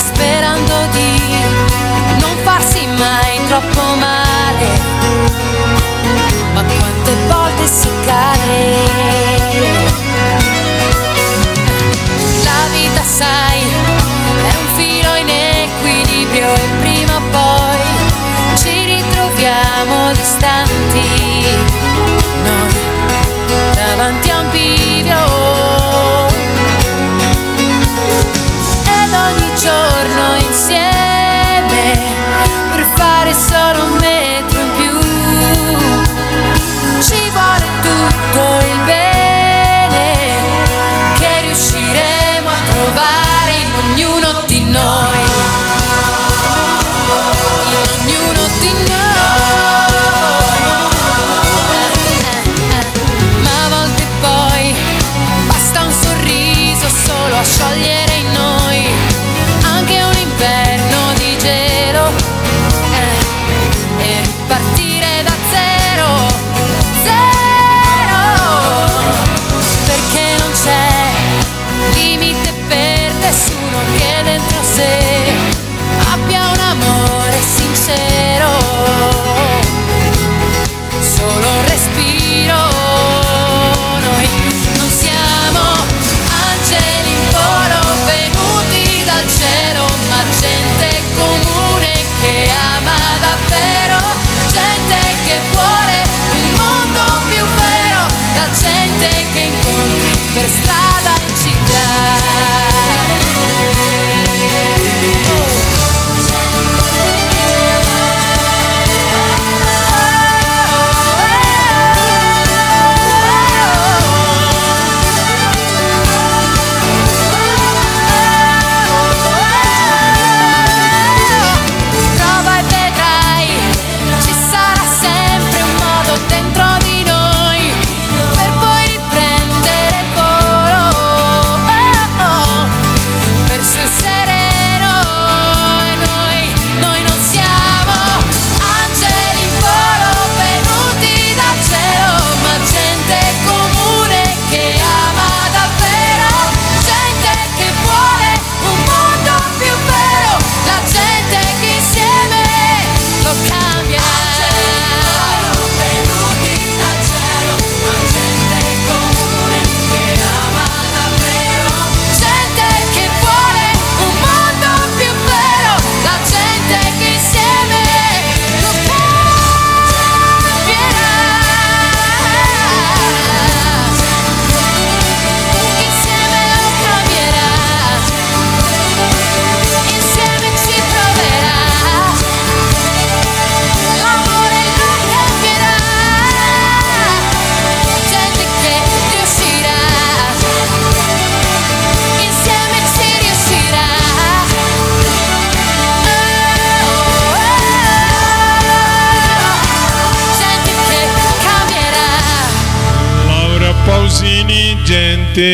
Sperando 0.00 0.86
di 0.92 1.20
non 2.20 2.34
farsi 2.42 2.86
mai 2.86 3.40
troppo 3.46 3.82
male. 3.98 4.68
Ma 6.54 6.62
quante 6.62 7.14
volte 7.28 7.66
si 7.66 7.90
cade 8.04 8.99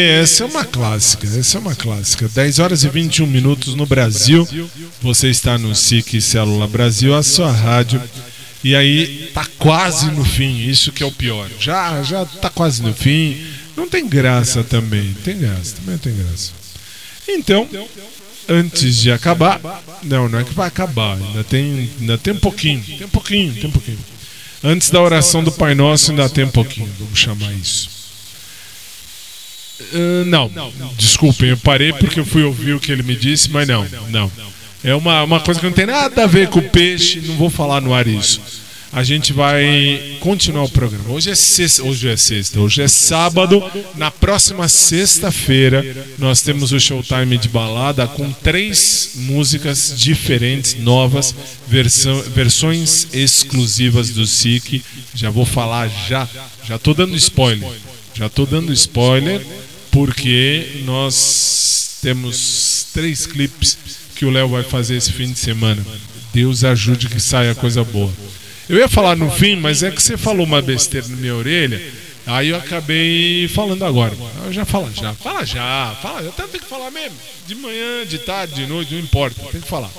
essa 0.06 0.44
é 0.44 0.46
uma 0.46 0.64
clássica, 0.64 1.26
essa 1.26 1.58
é 1.58 1.60
uma 1.60 1.74
clássica. 1.74 2.28
10 2.28 2.58
horas 2.58 2.84
e 2.84 2.88
21 2.88 3.26
minutos 3.26 3.74
no 3.74 3.86
Brasil. 3.86 4.46
Você 5.00 5.28
está 5.28 5.58
no 5.58 5.74
SIC 5.74 6.20
Célula 6.20 6.66
Brasil, 6.66 7.14
a 7.14 7.22
sua 7.22 7.50
rádio. 7.50 8.02
E 8.64 8.74
aí 8.74 9.30
tá 9.32 9.46
quase 9.58 10.10
no 10.10 10.24
fim, 10.24 10.58
isso 10.66 10.90
que 10.90 11.02
é 11.02 11.06
o 11.06 11.12
pior. 11.12 11.48
Já 11.60 12.02
já 12.02 12.24
tá 12.24 12.50
quase 12.50 12.82
no 12.82 12.92
fim. 12.92 13.40
Não 13.76 13.88
tem 13.88 14.08
graça 14.08 14.64
também, 14.64 15.14
tem 15.22 15.38
graça, 15.38 15.76
também 15.76 15.98
tem 15.98 16.14
graça. 16.16 16.52
Então, 17.28 17.68
antes 18.48 18.96
de 18.96 19.12
acabar, 19.12 19.60
não, 20.02 20.28
não 20.28 20.38
é 20.38 20.44
que 20.44 20.54
vai 20.54 20.68
acabar, 20.68 21.16
ainda 21.16 21.44
tem, 21.44 21.90
ainda 22.00 22.16
tem 22.16 22.32
um 22.32 22.38
pouquinho, 22.38 22.82
tem 22.82 23.04
um 23.04 23.10
pouquinho, 23.10 23.54
tem 23.54 23.66
um 23.66 23.72
pouquinho. 23.72 23.98
Antes 24.64 24.90
da 24.90 25.00
oração 25.00 25.44
do 25.44 25.52
Pai 25.52 25.74
Nosso, 25.74 26.10
ainda 26.10 26.28
tem 26.28 26.44
um 26.44 26.50
pouquinho, 26.50 26.90
vamos 26.98 27.18
chamar 27.18 27.52
isso. 27.52 27.95
Ah, 29.80 30.24
não, 30.24 30.50
desculpem, 30.96 31.50
eu 31.50 31.56
parei 31.58 31.92
porque 31.92 32.20
eu 32.20 32.24
fui 32.24 32.42
ouvir 32.42 32.74
o 32.74 32.80
que 32.80 32.90
ele 32.90 33.02
me 33.02 33.16
disse, 33.16 33.50
mas 33.50 33.66
não, 33.68 33.86
não. 34.10 34.30
É 34.82 34.94
uma, 34.94 35.22
uma 35.22 35.40
coisa 35.40 35.58
que 35.60 35.66
não 35.66 35.72
tem 35.72 35.86
nada 35.86 36.24
a 36.24 36.26
ver 36.26 36.48
com 36.48 36.60
o 36.60 36.68
peixe, 36.70 37.20
não 37.20 37.36
vou 37.36 37.50
falar 37.50 37.80
no 37.80 37.92
ar 37.92 38.06
isso. 38.06 38.40
A 38.92 39.02
gente 39.02 39.32
vai 39.32 40.16
continuar 40.20 40.64
o 40.64 40.70
programa. 40.70 41.10
Hoje 41.10 41.30
é 41.30 41.34
sexta, 41.34 41.82
hoje 41.82 42.08
é 42.08 42.16
sexta, 42.16 42.60
hoje 42.60 42.80
é 42.80 42.88
sábado. 42.88 43.62
Na 43.96 44.10
próxima 44.10 44.68
sexta-feira 44.68 45.84
nós 46.18 46.40
temos 46.40 46.72
o 46.72 46.80
Showtime 46.80 47.36
de 47.36 47.48
balada 47.48 48.06
com 48.06 48.32
três 48.32 49.10
músicas 49.16 49.92
diferentes, 49.96 50.76
novas, 50.78 51.34
versão, 51.66 52.22
versões 52.22 53.08
exclusivas 53.12 54.10
do 54.10 54.26
SIC. 54.26 54.82
Já 55.14 55.28
vou 55.30 55.44
falar 55.44 55.90
já, 56.08 56.26
já 56.64 56.78
tô 56.78 56.94
dando 56.94 57.16
spoiler. 57.16 57.68
Já 58.14 58.30
tô 58.30 58.46
dando 58.46 58.72
spoiler 58.72 59.44
porque 59.96 60.82
nós 60.84 61.96
temos 62.02 62.86
três 62.92 63.26
clipes 63.26 63.78
que 64.14 64.26
o 64.26 64.30
Léo 64.30 64.50
vai 64.50 64.62
fazer 64.62 64.94
esse 64.94 65.10
fim 65.10 65.32
de 65.32 65.38
semana. 65.38 65.82
Deus 66.34 66.64
ajude 66.64 67.08
que 67.08 67.18
saia 67.18 67.54
coisa 67.54 67.82
boa. 67.82 68.12
Eu 68.68 68.76
ia 68.76 68.90
falar 68.90 69.16
no 69.16 69.30
fim, 69.30 69.56
mas 69.56 69.82
é 69.82 69.90
que 69.90 70.02
você 70.02 70.18
falou 70.18 70.44
uma 70.44 70.60
besteira 70.60 71.08
na 71.08 71.16
minha 71.16 71.34
orelha. 71.34 71.82
Aí 72.26 72.48
eu 72.48 72.58
acabei 72.58 73.48
falando 73.48 73.86
agora. 73.86 74.12
Eu 74.44 74.52
já 74.52 74.66
fala 74.66 74.92
já. 74.92 75.14
Fala 75.14 75.46
já. 75.46 75.96
Fala, 76.02 76.28
até 76.28 76.42
tem 76.42 76.60
que 76.60 76.66
falar 76.66 76.90
mesmo. 76.90 77.16
De 77.46 77.54
manhã, 77.54 78.04
de 78.06 78.18
tarde, 78.18 78.54
de 78.54 78.66
noite, 78.66 78.92
não 78.92 79.00
importa. 79.00 79.40
Tem 79.50 79.62
que 79.62 79.68
falar. 79.68 79.90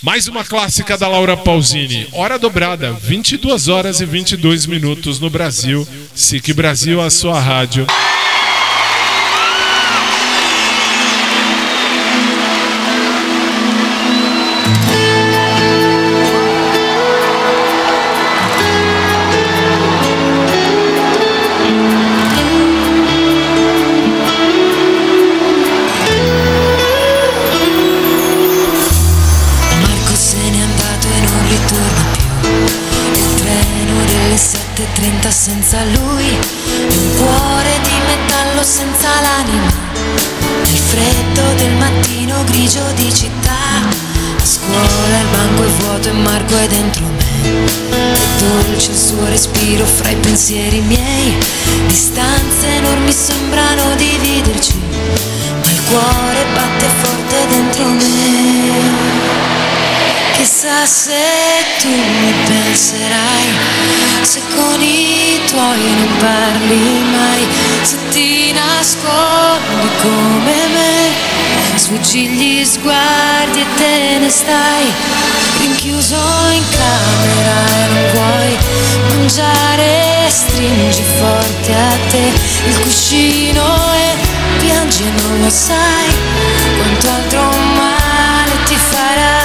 Mais 0.00 0.28
uma 0.28 0.44
clássica 0.46 0.96
da 0.96 1.08
Laura 1.08 1.36
Pausini. 1.36 2.08
Hora 2.12 2.38
dobrada, 2.38 2.94
22 2.94 3.68
horas 3.68 4.00
e 4.00 4.06
22 4.06 4.64
minutos 4.64 5.20
no 5.20 5.28
Brasil. 5.28 5.86
SIC 6.14 6.54
Brasil, 6.54 7.02
a 7.02 7.10
sua 7.10 7.38
rádio. 7.38 7.86
Come 70.00 70.66
me, 70.68 71.12
sfuggi 71.76 72.28
gli 72.28 72.64
sguardi 72.64 73.60
e 73.60 73.66
te 73.76 74.18
ne 74.18 74.30
stai, 74.30 74.92
rinchiuso 75.60 76.16
in 76.52 76.64
camera 76.70 77.56
e 77.76 77.86
non 77.92 78.10
vuoi 78.12 78.58
mangiare, 79.08 80.28
stringi 80.28 81.02
forte 81.18 81.74
a 81.74 81.96
te. 82.10 82.32
Il 82.66 82.78
cuscino 82.80 83.64
e 83.94 84.16
piangi 84.58 85.02
e 85.02 85.22
non 85.22 85.40
lo 85.40 85.50
sai. 85.50 86.06
Quanto 86.76 87.08
altro 87.08 87.50
male 87.74 88.62
ti 88.64 88.76
farà. 88.76 89.37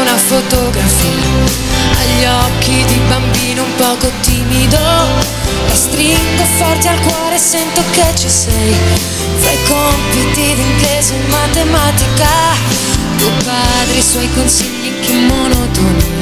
Una 0.00 0.16
fotografia. 0.16 1.28
Agli 2.00 2.24
occhi 2.24 2.84
di 2.84 3.00
bambino 3.08 3.62
un 3.62 3.74
poco 3.76 4.10
timido. 4.22 4.78
La 4.78 5.74
stringo 5.74 6.44
forte 6.56 6.88
al 6.88 7.00
cuore 7.00 7.38
sento 7.38 7.82
che 7.92 8.12
ci 8.16 8.28
sei. 8.28 8.74
Fra 9.36 9.50
i 9.50 9.62
compiti 9.68 10.54
di 10.54 10.64
e 10.88 11.24
matematica. 11.28 12.28
Tuo 13.16 13.30
padre 13.44 13.98
i 13.98 14.02
suoi 14.02 14.28
consigli 14.32 15.00
che 15.00 15.12
monotoni 15.12 16.20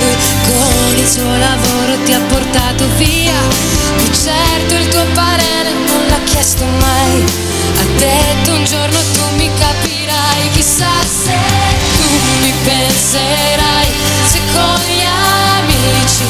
lui 0.00 0.16
con 0.46 0.96
il 0.98 1.06
suo 1.06 1.36
lavoro 1.36 2.02
ti 2.04 2.12
ha 2.12 2.20
portato 2.20 2.84
via. 2.96 3.38
Di 3.96 4.10
certo 4.12 4.74
il 4.74 4.88
tuo 4.88 5.04
parere 5.14 5.72
non 5.86 6.06
l'ha 6.08 6.20
chiesto 6.24 6.64
mai. 6.64 7.24
Ha 7.76 7.84
detto 7.96 8.52
un 8.52 8.64
giorno 8.64 8.98
tu 9.12 9.36
mi 9.36 9.50
capirai 9.58 10.50
chissà 10.50 10.90
se 11.04 11.99
mi 12.40 12.52
penserai 12.64 13.88
se 14.30 14.40
con 14.52 14.80
gli 14.86 15.04
amici 15.04 16.24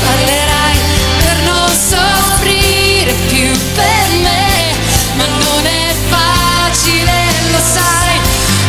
parlerai 0.00 0.78
per 1.18 1.36
non 1.44 1.68
soffrire 1.70 3.12
più 3.28 3.50
per 3.74 4.08
me. 4.22 4.74
Ma 5.16 5.24
non 5.26 5.64
è 5.64 5.94
facile 6.08 7.12
lo 7.50 7.58
sai 7.58 8.18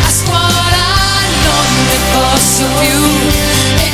a 0.05 0.11
scuola 0.19 0.87
non 1.43 1.67
ne 1.87 1.97
posso 2.13 2.63
più. 2.79 2.99
E 3.75 3.85
i 3.85 3.91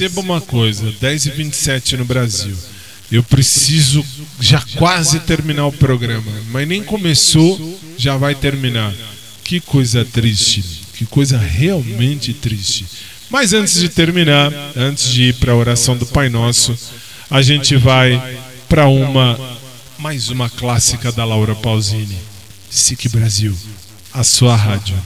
perceba 0.00 0.20
uma 0.20 0.40
coisa, 0.40 0.94
10 0.98 1.26
e 1.26 1.30
27 1.30 1.96
no 1.98 2.06
Brasil. 2.06 2.56
Eu 3.12 3.22
preciso 3.22 4.04
já 4.40 4.62
quase 4.76 5.20
terminar 5.20 5.66
o 5.66 5.72
programa, 5.72 6.32
mas 6.50 6.66
nem 6.66 6.82
começou, 6.82 7.78
já 7.98 8.16
vai 8.16 8.34
terminar. 8.34 8.94
Que 9.44 9.60
coisa 9.60 10.02
triste, 10.02 10.64
que 10.94 11.04
coisa 11.04 11.36
realmente 11.36 12.32
triste. 12.32 12.86
Mas 13.28 13.52
antes 13.52 13.74
de 13.74 13.90
terminar, 13.90 14.50
antes 14.74 15.10
de 15.10 15.24
ir 15.24 15.34
para 15.34 15.52
a 15.52 15.56
oração 15.56 15.96
do 15.96 16.06
Pai 16.06 16.30
Nosso, 16.30 16.74
a 17.30 17.42
gente 17.42 17.76
vai 17.76 18.38
para 18.68 18.88
uma 18.88 19.38
mais 19.98 20.30
uma 20.30 20.48
clássica 20.48 21.12
da 21.12 21.26
Laura 21.26 21.54
Pausini. 21.54 22.16
SIC 22.70 23.08
Brasil, 23.10 23.54
a 24.14 24.24
sua 24.24 24.56
rádio. 24.56 24.96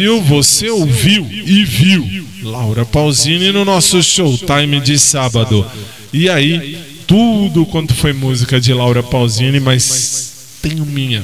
Brasil, 0.00 0.20
você 0.22 0.70
ouviu 0.70 1.28
e 1.30 1.62
viu 1.62 2.26
Laura 2.42 2.86
Pausini 2.86 3.52
no 3.52 3.66
nosso 3.66 4.02
Showtime 4.02 4.80
de 4.80 4.98
sábado. 4.98 5.70
E 6.10 6.26
aí, 6.30 6.78
tudo 7.06 7.66
quanto 7.66 7.94
foi 7.94 8.14
música 8.14 8.58
de 8.58 8.72
Laura 8.72 9.02
Pausini, 9.02 9.60
mas 9.60 10.56
tenho 10.62 10.86
minha, 10.86 11.22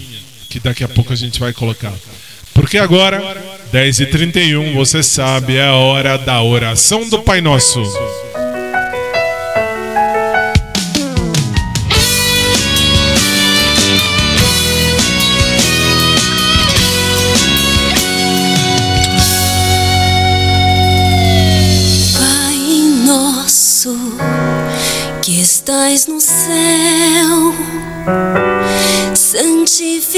que 0.51 0.61
daqui 0.61 0.85
a 0.85 0.89
pouco 0.89 1.11
a 1.11 1.17
gente 1.17 1.41
vai 1.41 1.55
colocar. 1.55 1.95
Porque 2.53 2.77
agora, 2.77 3.43
10h31, 3.73 4.75
você 4.75 5.03
sabe, 5.03 5.57
é 5.57 5.65
a 5.65 5.75
hora 5.75 6.19
da 6.19 6.43
oração 6.43 7.09
do 7.09 7.21
Pai 7.21 7.41
Nosso. 7.41 7.83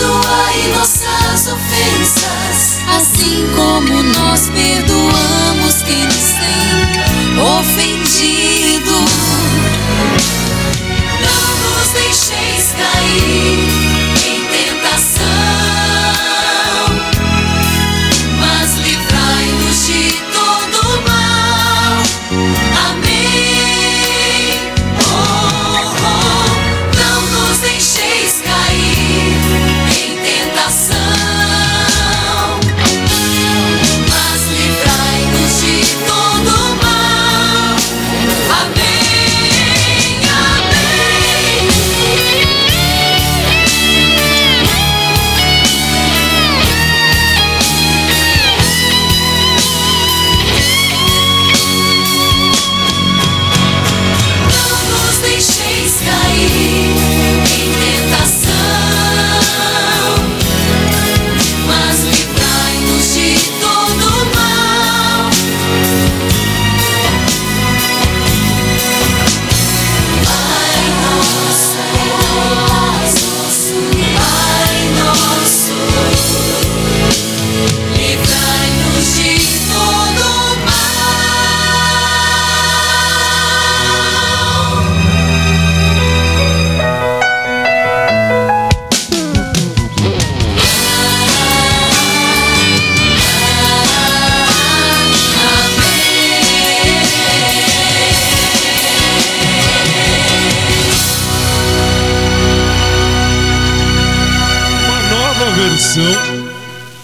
Perdoai 0.00 0.68
nossas 0.68 1.52
ofensas, 1.52 2.80
assim 2.88 3.46
como 3.54 4.02
nós 4.02 4.48
perdoamos 4.48 5.82
quem 5.82 6.06
nos 6.06 6.32
tem 6.40 7.38
ofendido. 7.38 8.92
não 11.20 11.76
nos 11.76 11.88
deixeis 11.92 12.72
cair 12.78 13.69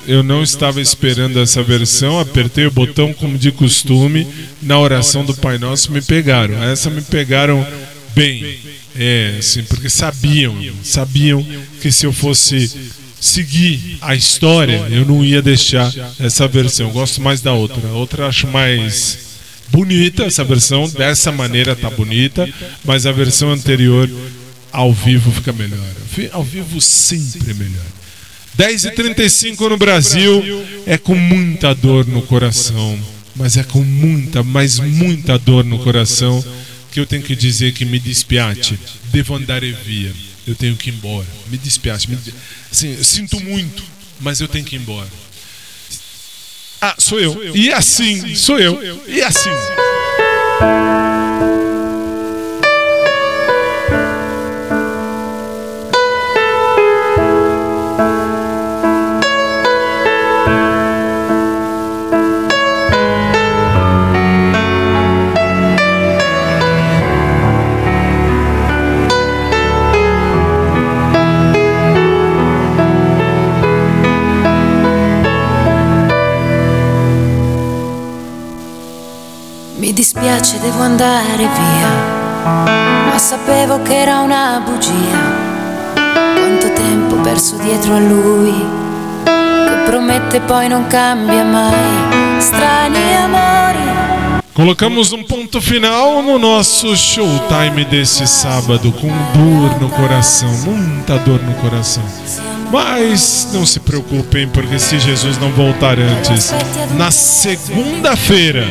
Eu 0.07 0.23
não 0.23 0.43
estava 0.43 0.81
esperando 0.81 1.41
essa 1.41 1.62
versão, 1.62 2.20
apertei 2.20 2.66
o 2.66 2.70
botão 2.70 3.12
como 3.12 3.37
de 3.37 3.51
costume. 3.51 4.27
Na 4.62 4.78
oração 4.78 5.24
do 5.24 5.35
Pai 5.35 5.59
Nosso 5.59 5.91
me 5.91 6.01
pegaram. 6.01 6.62
Essa 6.62 6.89
me 6.89 7.03
pegaram 7.03 7.66
bem. 8.15 8.59
É, 8.95 9.37
assim, 9.39 9.62
porque 9.65 9.91
sabiam, 9.91 10.57
sabiam 10.83 11.45
que 11.83 11.91
se 11.93 12.07
eu 12.07 12.12
fosse 12.12 12.70
seguir 13.20 13.99
a 14.01 14.15
história, 14.15 14.87
eu 14.91 15.05
não 15.05 15.24
ia 15.24 15.43
deixar 15.43 15.93
essa 16.19 16.47
versão. 16.47 16.87
Eu 16.87 16.93
gosto 16.93 17.20
mais 17.20 17.41
da 17.41 17.53
outra. 17.53 17.89
A 17.89 17.93
outra 17.93 18.27
acho 18.27 18.47
mais 18.47 19.19
bonita 19.69 20.24
essa 20.24 20.45
versão, 20.45 20.89
dessa 20.89 21.33
maneira 21.33 21.74
tá 21.74 21.91
bonita, 21.91 22.49
mas 22.85 23.05
a 23.05 23.12
versão 23.12 23.51
anterior 23.51 24.09
ao 24.73 24.93
vivo 24.93 25.33
fica 25.33 25.53
melhor. 25.53 25.78
Ao 26.33 26.45
vivo 26.45 26.81
sempre 26.81 27.51
é 27.51 27.55
melhor. 27.55 27.85
10h35 28.59 29.69
no 29.69 29.77
Brasil 29.77 30.43
é 30.87 30.97
com 30.97 31.15
muita 31.15 31.74
dor 31.74 32.07
no 32.07 32.23
coração, 32.23 32.99
mas 33.35 33.57
é 33.57 33.62
com 33.62 33.83
muita, 33.83 34.43
mas 34.43 34.78
muita 34.78 35.39
dor 35.39 35.65
no 35.65 35.78
coração 35.78 36.43
que 36.91 36.99
eu 36.99 37.07
tenho 37.07 37.23
que 37.23 37.37
dizer 37.37 37.73
que 37.73 37.85
me 37.85 37.99
despiate, 37.99 38.78
devo 39.12 39.35
andar 39.35 39.62
e 39.62 39.73
via, 39.73 40.12
eu 40.47 40.55
tenho 40.55 40.74
que 40.74 40.89
ir 40.89 40.95
embora, 40.95 41.27
me 41.49 41.59
despiate, 41.59 42.11
me, 42.11 42.19
assim, 42.73 43.03
sinto 43.03 43.39
muito, 43.41 43.83
mas 44.20 44.41
eu 44.41 44.49
tenho 44.49 44.65
que 44.65 44.77
ir 44.77 44.78
embora. 44.78 45.09
Ah, 46.81 46.95
sou 46.99 47.20
eu. 47.20 47.55
E 47.55 47.73
assim, 47.73 48.35
sou 48.35 48.59
eu. 48.59 49.03
E 49.07 49.20
assim. 49.23 49.51
Devo 80.67 80.83
andare 80.83 81.47
via, 81.47 81.91
ma 83.09 83.19
sapevo 83.19 83.83
che 83.83 84.01
era 84.01 84.19
una 84.19 84.61
bugia. 84.65 85.95
Quanto 85.95 86.73
tempo 86.73 87.15
perso 87.17 87.57
dietro 87.59 87.95
a 87.95 88.01
lui, 88.01 88.67
che 89.23 89.77
promette 89.85 90.41
poi 90.41 90.67
non 90.67 90.89
cambia 90.89 91.45
mai. 91.45 92.41
Strani 92.41 93.15
amori. 93.15 93.79
Colocamos 94.55 95.13
um 95.13 95.23
ponto 95.23 95.61
final 95.61 96.25
no 96.25 96.37
nosso 96.37 96.97
showtime 96.97 97.85
desse 97.85 98.27
sábado, 98.27 98.91
com 98.91 99.13
dor 99.35 99.81
no 99.81 99.89
coração, 99.91 100.51
muita 100.65 101.17
dor 101.19 101.41
no 101.43 101.55
coração. 101.61 102.03
Mas 102.73 103.51
não 103.53 103.65
se 103.65 103.79
preocupem, 103.79 104.49
porque 104.49 104.81
se 104.81 104.99
Jesus 104.99 105.39
não 105.39 105.53
voltar 105.53 105.97
antes, 106.01 106.53
na 106.97 107.13
segunda-feira, 107.13 108.67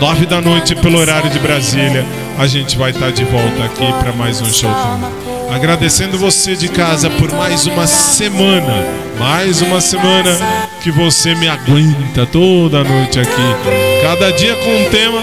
nove 0.00 0.26
da 0.26 0.40
noite, 0.40 0.74
pelo 0.76 0.98
horário 0.98 1.30
de 1.30 1.38
Brasília, 1.38 2.04
a 2.38 2.46
gente 2.46 2.76
vai 2.76 2.90
estar 2.90 3.10
de 3.10 3.24
volta 3.24 3.64
aqui 3.64 3.92
para 4.00 4.12
mais 4.12 4.40
um 4.40 4.46
showtime. 4.46 5.04
Agradecendo 5.50 6.18
você 6.18 6.54
de 6.54 6.68
casa 6.68 7.08
por 7.10 7.32
mais 7.32 7.66
uma 7.66 7.86
semana, 7.86 8.84
mais 9.18 9.62
uma 9.62 9.80
semana 9.80 10.30
que 10.82 10.90
você 10.90 11.34
me 11.34 11.48
aguenta 11.48 12.26
toda 12.26 12.84
noite 12.84 13.18
aqui, 13.18 14.02
cada 14.02 14.30
dia 14.32 14.54
com 14.54 14.70
um 14.70 14.90
tema. 14.90 15.22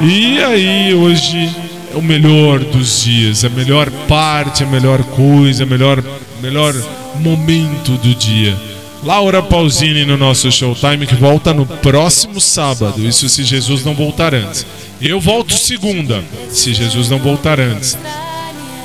E 0.00 0.42
aí, 0.42 0.94
hoje 0.94 1.50
é 1.92 1.96
o 1.96 2.02
melhor 2.02 2.60
dos 2.60 3.02
dias, 3.02 3.44
a 3.44 3.48
melhor 3.48 3.90
parte, 4.06 4.62
a 4.62 4.66
melhor 4.66 5.02
coisa, 5.02 5.64
a 5.64 5.66
melhor, 5.66 6.02
melhor 6.40 6.74
momento 7.16 7.92
do 7.92 8.14
dia. 8.14 8.67
Laura 9.02 9.42
Pausini 9.42 10.04
no 10.04 10.16
nosso 10.16 10.50
Showtime, 10.50 11.06
que 11.06 11.14
volta 11.14 11.54
no 11.54 11.64
próximo 11.64 12.40
sábado. 12.40 13.06
Isso 13.06 13.28
se 13.28 13.44
Jesus 13.44 13.84
não 13.84 13.94
voltar 13.94 14.34
antes. 14.34 14.66
Eu 15.00 15.20
volto 15.20 15.54
segunda, 15.54 16.22
se 16.50 16.74
Jesus 16.74 17.08
não 17.08 17.18
voltar 17.18 17.60
antes. 17.60 17.96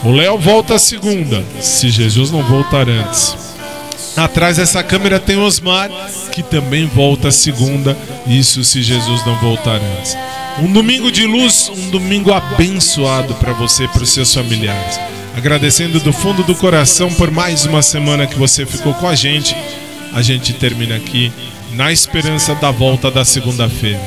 O 0.04 0.12
Léo 0.12 0.38
volta 0.38 0.78
segunda, 0.78 1.44
se 1.60 1.90
Jesus 1.90 2.30
não 2.30 2.44
voltar 2.44 2.88
antes. 2.88 3.36
Atrás 4.16 4.58
dessa 4.58 4.84
câmera 4.84 5.20
tem 5.20 5.38
Osmar, 5.38 5.90
que 6.32 6.44
também 6.44 6.86
volta 6.86 7.32
segunda. 7.32 7.98
Isso 8.28 8.64
se 8.64 8.84
Jesus 8.84 9.26
não 9.26 9.36
voltar 9.38 9.80
antes. 9.98 10.16
Um 10.60 10.72
domingo 10.72 11.12
de 11.12 11.26
luz, 11.26 11.72
um 11.76 11.90
domingo 11.90 12.32
abençoado 12.32 13.34
para 13.36 13.54
você 13.54 13.86
e 13.86 13.88
para 13.88 14.04
os 14.04 14.12
seus 14.12 14.32
familiares. 14.32 15.00
Agradecendo 15.36 16.00
do 16.00 16.14
fundo 16.14 16.44
do 16.44 16.54
coração 16.54 17.12
por 17.12 17.32
mais 17.32 17.66
uma 17.66 17.82
semana 17.82 18.28
que 18.28 18.38
você 18.38 18.68
ficou 18.68 18.94
com 18.94 19.08
a 19.08 19.16
gente. 19.16 19.56
A 20.14 20.22
gente 20.22 20.54
termina 20.54 20.96
aqui 20.96 21.32
na 21.74 21.92
esperança 21.92 22.54
da 22.56 22.72
volta 22.72 23.10
da 23.10 23.26
segunda-feira. 23.26 24.00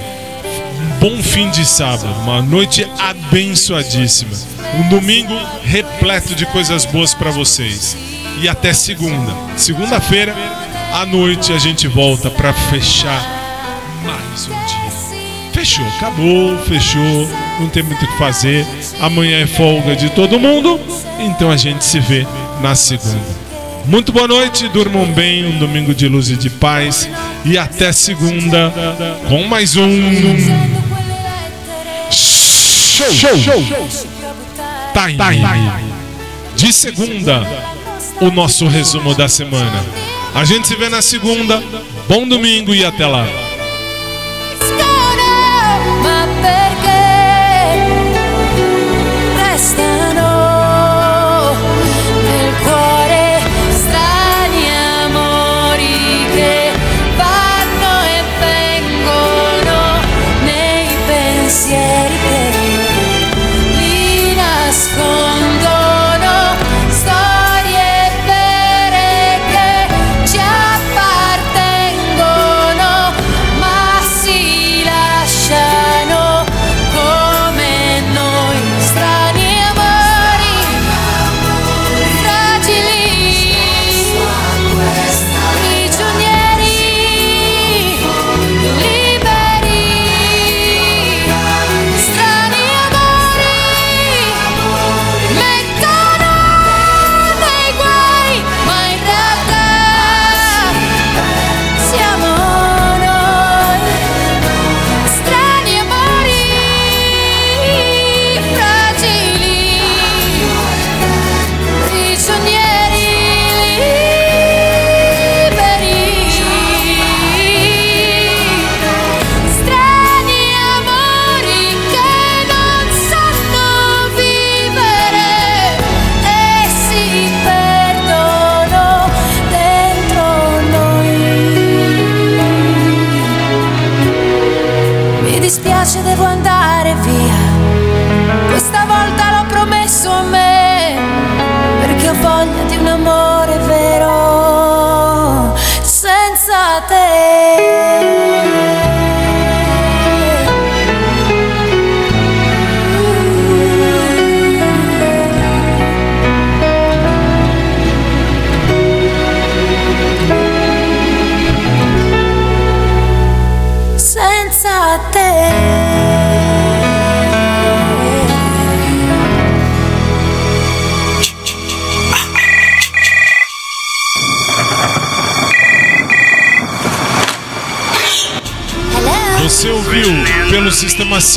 Um 0.79 0.99
bom 1.01 1.23
fim 1.23 1.51
de 1.51 1.65
sábado, 1.65 2.13
uma 2.23 2.41
noite 2.43 2.87
abençoadíssima. 2.99 4.33
Um 4.79 4.89
domingo 4.89 5.35
repleto 5.65 6.35
de 6.35 6.47
coisas 6.47 6.85
boas 6.85 7.15
para 7.15 7.31
vocês. 7.31 7.97
E 8.41 8.49
até 8.49 8.73
segunda. 8.73 9.35
Segunda-feira 9.57 10.35
à 10.93 11.05
noite 11.05 11.53
a 11.53 11.59
gente 11.59 11.89
volta 11.89 12.31
para 12.31 12.53
fechar 12.53 13.37
mais 14.05 14.47
um 14.47 14.67
dia. 14.67 14.87
Fechou, 15.53 15.87
acabou, 15.97 16.57
fechou, 16.65 17.29
não 17.59 17.69
tem 17.69 17.83
muito 17.83 18.05
o 18.05 18.09
que 18.09 18.19
fazer. 18.19 18.67
Amanhã 19.01 19.41
é 19.41 19.47
folga 19.47 19.97
de 19.97 20.11
todo 20.11 20.39
mundo, 20.39 20.79
então 21.19 21.51
a 21.51 21.57
gente 21.57 21.85
se 21.85 21.99
vê 21.99 22.27
na 22.61 22.75
segunda. 22.75 23.46
Muito 23.87 24.13
boa 24.13 24.27
noite, 24.27 24.69
durmam 24.69 25.07
bem, 25.13 25.47
um 25.47 25.59
domingo 25.59 25.95
de 25.95 26.09
luz 26.09 26.29
e 26.29 26.37
de 26.37 26.51
paz. 26.51 27.09
E 27.45 27.57
até 27.57 27.93
segunda 27.93 28.73
com 29.29 29.45
mais 29.45 29.77
um. 29.77 29.89
Show! 32.11 33.13
Show! 33.13 33.39
Time! 34.93 35.71
De 36.57 36.73
segunda, 36.73 37.47
o 38.21 38.31
nosso 38.31 38.67
resumo 38.67 39.15
da 39.15 39.29
semana. 39.29 39.85
A 40.35 40.45
gente 40.45 40.67
se 40.67 40.75
vê 40.75 40.89
na 40.89 41.01
segunda. 41.01 41.63
Bom 42.09 42.27
domingo 42.27 42.75
e 42.75 42.85
até 42.85 43.07
lá. 43.07 43.46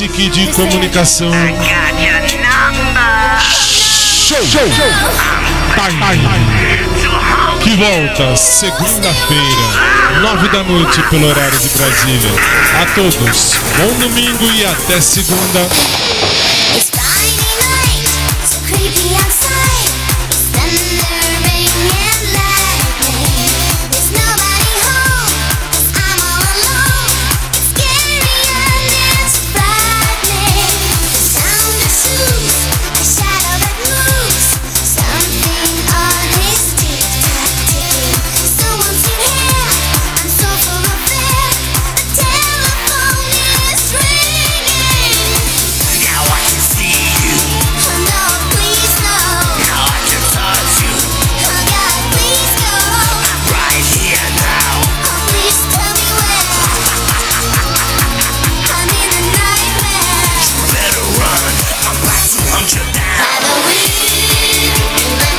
Sistema 0.00 0.14
SIC 0.14 0.30
de 0.30 0.46
comunicação. 0.52 1.30
Show! 4.46 4.62
Time! 5.74 6.00
Que 7.60 7.76
volta 7.76 8.34
segunda-feira, 8.36 10.20
nove 10.22 10.48
da 10.48 10.64
noite, 10.64 11.02
pelo 11.10 11.28
horário 11.28 11.58
de 11.58 11.68
Brasília. 11.68 12.30
A 12.80 12.86
todos, 12.94 13.54
bom 13.76 13.98
domingo 13.98 14.50
e 14.50 14.64
até 14.64 15.00
segunda. 15.00 15.68